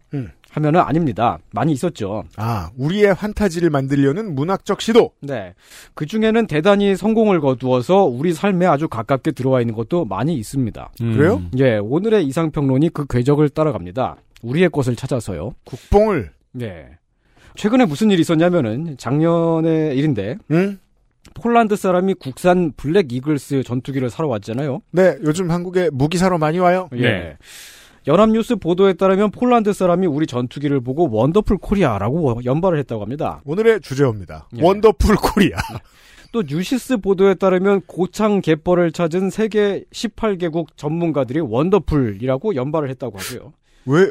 음. 0.56 0.64
하면은 0.64 0.80
아닙니다. 0.80 1.38
많이 1.52 1.72
있었죠. 1.72 2.24
아, 2.36 2.70
우리의 2.76 3.14
환타지를 3.14 3.70
만들려는 3.70 4.34
문학적 4.34 4.80
시도. 4.80 5.12
네. 5.20 5.54
그 5.94 6.06
중에는 6.06 6.46
대단히 6.46 6.96
성공을 6.96 7.40
거두어서 7.40 8.04
우리 8.04 8.32
삶에 8.32 8.66
아주 8.66 8.88
가깝게 8.88 9.32
들어와 9.32 9.60
있는 9.60 9.74
것도 9.74 10.04
많이 10.04 10.34
있습니다. 10.34 10.90
음. 11.02 11.12
그래요? 11.16 11.42
예, 11.58 11.78
오늘의 11.78 12.26
이상평론이 12.26 12.90
그 12.90 13.06
궤적을 13.06 13.48
따라갑니다. 13.50 14.16
우리의 14.42 14.70
것을 14.70 14.96
찾아서요. 14.96 15.54
국뽕을. 15.64 16.30
예. 16.60 16.86
최근에 17.56 17.86
무슨 17.86 18.10
일이 18.10 18.20
있었냐면은 18.20 18.96
작년의 18.98 19.96
일인데. 19.96 20.36
응? 20.50 20.78
폴란드 21.34 21.76
사람이 21.76 22.14
국산 22.14 22.72
블랙 22.76 23.12
이글스 23.12 23.62
전투기를 23.62 24.10
사러 24.10 24.28
왔잖아요. 24.28 24.82
네, 24.92 25.16
요즘 25.24 25.50
한국에 25.50 25.88
무기 25.92 26.18
사러 26.18 26.38
많이 26.38 26.58
와요. 26.58 26.88
예. 26.94 27.36
연합뉴스 28.06 28.56
보도에 28.56 28.94
따르면 28.94 29.30
폴란드 29.30 29.72
사람이 29.72 30.06
우리 30.06 30.26
전투기를 30.26 30.80
보고 30.80 31.10
원더풀 31.10 31.58
코리아라고 31.58 32.44
연발을 32.44 32.78
했다고 32.80 33.02
합니다. 33.02 33.40
오늘의 33.44 33.80
주제입니다. 33.80 34.48
예. 34.58 34.62
원더풀 34.62 35.16
코리아. 35.16 35.56
또 36.32 36.42
뉴시스 36.42 36.98
보도에 36.98 37.34
따르면 37.34 37.82
고창 37.86 38.40
갯벌을 38.40 38.92
찾은 38.92 39.30
세계 39.30 39.84
18개국 39.92 40.76
전문가들이 40.76 41.40
원더풀이라고 41.40 42.56
연발을 42.56 42.90
했다고 42.90 43.18
하고요. 43.18 43.52
왜 43.86 44.10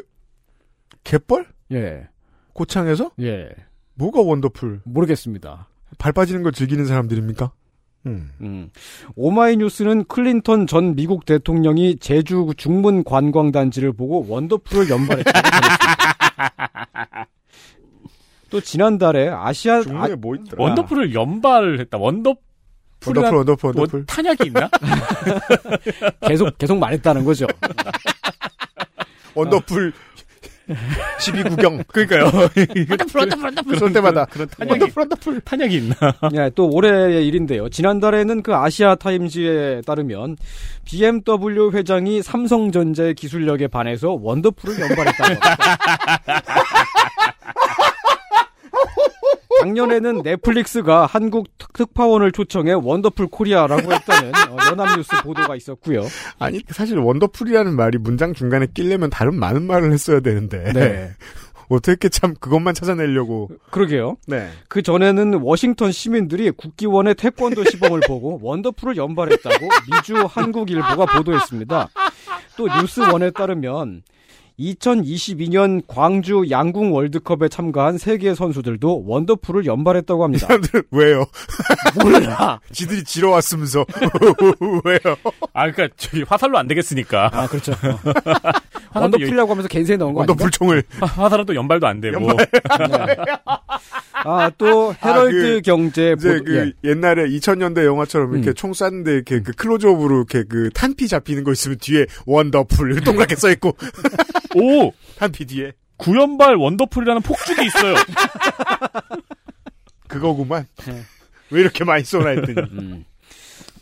갯벌? 1.04 1.46
예. 1.72 2.08
고창에서? 2.54 3.12
예. 3.20 3.50
뭐가 3.94 4.20
원더풀? 4.22 4.80
모르겠습니다. 4.84 5.68
발 5.98 6.12
빠지는 6.12 6.42
걸 6.42 6.52
즐기는 6.52 6.84
사람들입니까? 6.86 7.52
음. 8.06 8.30
음. 8.40 8.70
오마이뉴스는 9.16 10.04
클린턴 10.04 10.66
전 10.66 10.94
미국 10.94 11.24
대통령이 11.24 11.96
제주 11.98 12.50
중문 12.56 13.04
관광단지를 13.04 13.92
보고 13.92 14.24
원더풀을 14.28 14.88
연발했다고. 14.90 15.48
또 18.50 18.60
지난달에 18.60 19.28
아시아 19.30 19.80
중문에 19.82 20.14
뭐 20.16 20.36
있더라? 20.36 20.62
원더풀을 20.62 21.14
연발했다. 21.14 21.98
원더 21.98 22.36
원더풀, 23.06 23.34
원더풀, 23.36 23.72
뭐 23.72 23.80
원더풀. 23.82 24.06
탄약이 24.06 24.46
있나? 24.46 24.70
계속 26.26 26.56
계속 26.56 26.78
말했다는 26.78 27.24
거죠. 27.24 27.46
원더풀 29.34 29.92
12구경. 31.18 31.86
그러니까요. 31.88 32.24
원더풀, 32.90 33.20
원더풀, 33.20 33.44
원더풀. 33.44 33.76
쏠 33.76 33.92
때마다. 33.92 34.24
그런 34.26 34.48
탄약이, 34.48 34.70
원더풀, 34.70 35.00
원더풀. 35.00 35.40
탄약이 35.40 35.76
있나? 35.76 35.94
예, 36.34 36.50
또 36.54 36.68
올해의 36.70 37.26
일인데요. 37.26 37.68
지난달에는 37.68 38.42
그 38.42 38.54
아시아 38.54 38.94
타임즈에 38.94 39.82
따르면 39.86 40.36
BMW 40.84 41.70
회장이 41.72 42.22
삼성전자의 42.22 43.14
기술력에 43.14 43.68
반해서 43.68 44.18
원더풀을 44.20 44.80
연발했다고. 44.80 45.34
작년에는 49.60 50.22
넷플릭스가 50.22 51.06
한국 51.06 51.46
특- 51.58 51.72
특파원을 51.72 52.32
초청해 52.32 52.72
원더풀 52.72 53.28
코리아라고 53.28 53.92
했다는 53.92 54.32
어, 54.50 54.56
연합뉴스 54.70 55.10
보도가 55.22 55.56
있었고요. 55.56 56.02
아니, 56.38 56.60
사실 56.70 56.98
원더풀이라는 56.98 57.74
말이 57.74 57.98
문장 57.98 58.34
중간에 58.34 58.66
끼려면 58.72 59.10
다른 59.10 59.34
많은 59.38 59.66
말을 59.66 59.92
했어야 59.92 60.20
되는데. 60.20 60.72
네. 60.72 61.10
어떻게 61.70 62.10
참 62.10 62.34
그것만 62.38 62.74
찾아내려고. 62.74 63.48
그러게요. 63.70 64.16
네. 64.26 64.50
그 64.68 64.82
전에는 64.82 65.34
워싱턴 65.40 65.92
시민들이 65.92 66.50
국기원의 66.50 67.14
태권도 67.14 67.64
시범을 67.64 68.00
보고 68.06 68.38
원더풀을 68.42 68.96
연발했다고 68.98 69.68
미주 69.90 70.26
한국일보가 70.28 71.06
보도했습니다. 71.06 71.88
또 72.58 72.68
뉴스원에 72.68 73.30
따르면 73.30 74.02
2022년 74.58 75.82
광주 75.88 76.44
양궁 76.48 76.94
월드컵에 76.94 77.48
참가한 77.48 77.98
세계 77.98 78.34
선수들도 78.34 79.04
원더풀을 79.06 79.66
연발했다고 79.66 80.22
합니다. 80.22 80.46
사람들은 80.46 80.84
왜요? 80.92 81.24
몰라. 82.00 82.60
지들이 82.70 83.02
사러 83.02 83.30
왔으면서. 83.30 83.84
왜요? 84.84 85.16
아, 85.52 85.70
그니까, 85.70 85.92
저기, 85.96 86.22
화살로 86.22 86.56
안 86.58 86.68
되겠으니까. 86.68 87.30
아, 87.32 87.46
그렇죠. 87.48 87.72
원더풀이라고 88.94 89.50
하면서 89.50 89.68
겐세이 89.68 89.96
넣은 89.96 90.14
거 90.14 90.20
아닌가? 90.20 90.32
원더풀총을. 90.32 90.84
화살은 91.00 91.46
또 91.46 91.54
연발도 91.54 91.86
안 91.86 92.00
되고. 92.00 92.28
아, 94.24 94.50
또 94.56 94.94
헤럴드 95.04 95.36
아, 95.36 95.54
그, 95.54 95.60
경제 95.62 96.14
이제 96.16 96.38
보도, 96.38 96.44
그 96.44 96.72
예. 96.84 96.88
옛날에 96.88 97.24
2000년대 97.24 97.84
영화처럼 97.84 98.34
이렇게 98.34 98.50
음. 98.50 98.54
총 98.54 98.72
쐈는데 98.72 99.12
이렇게 99.12 99.40
그 99.40 99.52
클로즈업으로 99.52 100.16
이렇게 100.16 100.44
그 100.48 100.70
탄피 100.72 101.08
잡히는 101.08 101.44
거 101.44 101.52
있으면 101.52 101.76
뒤에 101.78 102.06
원더풀 102.24 102.92
이렇게 102.92 103.04
동그랗게 103.04 103.36
써 103.36 103.50
있고 103.50 103.76
오! 104.54 104.92
탄피 105.16 105.46
뒤에 105.46 105.72
구연발 105.96 106.56
원더풀이라는 106.56 107.22
폭죽이 107.22 107.66
있어요. 107.66 107.94
그거구만. 110.08 110.66
네. 110.86 111.02
왜 111.50 111.60
이렇게 111.60 111.84
많이 111.84 112.04
쏘나 112.04 112.30
했더니. 112.30 112.60
음. 112.72 113.04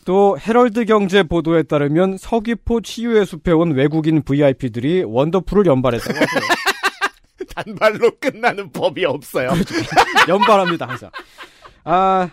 또 0.05 0.37
헤럴드 0.39 0.85
경제 0.85 1.23
보도에 1.23 1.63
따르면 1.63 2.17
서귀포 2.19 2.81
치유의 2.81 3.25
숲에 3.27 3.53
온 3.53 3.73
외국인 3.73 4.23
VIP들이 4.23 5.05
원더풀을 5.05 5.67
연발했다고 5.67 6.15
하고요. 6.15 6.49
단발로 7.55 8.11
끝나는 8.19 8.71
법이 8.73 9.05
없어요. 9.05 9.51
연발합니다 10.29 10.89
항상. 10.89 11.11
아 11.85 12.29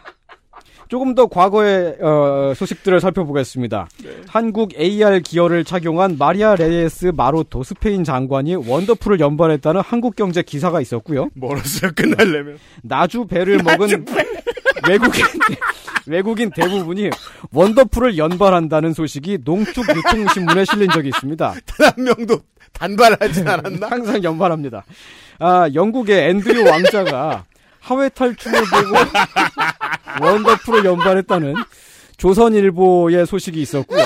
조금 0.89 1.13
더 1.13 1.27
과거의 1.27 1.95
어, 2.01 2.51
소식들을 2.55 2.99
살펴보겠습니다. 2.99 3.87
한국 4.27 4.73
AR 4.77 5.21
기어를 5.21 5.63
착용한 5.63 6.17
마리아 6.17 6.55
레예스 6.55 7.11
마로토 7.15 7.61
스페인 7.63 8.03
장관이 8.03 8.55
원더풀을 8.55 9.19
연발했다는 9.19 9.81
한국경제 9.81 10.41
기사가 10.41 10.81
있었고요. 10.81 11.29
멀었어요 11.35 11.91
끝날려면. 11.95 12.57
나주 12.81 13.25
배를 13.27 13.59
먹은 13.63 14.03
외국인 14.89 15.25
외국인 16.07 16.49
대부분이 16.49 17.11
원더풀을 17.53 18.17
연발한다는 18.17 18.93
소식이 18.93 19.39
농축유통신문에 19.45 20.65
실린 20.65 20.89
적이 20.89 21.09
있습니다. 21.09 21.53
단 21.77 21.93
한 21.95 22.03
명도 22.03 22.39
단발하진 22.73 23.47
않았나? 23.47 23.87
항상 23.89 24.23
연발합니다. 24.23 24.83
아, 25.39 25.69
영국의 25.73 26.29
앤드류 26.29 26.67
왕자가 26.67 27.45
하회 27.79 28.09
탈춤을 28.09 28.59
보고 28.59 28.95
원더풀을 30.25 30.85
연발했다는 30.85 31.55
조선일보의 32.17 33.25
소식이 33.25 33.61
있었고요. 33.61 33.99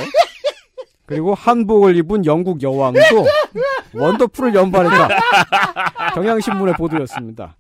그리고 1.06 1.34
한복을 1.34 1.96
입은 1.98 2.26
영국 2.26 2.62
여왕도 2.64 3.00
원더풀을 3.94 4.56
연발했다. 4.56 5.10
경향신문의 6.16 6.76
보도였습니다. 6.76 7.56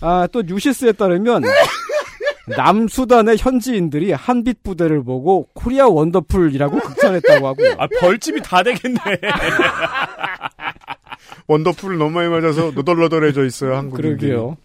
아, 0.00 0.28
또 0.30 0.42
뉴시스에 0.42 0.92
따르면 0.92 1.42
남수단의 2.56 3.38
현지인들이 3.38 4.12
한빛 4.12 4.62
부대를 4.62 5.02
보고 5.02 5.48
코리아 5.54 5.88
원더풀이라고 5.88 6.78
극찬했다고 6.78 7.46
하고요. 7.48 7.74
아, 7.78 7.88
벌집이 8.00 8.40
다 8.42 8.62
되겠네. 8.62 8.98
원더풀을 11.48 11.98
너무 11.98 12.10
많이 12.12 12.28
맞아서 12.28 12.70
너덜너덜해져 12.74 13.44
있어요 13.44 13.76
한국인들이. 13.76 14.30
그러게요. 14.32 14.56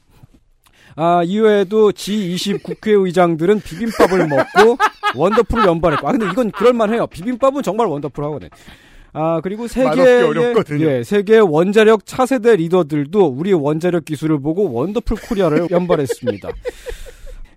아, 0.96 1.22
이외에도 1.24 1.92
G20 1.92 2.64
국회의장들은 2.64 3.62
비빔밥을 3.62 4.28
먹고 4.28 4.78
원더풀을 5.16 5.66
연발했고. 5.66 6.08
아, 6.08 6.12
근데 6.12 6.28
이건 6.28 6.52
그럴만해요. 6.52 7.08
비빔밥은 7.08 7.64
정말 7.64 7.88
원더풀하거든. 7.88 8.50
아, 9.14 9.42
그리고 9.42 9.68
세계의. 9.68 10.22
예, 11.00 11.04
세계 11.04 11.38
원자력 11.40 12.06
차세대 12.06 12.56
리더들도 12.56 13.26
우리 13.28 13.52
원자력 13.54 14.06
기술을 14.06 14.40
보고 14.42 14.72
원더풀 14.72 15.18
코리아를 15.28 15.68
연발했습니다. 15.70 16.50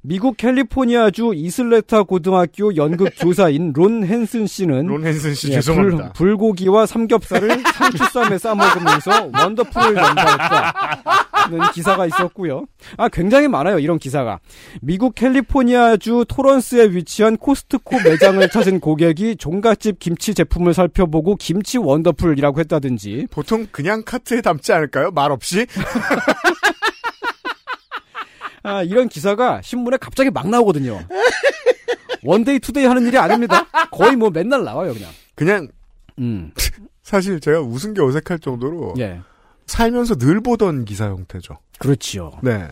미국 0.07 0.37
캘리포니아주 0.37 1.33
이슬레타 1.35 2.03
고등학교 2.03 2.77
연극 2.77 3.09
교사인 3.19 3.73
론 3.75 4.05
헨슨 4.05 4.47
씨는 4.47 4.87
론 4.87 5.07
헨슨 5.07 5.33
씨 5.35 5.49
예, 5.49 5.55
죄송합니다. 5.55 6.13
불, 6.13 6.37
불고기와 6.37 6.85
삼겹살을 6.85 7.63
상추쌈에 7.73 8.37
싸 8.37 8.55
먹으면서 8.55 9.31
원더풀을 9.33 9.97
연발했다는 9.97 11.73
기사가 11.73 12.05
있었고요. 12.05 12.67
아 12.99 13.09
굉장히 13.09 13.49
많아요 13.49 13.79
이런 13.79 13.99
기사가. 13.99 14.41
미국 14.83 15.15
캘리포니아주 15.15 16.27
토런스에 16.29 16.91
위치한 16.91 17.39
코스트코 17.39 17.97
매장을 18.05 18.47
찾은 18.51 18.81
고객이 18.81 19.37
종갓집 19.37 20.01
김치 20.01 20.35
제품을 20.35 20.75
살펴보고 20.75 21.37
김치 21.37 21.79
원더풀이라고 21.79 22.61
했다든지. 22.61 23.29
보통 23.31 23.67
그냥 23.71 24.03
카트에 24.05 24.43
담지 24.43 24.71
않을까요? 24.75 25.13
말 25.13 25.33
없이? 25.33 25.65
아 28.65 28.83
이런 28.83 29.09
기사가 29.09 29.61
신문에 29.63 29.99
갑자기 29.99 30.31
막 30.31 30.49
나오거든요. 30.49 31.01
one 32.25 32.42
day 32.42 32.59
two 32.59 32.73
day 32.73 32.87
하는 32.87 33.07
일이 33.07 33.17
아닙니다. 33.19 33.67
거의 33.93 34.17
뭐 34.17 34.31
맨날 34.31 34.65
나와요 34.65 34.93
그냥. 34.95 35.11
그냥 35.37 35.69
음. 36.19 36.51
사실 37.03 37.39
제가 37.39 37.61
웃은 37.61 37.93
게 37.95 38.01
어색할 38.01 38.39
정도로 38.41 38.95
예. 38.99 39.21
살면서 39.67 40.17
늘 40.17 40.41
보던 40.41 40.87
기사 40.87 41.07
형태죠. 41.07 41.59
그렇지요. 41.79 42.33
네. 42.43 42.67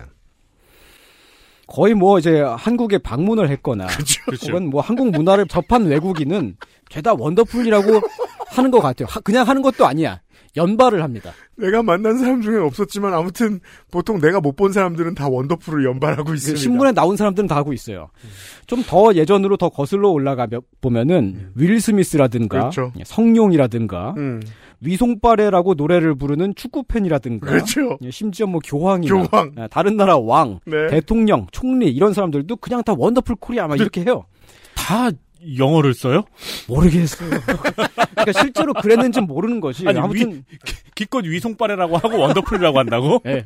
거의 1.67 1.93
뭐 1.93 2.17
이제 2.17 2.41
한국에 2.41 2.97
방문을 2.97 3.49
했거나 3.51 3.85
그렇죠. 3.87 4.51
혹은 4.51 4.69
뭐 4.71 4.81
한국 4.81 5.11
문화를 5.11 5.47
접한 5.47 5.85
외국인은 5.85 6.57
죄다 6.89 7.13
원더풀이라고 7.13 8.01
하는 8.47 8.71
것 8.71 8.79
같아요. 8.81 9.07
하- 9.09 9.19
그냥 9.19 9.47
하는 9.47 9.61
것도 9.61 9.85
아니야. 9.85 10.21
연발을 10.55 11.01
합니다. 11.03 11.31
내가 11.57 11.81
만난 11.83 12.17
사람 12.17 12.41
중에 12.41 12.57
없었지만 12.59 13.13
아무튼 13.13 13.59
보통 13.91 14.19
내가 14.19 14.39
못 14.39 14.53
본 14.55 14.71
사람들은 14.71 15.15
다 15.15 15.27
원더풀을 15.27 15.83
연발하고 15.83 16.33
있습니다. 16.33 16.59
신문에 16.59 16.91
나온 16.91 17.17
사람들은 17.17 17.47
다 17.47 17.55
하고 17.55 17.73
있어요. 17.73 18.09
좀더 18.67 19.15
예전으로 19.15 19.57
더 19.57 19.69
거슬러 19.69 20.09
올라가 20.09 20.47
보면은 20.79 21.49
윌 21.55 21.81
스미스라든가 21.81 22.59
그렇죠. 22.59 22.91
성룡이라든가 23.03 24.13
음. 24.17 24.41
위송빠레라고 24.81 25.73
노래를 25.73 26.15
부르는 26.15 26.53
축구 26.55 26.83
팬이라든가 26.83 27.47
그렇죠. 27.47 27.97
예, 28.03 28.11
심지어 28.11 28.45
뭐 28.45 28.59
교황이나 28.63 29.27
교황. 29.27 29.51
예, 29.57 29.67
다른 29.71 29.97
나라 29.97 30.17
왕, 30.17 30.59
네. 30.65 30.87
대통령, 30.87 31.47
총리 31.51 31.89
이런 31.89 32.13
사람들도 32.13 32.57
그냥 32.57 32.83
다 32.83 32.93
원더풀 32.95 33.37
코리아 33.39 33.67
막 33.67 33.79
이렇게 33.79 34.01
해요. 34.01 34.25
다 34.75 35.09
영어를 35.57 35.93
써요? 35.93 36.23
모르겠어요. 36.67 37.29
그러니까 37.29 38.39
실제로 38.41 38.73
그랬는지 38.73 39.21
모르는 39.21 39.59
거지. 39.59 39.87
아니, 39.87 39.99
아무튼 39.99 40.31
위, 40.31 40.57
기껏 40.95 41.23
위송빠레라고 41.23 41.97
하고 41.97 42.17
원더풀이라고 42.19 42.79
한다고? 42.79 43.21
예. 43.25 43.43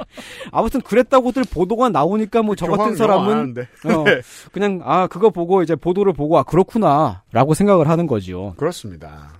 아무튼 0.52 0.80
그랬다고들 0.80 1.44
보도가 1.50 1.88
나오니까 1.88 2.42
뭐 2.42 2.54
저 2.56 2.66
같은 2.66 2.94
사람은. 2.96 3.54
어, 3.86 4.04
그냥 4.52 4.80
아 4.84 5.06
그거 5.06 5.30
보고 5.30 5.62
이제 5.62 5.74
보도를 5.76 6.12
보고 6.12 6.38
아 6.38 6.42
그렇구나라고 6.42 7.54
생각을 7.54 7.88
하는 7.88 8.06
거지요. 8.06 8.54
그렇습니다. 8.56 9.32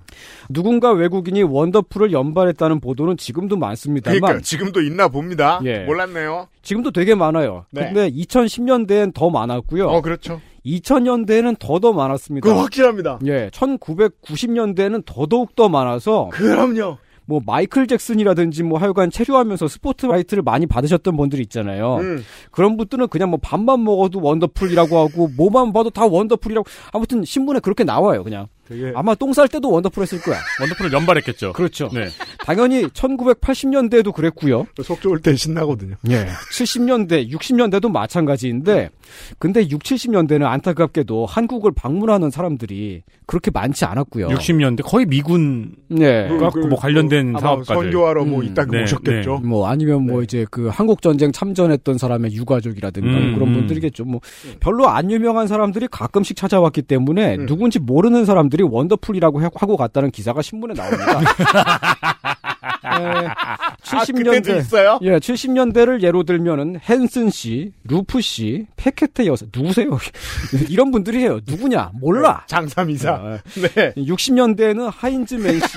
누군가 0.48 0.90
외국인이 0.92 1.42
원더풀을 1.42 2.12
연발했다는 2.12 2.80
보도는 2.80 3.16
지금도 3.16 3.56
많습니다만 3.56 4.20
그러니까 4.20 4.42
지금도 4.42 4.80
있나 4.82 5.08
봅니다. 5.08 5.60
예. 5.64 5.80
몰랐네요. 5.84 6.48
지금도 6.62 6.90
되게 6.90 7.14
많아요. 7.14 7.66
네. 7.70 7.84
근데 7.92 8.10
2010년대엔 8.10 9.14
더 9.14 9.30
많았고요. 9.30 9.86
어 9.88 10.00
그렇죠. 10.00 10.40
2000년대에는 10.64 11.58
더더 11.58 11.92
많았습니다. 11.92 12.46
그거 12.48 12.60
확실합니다. 12.60 13.18
예, 13.26 13.48
1990년대에는 13.50 15.02
더더욱 15.06 15.54
더 15.54 15.68
많아서 15.68 16.28
그럼요. 16.32 16.98
뭐 17.30 17.40
마이클 17.46 17.86
잭슨이라든지 17.86 18.64
뭐 18.64 18.78
하여간 18.80 19.10
체류하면서 19.12 19.68
스포트라이트를 19.68 20.42
많이 20.42 20.66
받으셨던 20.66 21.16
분들이 21.16 21.42
있잖아요. 21.42 21.98
음. 21.98 22.24
그런 22.50 22.76
분들은 22.76 23.06
그냥 23.06 23.30
뭐 23.30 23.38
밥만 23.40 23.84
먹어도 23.84 24.20
원더풀이라고 24.20 24.98
하고 24.98 25.28
뭐만 25.38 25.72
봐도 25.72 25.90
다 25.90 26.06
원더풀이라고 26.06 26.66
아무튼 26.92 27.24
신문에 27.24 27.60
그렇게 27.60 27.84
나와요, 27.84 28.24
그냥. 28.24 28.48
되게 28.70 28.92
아마 28.94 29.16
똥 29.16 29.32
쌀 29.32 29.48
때도 29.48 29.70
원더풀 29.70 30.02
했을 30.02 30.20
거야. 30.20 30.38
원더풀을 30.60 30.92
연발했겠죠. 30.92 31.52
그렇죠. 31.52 31.88
네. 31.92 32.08
당연히 32.44 32.84
1980년대에도 32.86 34.12
그랬고요. 34.12 34.66
속 34.82 35.00
좋을 35.00 35.20
땐 35.20 35.36
신나거든요. 35.36 35.96
예. 36.08 36.26
70년대, 36.52 37.30
60년대도 37.30 37.90
마찬가지인데, 37.90 38.90
근데 39.38 39.68
6, 39.68 39.82
70년대는 39.82 40.44
안타깝게도 40.44 41.26
한국을 41.26 41.72
방문하는 41.74 42.30
사람들이 42.30 43.02
그렇게 43.26 43.50
많지 43.52 43.84
않았고요. 43.84 44.28
60년대 44.28 44.82
거의 44.84 45.06
미군 45.06 45.76
네. 45.88 46.28
갖고 46.38 46.66
뭐 46.66 46.78
관련된 46.78 47.30
아마 47.30 47.40
사업가들. 47.40 47.74
선교하러 47.74 48.24
뭐 48.24 48.40
음, 48.40 48.44
이따가 48.44 48.70
네, 48.70 48.82
오셨겠죠. 48.82 49.38
뭐 49.44 49.68
아니면 49.68 50.04
뭐 50.04 50.22
이제 50.22 50.46
그 50.50 50.68
한국 50.68 51.02
전쟁 51.02 51.30
참전했던 51.32 51.98
사람의 51.98 52.32
유가족이라든가 52.34 53.08
음, 53.08 53.34
그런 53.34 53.48
음. 53.48 53.54
분들이겠죠. 53.54 54.04
뭐 54.04 54.20
별로 54.58 54.88
안 54.88 55.10
유명한 55.10 55.46
사람들이 55.46 55.88
가끔씩 55.88 56.36
찾아왔기 56.36 56.82
때문에 56.82 57.36
음. 57.36 57.46
누군지 57.46 57.78
모르는 57.78 58.24
사람들이 58.24 58.59
원더풀이라고 58.62 59.42
해- 59.42 59.48
하고 59.54 59.76
갔다는 59.76 60.10
기사가 60.10 60.42
신문에 60.42 60.74
나옵니다. 60.74 61.20
예, 61.20 62.86
아, 63.28 63.76
70년대 63.82 64.24
그때도 64.42 64.56
있어요? 64.58 64.98
예, 65.02 65.18
70년대를 65.18 66.02
예로 66.02 66.22
들면은 66.24 66.78
헨슨 66.88 67.30
씨, 67.30 67.72
루프 67.84 68.20
씨, 68.20 68.66
페케테 68.76 69.26
여사 69.26 69.46
누구세요? 69.54 69.98
이런 70.68 70.90
분들이 70.90 71.18
해요. 71.18 71.40
누구냐? 71.46 71.90
몰라. 71.94 72.44
장삼이사. 72.46 73.10
아, 73.12 73.38
네. 73.74 73.92
60년대에는 73.96 74.90
하인즈 74.94 75.34
맨 75.34 75.58
씨, 75.60 75.76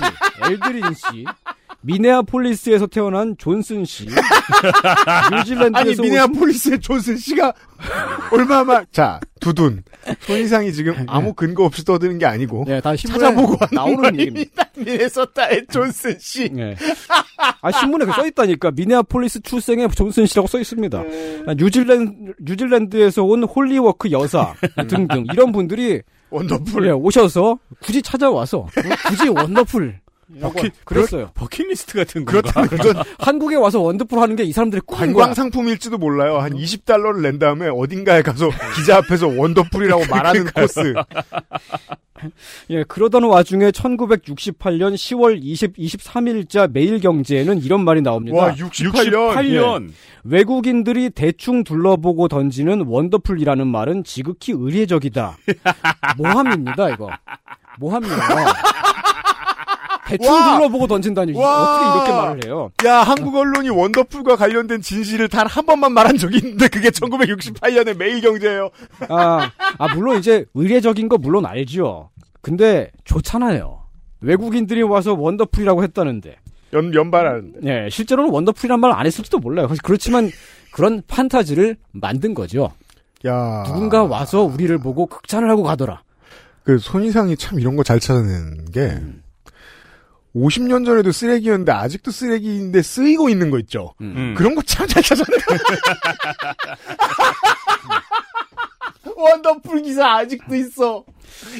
엘드린 0.50 0.82
씨, 0.94 1.24
미네아폴리스에서 1.84 2.86
태어난 2.86 3.36
존슨 3.38 3.84
씨, 3.84 4.06
뉴질랜드에서 5.32 5.78
아니 5.78 5.94
미네아폴리스의 5.96 6.80
존슨 6.80 7.16
씨가 7.16 7.52
얼마만 8.32 8.86
자 8.90 9.20
두둔 9.40 9.82
손이상이 10.20 10.72
지금 10.72 11.04
아무 11.06 11.34
근거 11.34 11.64
없이 11.64 11.84
떠드는 11.84 12.18
게 12.18 12.26
아니고 12.26 12.64
네, 12.66 12.80
다 12.80 12.96
찾아보고 12.96 13.58
나오는 13.72 14.18
얘기입니다. 14.18 14.64
미네소타의 14.76 15.66
존슨 15.70 16.16
씨. 16.18 16.48
네. 16.50 16.74
아 17.60 17.70
신문에 17.70 18.06
써 18.06 18.26
있다니까 18.26 18.70
미네아폴리스 18.72 19.42
출생의 19.42 19.90
존슨 19.90 20.26
씨라고 20.26 20.48
써 20.48 20.58
있습니다. 20.58 21.02
네. 21.02 21.42
아, 21.46 21.54
뉴질랜드 21.54 22.34
뉴질랜드에서 22.40 23.22
온 23.24 23.44
홀리워크 23.44 24.10
여사 24.10 24.54
등등 24.88 25.26
이런 25.32 25.52
분들이 25.52 26.02
원더풀 26.30 26.86
예, 26.86 26.90
오셔서 26.90 27.58
굳이 27.80 28.02
찾아와서 28.02 28.58
어, 28.58 28.68
굳이 29.08 29.28
원더풀 29.28 30.00
버킷 30.40 30.72
그랬어요. 30.84 31.30
버킷리스트 31.34 31.96
같은 31.98 32.24
건가? 32.24 32.52
그렇다면 32.62 33.02
한국에 33.18 33.56
와서 33.56 33.80
원더풀 33.80 34.18
하는 34.18 34.36
게 34.36 34.44
이 34.44 34.52
사람들이 34.52 34.80
꿈인 34.86 35.12
관광. 35.14 35.34
상품일지도 35.34 35.98
몰라요. 35.98 36.38
한 36.38 36.52
20달러를 36.54 37.22
낸 37.22 37.38
다음에 37.38 37.68
어딘가에 37.68 38.22
가서 38.22 38.50
기자 38.76 38.98
앞에서 38.98 39.28
원더풀이라고 39.28 40.04
말하는 40.10 40.44
코스. 40.54 40.94
예, 42.70 42.84
그러던 42.84 43.24
와중에 43.24 43.70
1968년 43.70 44.94
10월 44.94 45.38
20, 45.42 45.76
23일자 45.76 46.70
매일경제에는 46.72 47.60
이런 47.62 47.84
말이 47.84 48.00
나옵니다. 48.00 48.36
와 48.38 48.52
68년. 48.54 49.34
68년. 49.34 49.90
외국인들이 50.22 51.10
대충 51.10 51.64
둘러보고 51.64 52.28
던지는 52.28 52.82
원더풀이라는 52.86 53.66
말은 53.66 54.04
지극히 54.04 54.52
의례적이다. 54.56 55.36
모함입니다, 56.16 56.90
이거. 56.90 57.10
모함이에요. 57.78 58.14
대충 60.06 60.32
와! 60.32 60.56
둘러보고 60.56 60.86
던진다니 60.86 61.32
와! 61.34 61.62
어떻게 61.62 61.90
이렇게 62.10 62.12
말을 62.12 62.44
해요? 62.44 62.70
야 62.86 62.96
한국 63.02 63.34
언론이 63.36 63.70
원더풀과 63.70 64.36
관련된 64.36 64.80
진실을 64.82 65.28
단 65.28 65.46
한 65.46 65.66
번만 65.66 65.92
말한 65.92 66.16
적이 66.18 66.38
있는데 66.38 66.68
그게 66.68 66.90
1968년의 66.90 67.96
매일경제예요. 67.96 68.70
아, 69.08 69.50
아 69.78 69.94
물론 69.94 70.18
이제 70.18 70.44
의례적인 70.54 71.08
거 71.08 71.18
물론 71.18 71.46
알죠. 71.46 72.10
근데 72.40 72.90
좋잖아요. 73.04 73.80
외국인들이 74.20 74.82
와서 74.82 75.14
원더풀이라고 75.14 75.82
했다는데. 75.84 76.36
연 76.74 76.92
연발하는데. 76.94 77.60
예, 77.64 77.88
실제로는 77.90 78.30
원더풀이란 78.30 78.80
말 78.80 78.92
안 78.92 79.06
했을지도 79.06 79.38
몰라요. 79.38 79.68
그렇지만 79.82 80.30
그런 80.72 81.02
판타지를 81.06 81.76
만든 81.92 82.34
거죠. 82.34 82.72
야 83.26 83.62
누군가 83.66 84.04
와서 84.04 84.42
우리를 84.42 84.76
보고 84.78 85.06
극찬을 85.06 85.48
하고 85.48 85.62
가더라. 85.62 86.02
그 86.64 86.78
손이상이 86.78 87.36
참 87.36 87.60
이런 87.60 87.76
거 87.76 87.82
잘 87.82 88.00
찾아내는 88.00 88.70
게 88.72 88.80
음. 88.80 89.22
50년 90.34 90.84
전에도 90.84 91.12
쓰레기였는데 91.12 91.72
아직도 91.72 92.10
쓰레기인데 92.10 92.82
쓰이고 92.82 93.28
있는 93.28 93.50
거 93.50 93.58
있죠. 93.60 93.94
음. 94.00 94.34
그런 94.36 94.54
거 94.54 94.62
참 94.62 94.86
잘 94.88 95.02
찾아내. 95.02 95.36
원더풀 99.16 99.82
기사 99.82 100.16
아직도 100.16 100.54
있어. 100.56 101.04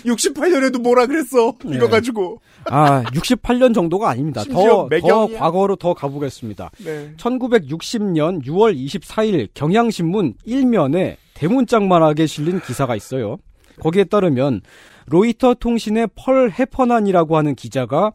68년에도 0.05 0.81
뭐라 0.81 1.07
그랬어. 1.07 1.55
이거 1.65 1.87
네. 1.87 1.89
가지고. 1.89 2.41
아, 2.67 3.03
68년 3.05 3.75
정도가 3.75 4.11
아닙니다. 4.11 4.43
더, 4.45 4.53
더 4.53 4.87
매경이야. 4.89 5.39
과거로 5.39 5.77
더 5.77 5.95
가보겠습니다. 5.95 6.71
네. 6.85 7.13
1960년 7.17 8.45
6월 8.45 8.77
24일 8.77 9.49
경향신문 9.55 10.35
1면에 10.47 11.17
대문짝만하게 11.35 12.27
실린 12.27 12.61
기사가 12.61 12.97
있어요. 12.97 13.39
거기에 13.81 14.05
따르면 14.05 14.61
로이터 15.07 15.55
통신의 15.55 16.09
펄 16.17 16.51
해퍼난이라고 16.51 17.37
하는 17.37 17.55
기자가 17.55 18.13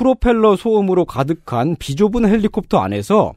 프로펠러 0.00 0.56
소음으로 0.56 1.04
가득한 1.04 1.76
비좁은 1.78 2.26
헬리콥터 2.26 2.78
안에서 2.78 3.34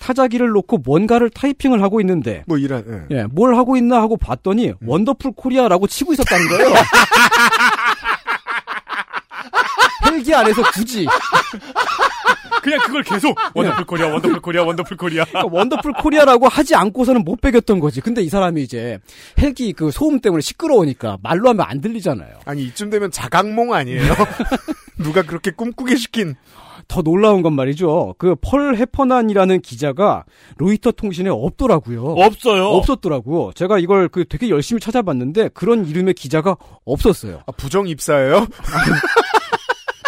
타자기를 0.00 0.48
놓고 0.48 0.78
뭔가를 0.78 1.28
타이핑을 1.28 1.82
하고 1.82 2.00
있는데 2.00 2.42
뭐 2.46 2.56
이런. 2.56 3.06
예. 3.10 3.18
예, 3.18 3.24
뭘 3.24 3.54
하고 3.54 3.76
있나 3.76 4.00
하고 4.00 4.16
봤더니 4.16 4.72
원더풀 4.84 5.32
코리아라고 5.32 5.86
치고 5.86 6.14
있었다는 6.14 6.48
거예요. 6.48 6.72
헬기 10.06 10.34
안에서 10.34 10.62
굳이 10.72 11.06
그냥 12.62 12.80
그걸 12.86 13.02
계속 13.02 13.36
원더풀 13.54 13.84
코리아, 13.84 14.08
원더풀 14.08 14.40
코리아, 14.40 14.64
원더풀 14.64 14.96
코리아. 14.96 15.24
그러니까 15.26 15.54
원더풀 15.54 15.92
코리아라고 15.92 16.48
하지 16.48 16.74
않고서는 16.74 17.24
못 17.24 17.42
배겼던 17.42 17.78
거지. 17.78 18.00
근데 18.00 18.22
이 18.22 18.30
사람이 18.30 18.62
이제 18.62 18.98
헬기 19.38 19.74
그 19.74 19.90
소음 19.90 20.20
때문에 20.20 20.40
시끄러우니까 20.40 21.18
말로 21.22 21.50
하면 21.50 21.66
안 21.68 21.82
들리잖아요. 21.82 22.38
아니 22.46 22.64
이쯤 22.64 22.88
되면 22.88 23.10
자각몽 23.10 23.74
아니에요? 23.74 24.12
누가 24.98 25.22
그렇게 25.22 25.50
꿈꾸게 25.50 25.96
시킨. 25.96 26.34
더 26.88 27.02
놀라운 27.02 27.42
건 27.42 27.54
말이죠. 27.54 28.14
그 28.18 28.36
펄 28.36 28.76
해퍼난이라는 28.76 29.60
기자가 29.60 30.24
로이터 30.56 30.92
통신에 30.92 31.28
없더라고요. 31.30 32.02
없어요. 32.04 32.66
없었더라고. 32.68 33.52
제가 33.54 33.78
이걸 33.78 34.08
그 34.08 34.24
되게 34.24 34.48
열심히 34.50 34.80
찾아봤는데 34.80 35.48
그런 35.54 35.86
이름의 35.86 36.14
기자가 36.14 36.56
없었어요. 36.84 37.40
아, 37.46 37.52
부정 37.52 37.88
입사예요? 37.88 38.46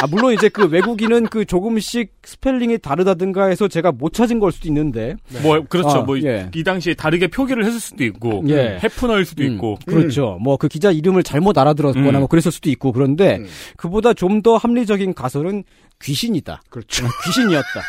아, 0.01 0.07
물론 0.07 0.32
이제 0.32 0.49
그 0.49 0.66
외국인은 0.66 1.24
그 1.26 1.44
조금씩 1.44 2.12
스펠링이 2.22 2.78
다르다든가 2.78 3.46
해서 3.46 3.66
제가 3.66 3.90
못 3.92 4.12
찾은 4.12 4.38
걸 4.38 4.53
수도 4.53 4.68
있는데. 4.68 5.16
뭐 5.42 5.61
그렇죠. 5.68 5.88
아, 5.88 6.03
뭐이 6.03 6.22
예. 6.24 6.51
당시에 6.64 6.94
다르게 6.94 7.26
표기를 7.26 7.64
했을 7.64 7.80
수도 7.80 8.05
있고 8.05 8.44
예. 8.49 8.78
해프너일 8.82 9.24
수도 9.24 9.42
음, 9.42 9.55
있고. 9.55 9.78
그렇죠. 9.86 10.38
뭐그 10.40 10.68
기자 10.68 10.92
이름을 10.92 11.24
잘못 11.24 11.59
알아들었거나 11.59 12.11
음. 12.11 12.20
뭐 12.20 12.26
그랬을 12.28 12.53
수도 12.53 12.70
있고 12.70 12.92
그런데 12.92 13.36
음. 13.38 13.46
그보다 13.76 14.14
좀 14.14 14.38
더 14.38 14.57
합리적인 14.57 15.14
가설은 15.14 15.64
귀신이다. 16.01 16.62
그렇죠. 16.70 17.05
귀신이었다. 17.24 17.82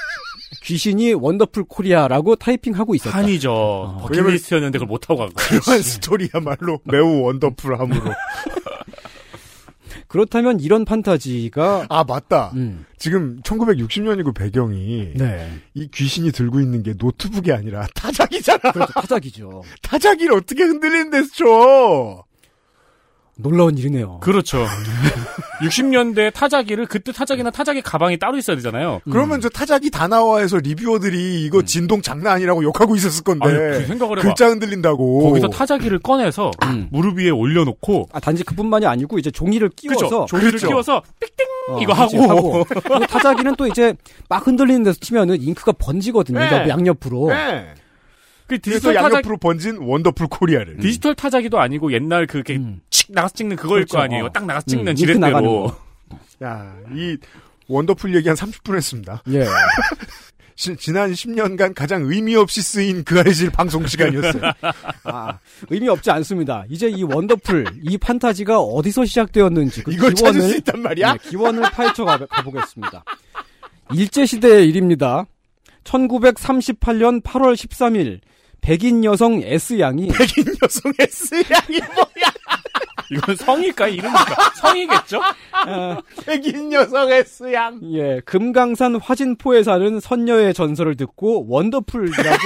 귀신이 0.63 1.13
원더풀 1.13 1.65
코리아라고 1.65 2.37
타이핑하고 2.37 2.95
있었다. 2.95 3.19
한이죠. 3.19 3.51
어. 3.53 3.97
버킷리스트였는데 4.01 4.79
그걸 4.79 4.87
못하고 4.87 5.19
간 5.19 5.29
거예요. 5.29 5.61
그런 5.61 5.81
스토리야말로 5.83 6.79
매우 6.85 7.21
원더풀함으로. 7.21 8.01
그렇다면 10.09 10.59
이런 10.59 10.85
판타지가 10.85 11.85
아 11.87 12.03
맞다. 12.03 12.51
음. 12.55 12.85
지금 12.97 13.39
1960년이고 13.43 14.35
배경이 14.35 15.13
네. 15.15 15.49
이 15.75 15.87
귀신이 15.87 16.31
들고 16.31 16.59
있는 16.59 16.81
게 16.83 16.95
노트북이 16.97 17.53
아니라 17.53 17.87
타작이잖아. 17.93 18.71
그렇죠. 18.71 18.91
타작이죠. 18.93 19.63
타작이를 19.83 20.33
어떻게 20.33 20.63
흔들리는 20.63 21.11
데서 21.11 21.29
쳐? 21.33 22.23
놀라운 23.41 23.77
일이네요. 23.77 24.19
그렇죠. 24.19 24.65
60년대 25.61 26.33
타자기를 26.33 26.85
그때 26.85 27.11
타자기나 27.11 27.51
타자기 27.51 27.81
가방이 27.81 28.17
따로 28.17 28.37
있어야 28.37 28.55
되잖아요. 28.55 29.01
그러면 29.09 29.41
저 29.41 29.49
타작이 29.49 29.89
다나와에서 29.89 30.57
리뷰어들이 30.57 31.43
이거 31.43 31.61
진동 31.63 32.01
장난 32.01 32.33
아니라고 32.33 32.63
욕하고 32.63 32.95
있었을 32.95 33.23
건데. 33.23 33.45
아니, 33.47 33.57
그 33.57 33.85
생각을 33.87 34.19
해봐. 34.19 34.27
글자 34.27 34.47
흔들린다고. 34.47 35.23
거기서 35.23 35.47
타자기를 35.49 35.99
꺼내서 35.99 36.51
무릎 36.91 37.17
위에 37.17 37.29
올려놓고 37.29 38.07
아, 38.13 38.19
단지 38.19 38.43
그뿐만이 38.43 38.85
아니고 38.85 39.19
이제 39.19 39.31
종이를 39.31 39.69
끼워서 39.69 40.05
그죠? 40.05 40.25
종이를 40.29 40.51
그렇죠. 40.51 40.67
끼워서 40.67 41.03
삑띵 41.19 41.47
어, 41.69 41.79
이거 41.81 41.93
하고, 41.93 42.63
그리고 42.67 43.05
타자기는 43.05 43.55
또 43.55 43.67
이제 43.67 43.93
막 44.27 44.45
흔들리는 44.47 44.81
데서 44.83 44.97
치면은 44.99 45.41
잉크가 45.41 45.73
번지거든요. 45.73 46.39
네. 46.39 46.69
양옆으로. 46.69 47.27
네. 47.29 47.73
그 48.49 48.59
디지털 48.59 48.95
타자 48.95 49.05
양옆으로 49.15 49.37
번진 49.37 49.77
원더풀 49.77 50.27
코리아를. 50.27 50.77
디지털 50.77 51.15
타자기도 51.15 51.59
아니고 51.59 51.93
옛날 51.93 52.25
그게 52.27 52.59
칙 52.89 53.11
나가서 53.11 53.35
찍는 53.35 53.55
그거일 53.55 53.81
그렇죠. 53.85 53.97
거 53.97 54.03
아니에요. 54.03 54.25
어. 54.25 54.29
딱 54.31 54.45
나가서 54.45 54.65
음, 54.65 54.69
찍는 54.69 54.85
나가는 54.85 54.95
지렛대로. 54.95 55.41
거. 55.67 55.79
야, 56.43 56.75
이 56.93 57.17
원더풀 57.67 58.15
얘기 58.15 58.27
한 58.27 58.35
30분 58.35 58.75
했습니다. 58.75 59.21
예. 59.31 59.45
시- 60.55 60.75
지난 60.75 61.11
10년간 61.13 61.73
가장 61.73 62.03
의미 62.03 62.35
없이 62.35 62.61
쓰인 62.61 63.03
그 63.05 63.19
아이실 63.19 63.49
방송 63.51 63.85
시간이었어요. 63.87 64.41
아, 65.05 65.37
의미 65.69 65.87
없지 65.87 66.11
않습니다. 66.11 66.65
이제 66.69 66.89
이 66.89 67.03
원더풀, 67.03 67.65
이 67.83 67.97
판타지가 67.97 68.59
어디서 68.59 69.05
시작되었는지 69.05 69.83
그 69.83 69.93
이걸 69.93 70.13
찾을 70.15 70.33
기원을 70.33 70.51
수 70.53 70.57
있단 70.57 70.81
말이야? 70.81 71.13
네, 71.13 71.19
기원을 71.29 71.61
파헤쳐 71.71 72.03
가, 72.03 72.17
가보겠습니다. 72.25 73.03
일제시대의 73.93 74.67
일입니다. 74.67 75.25
1938년 75.83 77.21
8월 77.23 77.53
13일 77.55 78.19
백인 78.61 79.03
여성 79.03 79.41
S양이 79.43 80.07
백인 80.17 80.45
여성 80.63 80.91
S양이 80.99 81.79
뭐야? 81.93 82.31
이건 83.11 83.35
성일까 83.35 83.87
이름일까? 83.87 84.51
성이겠죠? 84.61 85.19
백인 86.25 86.71
여성 86.73 87.09
S양. 87.11 87.79
예, 87.93 88.21
금강산 88.23 88.97
화진포에 88.97 89.63
사는 89.63 89.99
선녀의 89.99 90.53
전설을 90.53 90.95
듣고 90.95 91.47
원더풀이라고 91.49 92.37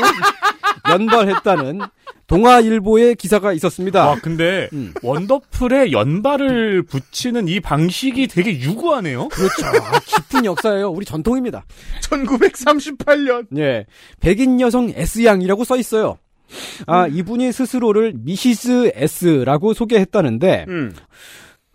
연발했다는 0.90 1.82
동아일보의 2.34 3.16
기사가 3.16 3.54
있었습니다. 3.54 4.08
와, 4.08 4.16
근데 4.16 4.68
음. 4.74 4.94
원더풀에 5.04 5.92
연발을 5.92 6.84
붙이는 6.84 7.48
이 7.48 7.60
방식이 7.60 8.28
되게 8.28 8.60
유구하네요. 8.60 9.28
그렇죠. 9.28 9.66
아, 9.66 10.00
깊은 10.00 10.46
역사예요. 10.46 10.90
우리 10.90 11.06
전통입니다. 11.06 11.66
1938년. 12.02 13.48
예. 13.58 13.86
백인 14.20 14.60
여성 14.60 14.92
S양이라고 14.96 15.64
써 15.64 15.78
있어요. 15.78 16.18
아, 16.88 17.08
이분이 17.08 17.52
스스로를 17.52 18.14
미시즈 18.16 18.92
S라고 18.96 19.74
소개했다는데, 19.74 20.66
음. 20.68 20.94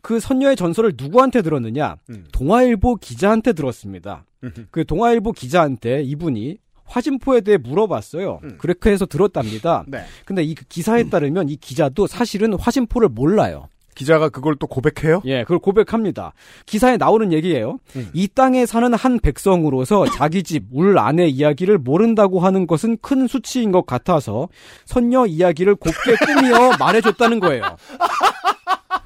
그 0.02 0.20
선녀의 0.20 0.56
전설을 0.56 0.94
누구한테 0.96 1.42
들었느냐? 1.42 1.96
음. 2.11 2.24
동아일보 2.32 2.96
기자한테 2.96 3.52
들었습니다. 3.52 4.24
그 4.70 4.84
동아일보 4.84 5.32
기자한테 5.32 6.02
이분이 6.02 6.59
화진포에 6.89 7.43
대해 7.43 7.57
물어봤어요. 7.59 8.41
그렇게 8.59 8.91
해서 8.91 9.07
들었답니다. 9.07 9.84
네. 9.89 10.05
근데 10.24 10.43
이 10.43 10.55
기사에 10.55 11.09
따르면 11.09 11.49
이 11.49 11.57
기자도 11.57 12.07
사실은 12.07 12.55
화진포를 12.55 13.09
몰라요. 13.11 13.68
기자가 13.95 14.28
그걸 14.28 14.55
또 14.55 14.68
고백해요? 14.68 15.22
예, 15.24 15.43
그걸 15.43 15.59
고백합니다. 15.59 16.32
기사에 16.66 16.97
나오는 16.99 17.32
얘기예요. 17.32 17.78
이 18.12 18.28
땅에 18.28 18.64
사는 18.64 18.95
한 18.95 19.18
백성으로서 19.18 20.07
자기 20.14 20.45
집 20.45 20.66
울 20.72 20.97
안의 21.01 21.30
이야기를 21.32 21.78
모른다고 21.78 22.39
하는 22.39 22.68
것은 22.68 22.99
큰 23.03 23.26
수치인 23.26 23.72
것 23.72 23.86
같아서 23.86 24.49
선녀 24.84 25.26
이야기를 25.26 25.74
곱게 25.74 26.14
꾸미어 26.26 26.76
말해줬다는 26.78 27.41
거예요. 27.41 27.64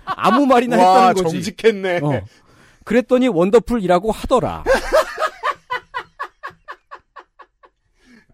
아무 0.05 0.45
말이나 0.47 0.77
와, 0.77 1.09
했다는 1.09 1.23
거지. 1.25 1.43
정직했네. 1.43 2.01
어. 2.03 2.21
그랬더니 2.85 3.29
원더풀이라고 3.29 4.13
하더라. 4.13 4.63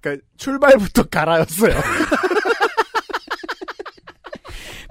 그러니까 0.09 0.27
출발부터 0.37 1.03
가라였어요. 1.05 1.75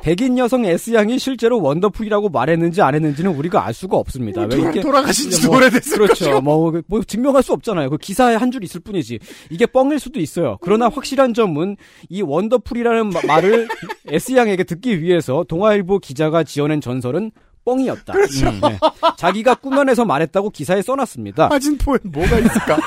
백인 0.04 0.38
여성 0.38 0.64
S양이 0.64 1.20
실제로 1.20 1.62
원더풀이라고 1.62 2.30
말했는지 2.30 2.82
안 2.82 2.96
했는지는 2.96 3.32
우리가 3.36 3.66
알 3.66 3.74
수가 3.74 3.98
없습니다. 3.98 4.42
왜 4.44 4.48
돌아- 4.48 4.62
이렇게 4.64 4.80
돌아가신 4.82 5.30
지도 5.32 5.48
뭐, 5.50 5.58
오래됐을 5.58 5.98
그렇죠. 5.98 6.40
뭐, 6.40 6.72
뭐 6.88 7.04
증명할 7.04 7.44
수 7.44 7.52
없잖아요. 7.52 7.90
그 7.90 7.98
기사에 7.98 8.36
한 8.36 8.50
줄 8.52 8.64
있을 8.64 8.80
뿐이지. 8.80 9.20
이게 9.50 9.66
뻥일 9.66 10.00
수도 10.00 10.22
있어요. 10.22 10.58
그러나 10.62 10.88
확실한 10.88 11.34
점은 11.34 11.76
이 12.08 12.22
원더풀이라는 12.22 13.10
마- 13.10 13.22
말을 13.28 13.68
S양에게 14.08 14.64
듣기 14.64 15.02
위해서 15.02 15.44
동아일보 15.50 16.00
기자가 16.00 16.46
지어낸 16.46 16.80
전설은 16.80 17.32
뻥이었다. 17.66 18.14
그렇죠. 18.14 18.48
음, 18.48 18.62
네. 18.62 18.80
자기가 19.18 19.56
꾸며내서 19.56 20.06
말했다고 20.06 20.52
기사에 20.52 20.82
써놨습니다. 20.84 21.50
화진포엔 21.52 22.00
뭐가 22.06 22.40
있을까? 22.40 22.78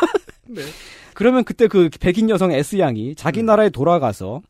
네. 0.46 0.62
그러면 1.20 1.44
그때 1.44 1.68
그 1.68 1.90
백인 2.00 2.30
여성 2.30 2.50
S양이 2.50 3.14
자기 3.14 3.42
나라에 3.42 3.68
돌아가서 3.68 4.40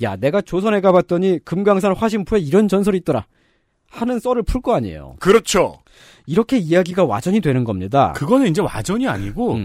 야 0.00 0.14
내가 0.14 0.40
조선에 0.40 0.80
가봤더니 0.80 1.40
금강산 1.44 1.96
화신포에 1.96 2.38
이런 2.38 2.68
전설이 2.68 2.98
있더라 2.98 3.26
하는 3.90 4.20
썰을 4.20 4.44
풀 4.44 4.60
거 4.60 4.76
아니에요. 4.76 5.16
그렇죠. 5.18 5.80
이렇게 6.26 6.56
이야기가 6.56 7.04
와전이 7.04 7.40
되는 7.40 7.64
겁니다. 7.64 8.12
그거는 8.12 8.46
이제 8.46 8.60
와전이 8.62 9.08
아니고 9.08 9.58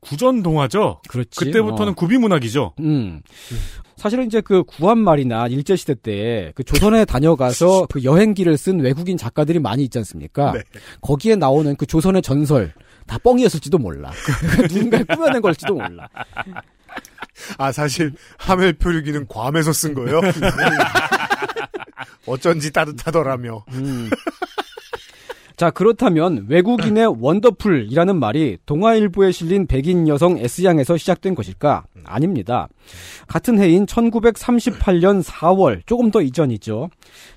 구전 0.00 0.44
동화죠. 0.44 1.00
그렇지. 1.08 1.40
그때부터는 1.40 1.90
어. 1.90 1.94
구비 1.96 2.18
문학이죠. 2.18 2.74
음. 2.78 3.20
사실은 3.96 4.26
이제 4.26 4.40
그 4.40 4.62
구한 4.62 4.98
말이나 4.98 5.48
일제 5.48 5.74
시대 5.74 5.94
때 5.96 6.52
그 6.54 6.62
조선에 6.62 7.04
다녀가서 7.04 7.86
그 7.90 8.04
여행기를 8.04 8.56
쓴 8.58 8.78
외국인 8.78 9.16
작가들이 9.16 9.58
많이 9.58 9.82
있지 9.82 9.98
않습니까? 9.98 10.52
네. 10.54 10.60
거기에 11.00 11.34
나오는 11.34 11.74
그 11.74 11.84
조선의 11.84 12.22
전설 12.22 12.72
다 13.06 13.18
뻥이었을지도 13.18 13.78
몰라. 13.78 14.10
누군가 14.68 15.02
꾸며낸 15.04 15.40
걸지도 15.40 15.74
몰라. 15.74 16.08
아, 17.58 17.72
사실, 17.72 18.12
하멜 18.38 18.74
표류기는 18.74 19.26
괌에서 19.26 19.72
쓴 19.72 19.94
거예요? 19.94 20.20
어쩐지 22.26 22.72
따뜻하더라며. 22.72 23.64
음. 23.72 24.10
자, 25.56 25.70
그렇다면 25.70 26.46
외국인의 26.48 27.14
원더풀이라는 27.20 28.18
말이 28.18 28.58
동아일보에 28.66 29.30
실린 29.30 29.66
백인 29.66 30.08
여성 30.08 30.38
S양에서 30.38 30.96
시작된 30.96 31.34
것일까? 31.34 31.84
아닙니다. 32.04 32.68
같은 33.28 33.60
해인 33.60 33.86
1938년 33.86 35.22
4월, 35.22 35.82
조금 35.86 36.10
더 36.10 36.20
이전이죠. 36.20 36.88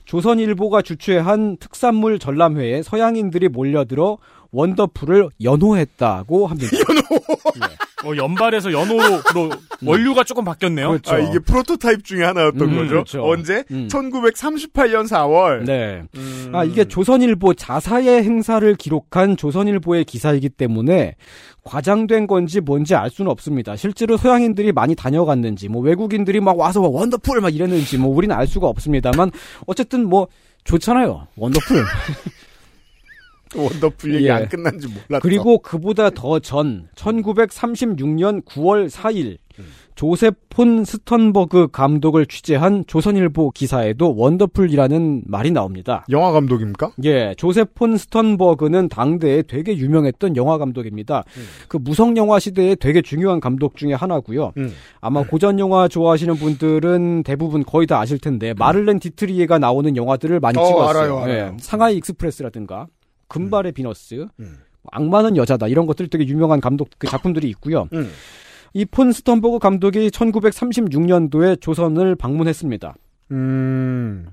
조선일보가 0.06 0.82
주최한 0.82 1.58
특산물 1.58 2.18
전람회에 2.18 2.82
서양인들이 2.84 3.50
몰려들어 3.50 4.18
원더풀을 4.56 5.30
연호했다고 5.44 6.48
합니다. 6.48 6.70
어, 8.06 8.16
연발에서 8.16 8.72
연호로 8.72 9.22
원류가 9.84 10.24
조금 10.24 10.46
바뀌었네요. 10.46 10.90
그렇죠. 10.90 11.16
아, 11.16 11.20
이게 11.20 11.40
프로토타입 11.40 12.04
중에 12.04 12.24
하나였던 12.24 12.62
음, 12.62 12.76
거죠. 12.76 12.90
그렇죠. 12.90 13.28
언제? 13.28 13.64
음. 13.72 13.88
1938년 13.90 15.08
4월. 15.08 15.66
네. 15.66 16.04
음. 16.16 16.52
아, 16.54 16.64
이게 16.64 16.86
조선일보 16.86 17.56
자사의 17.56 18.24
행사를 18.24 18.76
기록한 18.76 19.36
조선일보의 19.38 20.06
기사이기 20.06 20.50
때문에 20.50 21.16
과장된 21.64 22.28
건지 22.28 22.62
뭔지 22.62 22.94
알 22.96 23.10
수는 23.10 23.32
없습니다. 23.32 23.76
실제로 23.76 24.18
서양인들이 24.18 24.72
많이 24.72 24.94
다녀갔는지, 24.94 25.68
뭐 25.68 25.82
외국인들이 25.82 26.40
막 26.40 26.58
와서 26.60 26.82
막 26.82 26.94
원더풀 26.94 27.42
막 27.42 27.54
이랬는지, 27.54 27.98
뭐 27.98 28.16
우리는 28.16 28.36
알 28.36 28.46
수가 28.46 28.68
없습니다만, 28.68 29.32
어쨌든 29.66 30.08
뭐 30.08 30.28
좋잖아요. 30.64 31.28
원더풀. 31.36 31.84
원더풀 33.58 34.14
얘기 34.16 34.26
예. 34.26 34.32
안 34.32 34.50
끝난 34.50 34.80
지 34.80 34.88
몰랐어. 34.88 35.22
그리고 35.22 35.60
그보다 35.60 36.10
더 36.10 36.40
전 36.40 36.88
1936년 36.96 38.44
9월 38.46 38.90
4일 38.90 39.38
조셉 39.96 40.36
폰 40.50 40.84
스턴버그 40.84 41.70
감독을 41.72 42.26
취재한 42.26 42.84
조선일보 42.86 43.52
기사에도 43.52 44.14
원더풀이라는 44.18 45.24
말이 45.26 45.52
나옵니다. 45.52 46.06
영화 46.10 46.34
감독입니까? 46.34 46.92
예, 47.06 47.34
조셉 47.38 47.74
폰 47.74 47.96
스턴버그는 47.96 48.90
당대에 48.90 49.42
되게 49.44 49.78
유명했던 49.78 50.36
영화 50.36 50.58
감독입니다. 50.58 51.24
그 51.70 51.78
무성 51.78 52.18
영화 52.18 52.40
시대에 52.40 52.76
되게 52.76 53.02
중요한 53.02 53.40
감독 53.40 53.78
중에 53.78 53.94
하나고요. 53.94 54.52
음. 54.58 54.74
아마 55.00 55.24
고전 55.24 55.60
영화 55.60 55.88
좋아하시는 55.88 56.36
분들은 56.36 57.24
대부분 57.24 57.64
거의 57.64 57.88
다 57.88 58.00
아실 58.02 58.20
텐데 58.20 58.54
마를렌 58.58 59.00
디트리히가 59.00 59.60
나오는 59.60 59.96
영화들을 59.96 60.38
많이 60.42 60.60
어, 60.60 60.66
찍었어요. 60.66 60.90
알아요, 60.90 61.20
알아요. 61.20 61.54
예, 61.54 61.58
상하이 61.62 61.96
익스프레스라든가 61.96 62.88
금발의 63.28 63.72
비너스, 63.72 64.28
악마는 64.92 65.38
여자다 65.38 65.68
이런 65.68 65.86
것들 65.86 66.08
되게 66.08 66.26
유명한 66.28 66.62
감독 66.62 66.90
그 66.98 67.08
작품들이 67.08 67.50
있고요. 67.50 67.88
음. 67.94 68.10
이 68.74 68.84
폰 68.84 69.14
스턴버그 69.14 69.60
감독이 69.60 70.10
1936년도에 70.10 71.62
조선을 71.62 72.16
방문했습니다. 72.16 72.96
음. 73.32 74.28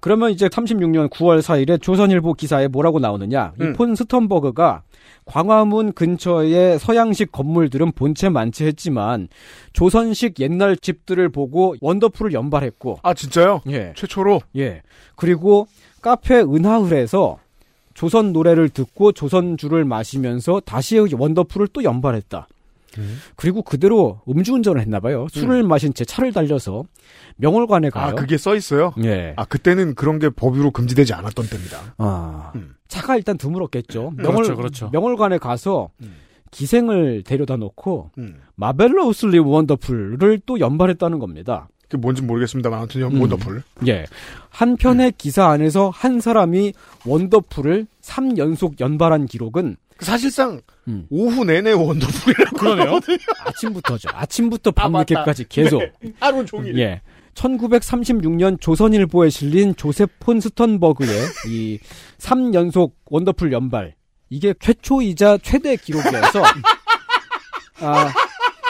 그러면 0.00 0.32
이제 0.32 0.48
36년 0.48 1.08
9월 1.08 1.40
4일에 1.40 1.80
조선일보 1.80 2.34
기사에 2.34 2.66
뭐라고 2.66 2.98
나오느냐? 2.98 3.52
음. 3.60 3.70
이 3.70 3.76
폰 3.76 3.94
스턴버그가 3.94 4.82
광화문 5.24 5.92
근처의 5.92 6.80
서양식 6.80 7.30
건물들은 7.30 7.92
본체 7.92 8.28
만체했지만 8.28 9.28
조선식 9.72 10.40
옛날 10.40 10.76
집들을 10.76 11.28
보고 11.28 11.76
원더풀을 11.80 12.32
연발했고 12.32 12.98
아 13.04 13.14
진짜요? 13.14 13.60
예. 13.68 13.92
최초로 13.94 14.40
예. 14.56 14.82
그리고 15.14 15.68
카페 16.00 16.40
은하을에서 16.40 17.38
조선 17.94 18.32
노래를 18.32 18.68
듣고 18.68 19.12
조선주를 19.12 19.84
마시면서 19.84 20.60
다시 20.60 20.98
원더풀을 20.98 21.68
또 21.72 21.84
연발했다. 21.84 22.48
그리고 23.36 23.62
그대로 23.62 24.20
음주운전을 24.28 24.80
했나 24.80 25.00
봐요. 25.00 25.26
술을 25.30 25.62
마신 25.62 25.94
채 25.94 26.04
차를 26.04 26.32
달려서 26.32 26.84
명월관에 27.36 27.90
가요. 27.90 28.08
아 28.08 28.14
그게 28.14 28.36
써 28.36 28.54
있어요? 28.54 28.92
예. 29.02 29.34
아 29.36 29.44
그때는 29.44 29.94
그런 29.94 30.18
게 30.18 30.28
법으로 30.28 30.70
금지되지 30.70 31.14
않았던 31.14 31.46
때입니다. 31.48 31.94
아, 31.98 32.52
음. 32.54 32.74
차가 32.88 33.16
일단 33.16 33.38
드물었겠죠. 33.38 34.12
명월, 34.16 34.34
그렇죠, 34.34 34.56
그렇죠. 34.56 34.90
명월관에 34.92 35.38
가서 35.38 35.90
음. 36.02 36.16
기생을 36.50 37.22
데려다 37.24 37.56
놓고 37.56 38.10
음. 38.18 38.40
마벨러우슬리 38.56 39.38
원더풀을 39.38 40.42
또 40.44 40.60
연발했다는 40.60 41.18
겁니다. 41.18 41.68
그게 41.92 42.00
뭔지 42.00 42.22
모르겠습니다만 42.22 42.78
아무튼 42.78 43.02
음. 43.02 43.20
원더풀. 43.20 43.62
예. 43.86 44.06
한 44.48 44.76
편의 44.76 45.12
기사 45.18 45.48
안에서 45.48 45.90
한 45.90 46.20
사람이 46.20 46.72
원더풀을 47.04 47.86
3연속 48.00 48.80
연발한 48.80 49.26
기록은 49.26 49.76
사실상 50.00 50.62
음. 50.88 51.06
오후 51.10 51.44
내내 51.44 51.72
원더풀이라고 51.72 52.56
그러네요. 52.56 52.98
아침부터죠. 53.44 54.08
아침부터 54.10 54.70
아. 54.74 54.88
밤늦게까지 54.88 55.48
계속. 55.50 55.80
네. 55.80 56.12
하루 56.18 56.46
종일. 56.46 56.78
예. 56.78 57.02
1936년 57.34 58.58
조선일보에 58.60 59.28
실린 59.30 59.74
조셉 59.76 60.10
폰 60.18 60.40
스턴버그의 60.40 61.10
이 61.48 61.78
3연속 62.18 62.92
원더풀 63.06 63.52
연발. 63.52 63.94
이게 64.30 64.54
최초이자 64.58 65.38
최대 65.42 65.76
기록이어서 65.76 66.42
아, 67.80 68.12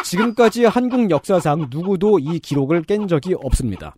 지금까지 0.05 0.65
한국 0.65 1.11
역사상 1.11 1.69
누구도 1.71 2.19
이 2.19 2.39
기록을 2.39 2.83
깬 2.83 3.09
적이 3.09 3.35
없습니다. 3.35 3.95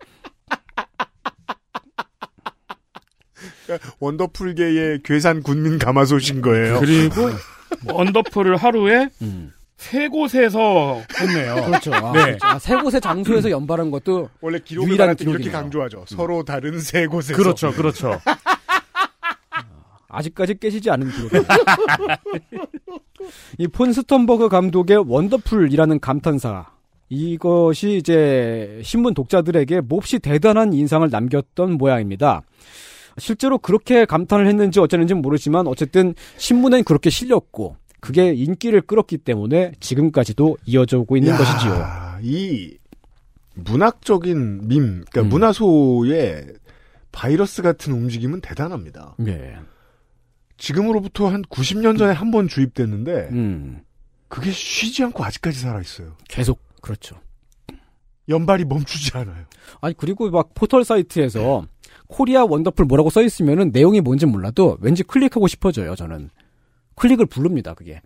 원더풀계의 3.99 5.01
괴산 5.05 5.43
군민 5.43 5.79
가마솥인 5.79 6.43
거예요. 6.43 6.81
그리고 6.81 7.31
원더풀을 7.93 8.57
하루에 8.57 9.09
음. 9.23 9.53
세 9.77 10.09
곳에서 10.09 11.03
했네요. 11.19 11.65
그렇죠. 11.67 11.93
아, 11.95 12.13
네. 12.13 12.25
그렇죠. 12.25 12.47
아, 12.47 12.59
세 12.59 12.77
곳의 12.77 13.01
장소에서 13.01 13.51
연발한 13.51 13.91
것도 13.91 14.31
원래 14.41 14.59
기록을 14.59 14.97
말할 14.97 15.17
때 15.17 15.25
이렇게. 15.25 15.51
강조하죠. 15.51 16.05
서로 16.07 16.45
다른 16.45 16.81
세 16.81 17.07
곳에서. 17.07 17.37
그렇죠, 17.37 17.73
그렇죠. 17.73 18.21
아직까지 20.09 20.59
깨지지 20.61 20.91
않은 20.91 21.11
기록입니다. 21.11 21.57
이 23.59 23.67
폰 23.69 23.93
스턴버그 23.93 24.49
감독의 24.49 25.05
원더풀이라는 25.09 26.01
감탄사. 26.01 26.67
이것이 27.09 27.97
이제 27.97 28.81
신문 28.83 29.15
독자들에게 29.15 29.83
몹시 29.83 30.19
대단한 30.19 30.73
인상을 30.73 31.09
남겼던 31.11 31.73
모양입니다. 31.79 32.43
실제로 33.19 33.59
그렇게 33.59 34.05
감탄을 34.05 34.47
했는지 34.49 34.81
어쩌는지 34.81 35.15
모르지만 35.15 35.67
어쨌든 35.67 36.15
신문엔 36.39 36.85
그렇게 36.85 37.11
실렸고 37.11 37.77
그게 38.01 38.33
인기를 38.35 38.81
끌었기 38.83 39.19
때문에 39.19 39.73
지금까지도 39.81 40.57
이어져 40.67 40.99
오고 40.99 41.17
있는 41.17 41.33
야, 41.33 41.37
것이지요. 41.39 41.87
이 42.23 42.77
문학적인 43.55 44.67
밈, 44.69 45.05
그러니까 45.11 45.21
음. 45.23 45.29
문화소의 45.29 46.47
바이러스 47.13 47.63
같은 47.63 47.93
움직임은 47.93 48.41
대단합니다. 48.41 49.15
예. 49.29 49.57
지금으로부터 50.57 51.29
한 51.29 51.43
90년 51.43 51.99
전에 51.99 52.13
한 52.13 52.31
번 52.31 52.49
주입됐는데 52.49 53.29
음. 53.33 53.83
그게 54.29 54.51
쉬지 54.51 55.03
않고 55.05 55.25
아직까지 55.25 55.59
살아 55.61 55.81
있어요. 55.81 56.17
계속 56.29 56.61
그렇죠. 56.81 57.21
연발이 58.29 58.65
멈추지 58.65 59.11
않아요. 59.19 59.45
아니 59.81 59.95
그리고 59.97 60.31
막 60.31 60.51
포털 60.55 60.85
사이트에서 60.85 61.67
코리아 62.09 62.45
원더풀 62.45 62.87
뭐라고 62.87 63.11
써 63.11 63.23
있으면은 63.23 63.71
내용이 63.73 64.01
뭔지 64.01 64.27
몰라도 64.27 64.79
왠지 64.81 65.03
클릭하고 65.03 65.47
싶어져요. 65.47 65.95
저는 65.95 66.31
클릭을 66.97 67.27
부릅니다. 67.27 67.75
그게 67.75 68.01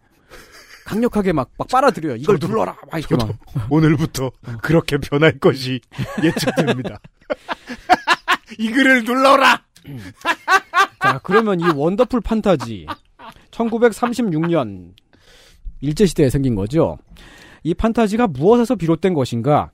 강력하게 0.86 1.32
막, 1.32 1.50
막 1.58 1.68
빨아들여요. 1.68 2.16
이걸 2.16 2.38
저도, 2.38 2.48
눌러라. 2.52 2.76
막 2.90 2.98
이렇게 2.98 3.14
막. 3.16 3.28
오늘부터 3.70 4.30
그렇게 4.62 4.96
변할 4.98 5.38
것이 5.38 5.80
예측됩니다. 6.22 6.98
이 8.58 8.70
글을 8.70 9.04
눌러라. 9.04 9.62
자 11.00 11.20
그러면 11.22 11.60
이 11.60 11.64
원더풀 11.64 12.20
판타지 12.20 12.86
1936년 13.50 14.92
일제 15.80 16.06
시대에 16.06 16.30
생긴 16.30 16.54
거죠. 16.54 16.98
이 17.62 17.74
판타지가 17.74 18.28
무엇에서 18.28 18.74
비롯된 18.76 19.14
것인가? 19.14 19.70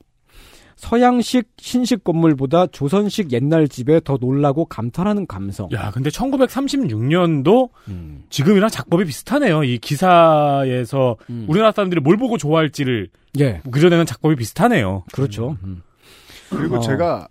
서양식 0.75 1.51
신식 1.57 2.03
건물보다 2.03 2.67
조선식 2.67 3.31
옛날 3.31 3.67
집에 3.67 4.01
더 4.03 4.17
놀라고 4.19 4.65
감탄하는 4.65 5.25
감성. 5.25 5.69
야, 5.71 5.89
근데 5.91 6.09
1936년도 6.09 7.69
음. 7.87 8.25
지금이랑 8.29 8.69
작법이 8.69 9.05
비슷하네요. 9.05 9.63
이 9.63 9.77
기사에서 9.77 11.15
음. 11.29 11.45
우리나라 11.47 11.71
사람들이 11.71 12.01
뭘 12.01 12.17
보고 12.17 12.37
좋아할지를 12.37 13.09
예, 13.39 13.61
그려내는 13.71 14.05
작법이 14.05 14.35
비슷하네요. 14.35 15.05
그렇죠. 15.13 15.57
음. 15.63 15.81
그리고 16.49 16.77
어. 16.77 16.79
제가 16.81 17.29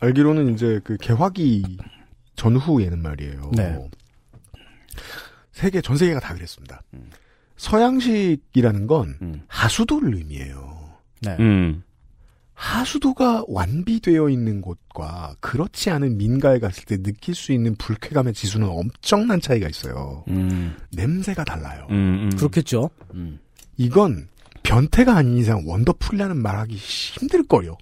알기로는 0.00 0.54
이제 0.54 0.80
그 0.84 0.96
개화기 0.98 1.64
전후에는 2.38 3.02
말이에요. 3.02 3.50
네. 3.54 3.76
세계 5.52 5.80
전 5.82 5.96
세계가 5.96 6.20
다 6.20 6.34
그랬습니다. 6.34 6.82
서양식이라는 7.56 8.86
건 8.86 9.18
음. 9.20 9.42
하수도를 9.48 10.14
의미해요. 10.14 10.92
네. 11.20 11.36
음. 11.40 11.82
하수도가 12.54 13.44
완비되어 13.46 14.28
있는 14.30 14.60
곳과 14.60 15.36
그렇지 15.40 15.90
않은 15.90 16.16
민가에 16.16 16.58
갔을 16.58 16.84
때 16.84 16.96
느낄 17.00 17.34
수 17.34 17.52
있는 17.52 17.74
불쾌감의 17.76 18.34
지수는 18.34 18.68
엄청난 18.68 19.40
차이가 19.40 19.68
있어요. 19.68 20.24
음. 20.28 20.76
냄새가 20.92 21.44
달라요. 21.44 21.86
음, 21.90 22.30
음. 22.30 22.36
그렇겠죠. 22.36 22.90
음. 23.14 23.38
이건 23.76 24.28
변태가 24.62 25.16
아닌 25.16 25.38
이상 25.38 25.62
원더풀이라는 25.66 26.36
말하기 26.36 26.74
힘들걸요. 26.76 27.76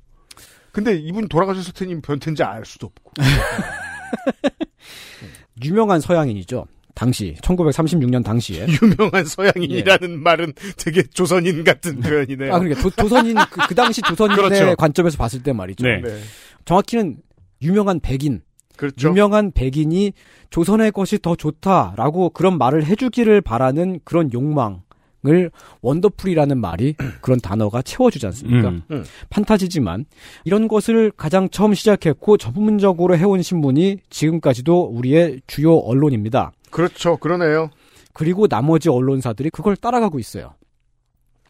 근데 0.72 0.94
이분 0.94 1.26
돌아가셨을 1.26 1.72
테니 1.72 2.00
변태인지 2.02 2.42
알 2.42 2.64
수도 2.66 2.86
없고. 2.86 3.12
유명한 5.64 6.00
서양인이죠. 6.00 6.66
당시 6.94 7.34
1936년 7.42 8.24
당시에. 8.24 8.66
유명한 8.82 9.24
서양인이라는 9.24 10.22
말은 10.22 10.54
되게 10.78 11.02
조선인 11.02 11.62
같은 11.62 12.00
표현이네요. 12.00 12.54
아 12.54 12.58
그러니까 12.58 12.80
조, 12.80 12.90
조선인 12.90 13.36
그, 13.50 13.68
그 13.68 13.74
당시 13.74 14.00
조선인의 14.02 14.36
그렇죠. 14.36 14.76
관점에서 14.76 15.18
봤을 15.18 15.42
때 15.42 15.52
말이죠. 15.52 15.86
네. 15.86 16.00
네. 16.00 16.18
정확히는 16.64 17.18
유명한 17.60 18.00
백인, 18.00 18.40
그렇죠. 18.76 19.08
유명한 19.08 19.52
백인이 19.52 20.12
조선의 20.48 20.92
것이 20.92 21.18
더 21.18 21.36
좋다라고 21.36 22.30
그런 22.30 22.56
말을 22.56 22.86
해주기를 22.86 23.42
바라는 23.42 24.00
그런 24.04 24.32
욕망 24.32 24.82
을 25.26 25.50
원더풀이라는 25.82 26.58
말이 26.58 26.94
그런 27.20 27.40
단어가 27.40 27.82
채워주지 27.82 28.26
않습니까? 28.26 28.68
음. 28.90 29.04
판타지지만 29.30 30.04
이런 30.44 30.68
것을 30.68 31.10
가장 31.10 31.48
처음 31.48 31.74
시작했고 31.74 32.36
전문적으로 32.36 33.16
해온 33.16 33.42
신문이 33.42 33.98
지금까지도 34.10 34.84
우리의 34.84 35.40
주요 35.46 35.74
언론입니다. 35.76 36.52
그렇죠. 36.70 37.16
그러네요. 37.16 37.70
그리고 38.12 38.48
나머지 38.48 38.88
언론사들이 38.88 39.50
그걸 39.50 39.76
따라가고 39.76 40.18
있어요. 40.18 40.54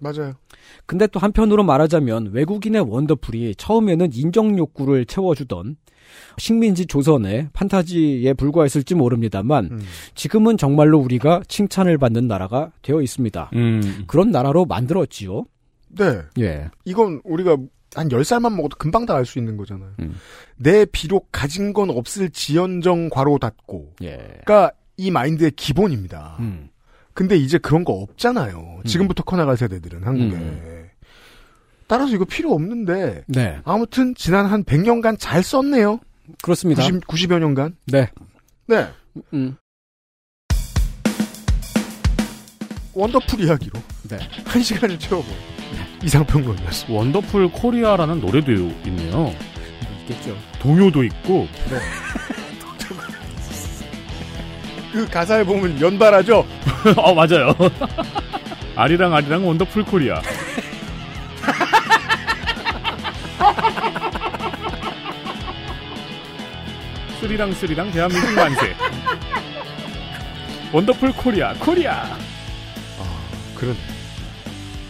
맞아요. 0.00 0.34
근데 0.86 1.06
또 1.06 1.18
한편으로 1.20 1.64
말하자면 1.64 2.30
외국인의 2.32 2.82
원더풀이 2.82 3.54
처음에는 3.56 4.10
인정 4.12 4.56
욕구를 4.58 5.06
채워주던 5.06 5.76
식민지 6.38 6.86
조선의 6.86 7.48
판타지에 7.52 8.32
불과했을지 8.34 8.94
모릅니다만 8.94 9.68
음. 9.72 9.80
지금은 10.14 10.56
정말로 10.56 10.98
우리가 10.98 11.42
칭찬을 11.48 11.98
받는 11.98 12.28
나라가 12.28 12.70
되어 12.82 13.02
있습니다. 13.02 13.50
음. 13.54 14.04
그런 14.06 14.30
나라로 14.30 14.64
만들었지요. 14.66 15.44
네. 15.98 16.20
예. 16.38 16.68
이건 16.84 17.20
우리가 17.24 17.56
한 17.94 18.08
10살만 18.08 18.54
먹어도 18.54 18.76
금방 18.76 19.06
다 19.06 19.14
알 19.16 19.24
수 19.24 19.38
있는 19.38 19.56
거잖아요. 19.56 19.90
음. 20.00 20.14
내 20.56 20.84
비록 20.84 21.28
가진 21.32 21.72
건 21.72 21.90
없을 21.90 22.30
지연정 22.30 23.08
괄호 23.08 23.38
닫고. 23.38 23.94
예. 24.02 24.18
가이 24.44 25.10
마인드의 25.10 25.52
기본입니다. 25.52 26.36
음. 26.40 26.68
근데 27.16 27.34
이제 27.34 27.56
그런 27.56 27.82
거 27.82 27.94
없잖아요. 27.94 28.82
지금부터 28.84 29.24
커나갈 29.24 29.56
세대들은 29.56 30.04
한국에. 30.04 30.36
음. 30.36 30.86
따라서 31.88 32.14
이거 32.14 32.26
필요 32.26 32.52
없는데 32.52 33.24
네. 33.26 33.58
아무튼 33.64 34.14
지난 34.14 34.44
한 34.44 34.62
100년간 34.62 35.16
잘 35.18 35.42
썼네요. 35.42 35.98
그렇습니다. 36.42 36.82
90, 36.82 37.06
90여 37.06 37.38
년간. 37.38 37.76
네. 37.86 38.10
네. 38.66 38.86
음. 39.32 39.56
원더풀 42.92 43.40
이야기로 43.40 43.80
네. 44.10 44.18
한 44.44 44.62
시간을 44.62 44.98
채워본 44.98 45.32
이상평론이었습니다. 46.04 46.98
원더풀 46.98 47.50
코리아라는 47.50 48.20
노래도 48.20 48.52
있네요. 48.52 49.32
있겠죠. 50.00 50.36
동요도 50.60 51.02
있고. 51.04 51.46
그 54.96 55.06
가사에 55.06 55.44
보면 55.44 55.78
연발하죠? 55.78 56.46
어, 56.96 57.12
맞아요. 57.14 57.54
아리랑 58.76 59.12
아리랑 59.12 59.46
원더풀 59.46 59.84
코리아. 59.84 60.22
스리랑 67.20 67.52
스리랑 67.52 67.90
대한민국 67.90 68.32
만세. 68.32 68.74
원더풀 70.72 71.12
코리아, 71.12 71.52
코리아. 71.52 72.16
그런 73.54 73.76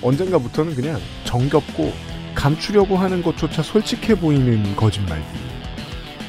언젠가부터는 0.02 0.76
그냥 0.76 1.00
정겹고 1.24 1.92
감추려고 2.32 2.96
하는 2.96 3.24
것조차 3.24 3.60
솔직해 3.60 4.14
보이는 4.14 4.76
거짓말들이 4.76 5.40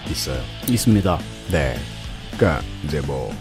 있어요. 0.09 0.41
있습니다. 0.67 1.19
네. 1.51 1.78
그러니까 2.36 2.63
이제 2.84 3.01
뭐 3.01 3.32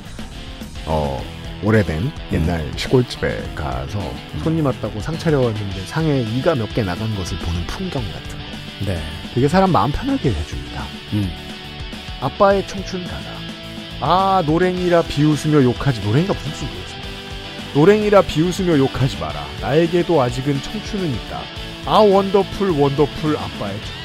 어, 0.87 1.23
오래된 1.63 2.13
옛날 2.33 2.71
시골집에 2.77 3.43
가서 3.55 3.99
손님 4.43 4.67
왔다고 4.67 5.01
상 5.01 5.17
차려왔는데 5.19 5.81
상에 5.87 6.21
이가 6.21 6.55
몇 6.55 6.69
개 6.75 6.83
나간 6.83 7.15
것을 7.17 7.39
보는 7.39 7.67
풍경 7.67 8.03
같은 8.13 8.39
거. 8.39 8.45
네. 8.87 9.03
되게 9.35 9.49
사람 9.49 9.73
마음 9.73 9.91
편하게 9.91 10.31
해줍니다. 10.33 10.85
음. 11.15 11.31
아빠의 12.21 12.67
청춘 12.69 13.05
가사. 13.05 13.37
아 14.01 14.43
노랭이라 14.47 15.03
비웃으며 15.03 15.63
욕하지 15.63 16.01
노랭이가 16.03 16.35
무슨 16.35 16.51
소리였습니다. 16.53 17.09
노랭이라 17.75 18.23
비웃으며 18.23 18.77
욕하지 18.79 19.17
마라. 19.19 19.47
나에게도 19.61 20.21
아직은 20.21 20.63
청춘은 20.63 21.11
있다. 21.15 21.41
아 21.87 21.99
원더풀 21.99 22.71
원더풀 22.71 23.37
아빠의 23.37 23.77
청춘. 23.81 23.97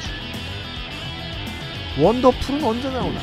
원더풀은 2.04 2.64
언제 2.64 2.90
나오나? 2.90 3.20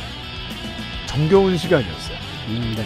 정겨운 1.06 1.56
시간이었어요. 1.56 2.18
음, 2.48 2.74
네. 2.76 2.84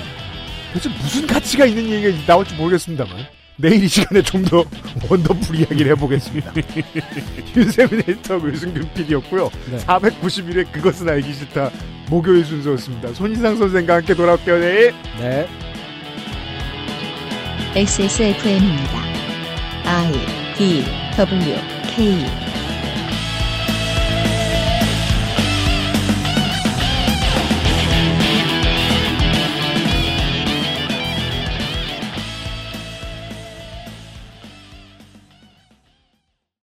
대체 0.73 0.89
무슨 0.89 1.27
가치가 1.27 1.65
있는 1.67 1.85
얘기가 1.91 2.27
나올지 2.27 2.55
모르겠습니다만 2.55 3.27
내일 3.57 3.85
이 3.85 3.89
시간에 3.89 4.23
좀 4.23 4.43
더 4.45 4.65
원더풀 5.09 5.57
이야기를 5.57 5.93
해보겠습니다. 5.93 6.53
윤세민 7.57 8.01
에디터하고 8.01 8.49
유승균 8.51 8.89
PD였고요. 8.95 9.51
네. 9.71 9.77
491회 9.79 10.73
그것은 10.73 11.09
알기 11.09 11.33
싫다 11.33 11.71
목요일 12.09 12.45
순서였습니다. 12.45 13.13
손희상 13.15 13.57
선생과 13.57 13.95
함께 13.97 14.15
돌아올게요. 14.15 14.59
내일. 14.59 14.95
네. 15.19 15.47
XSFM입니다. 17.75 19.03
I 19.85 20.13
D 20.57 20.85
W 21.17 21.57
K 21.95 22.52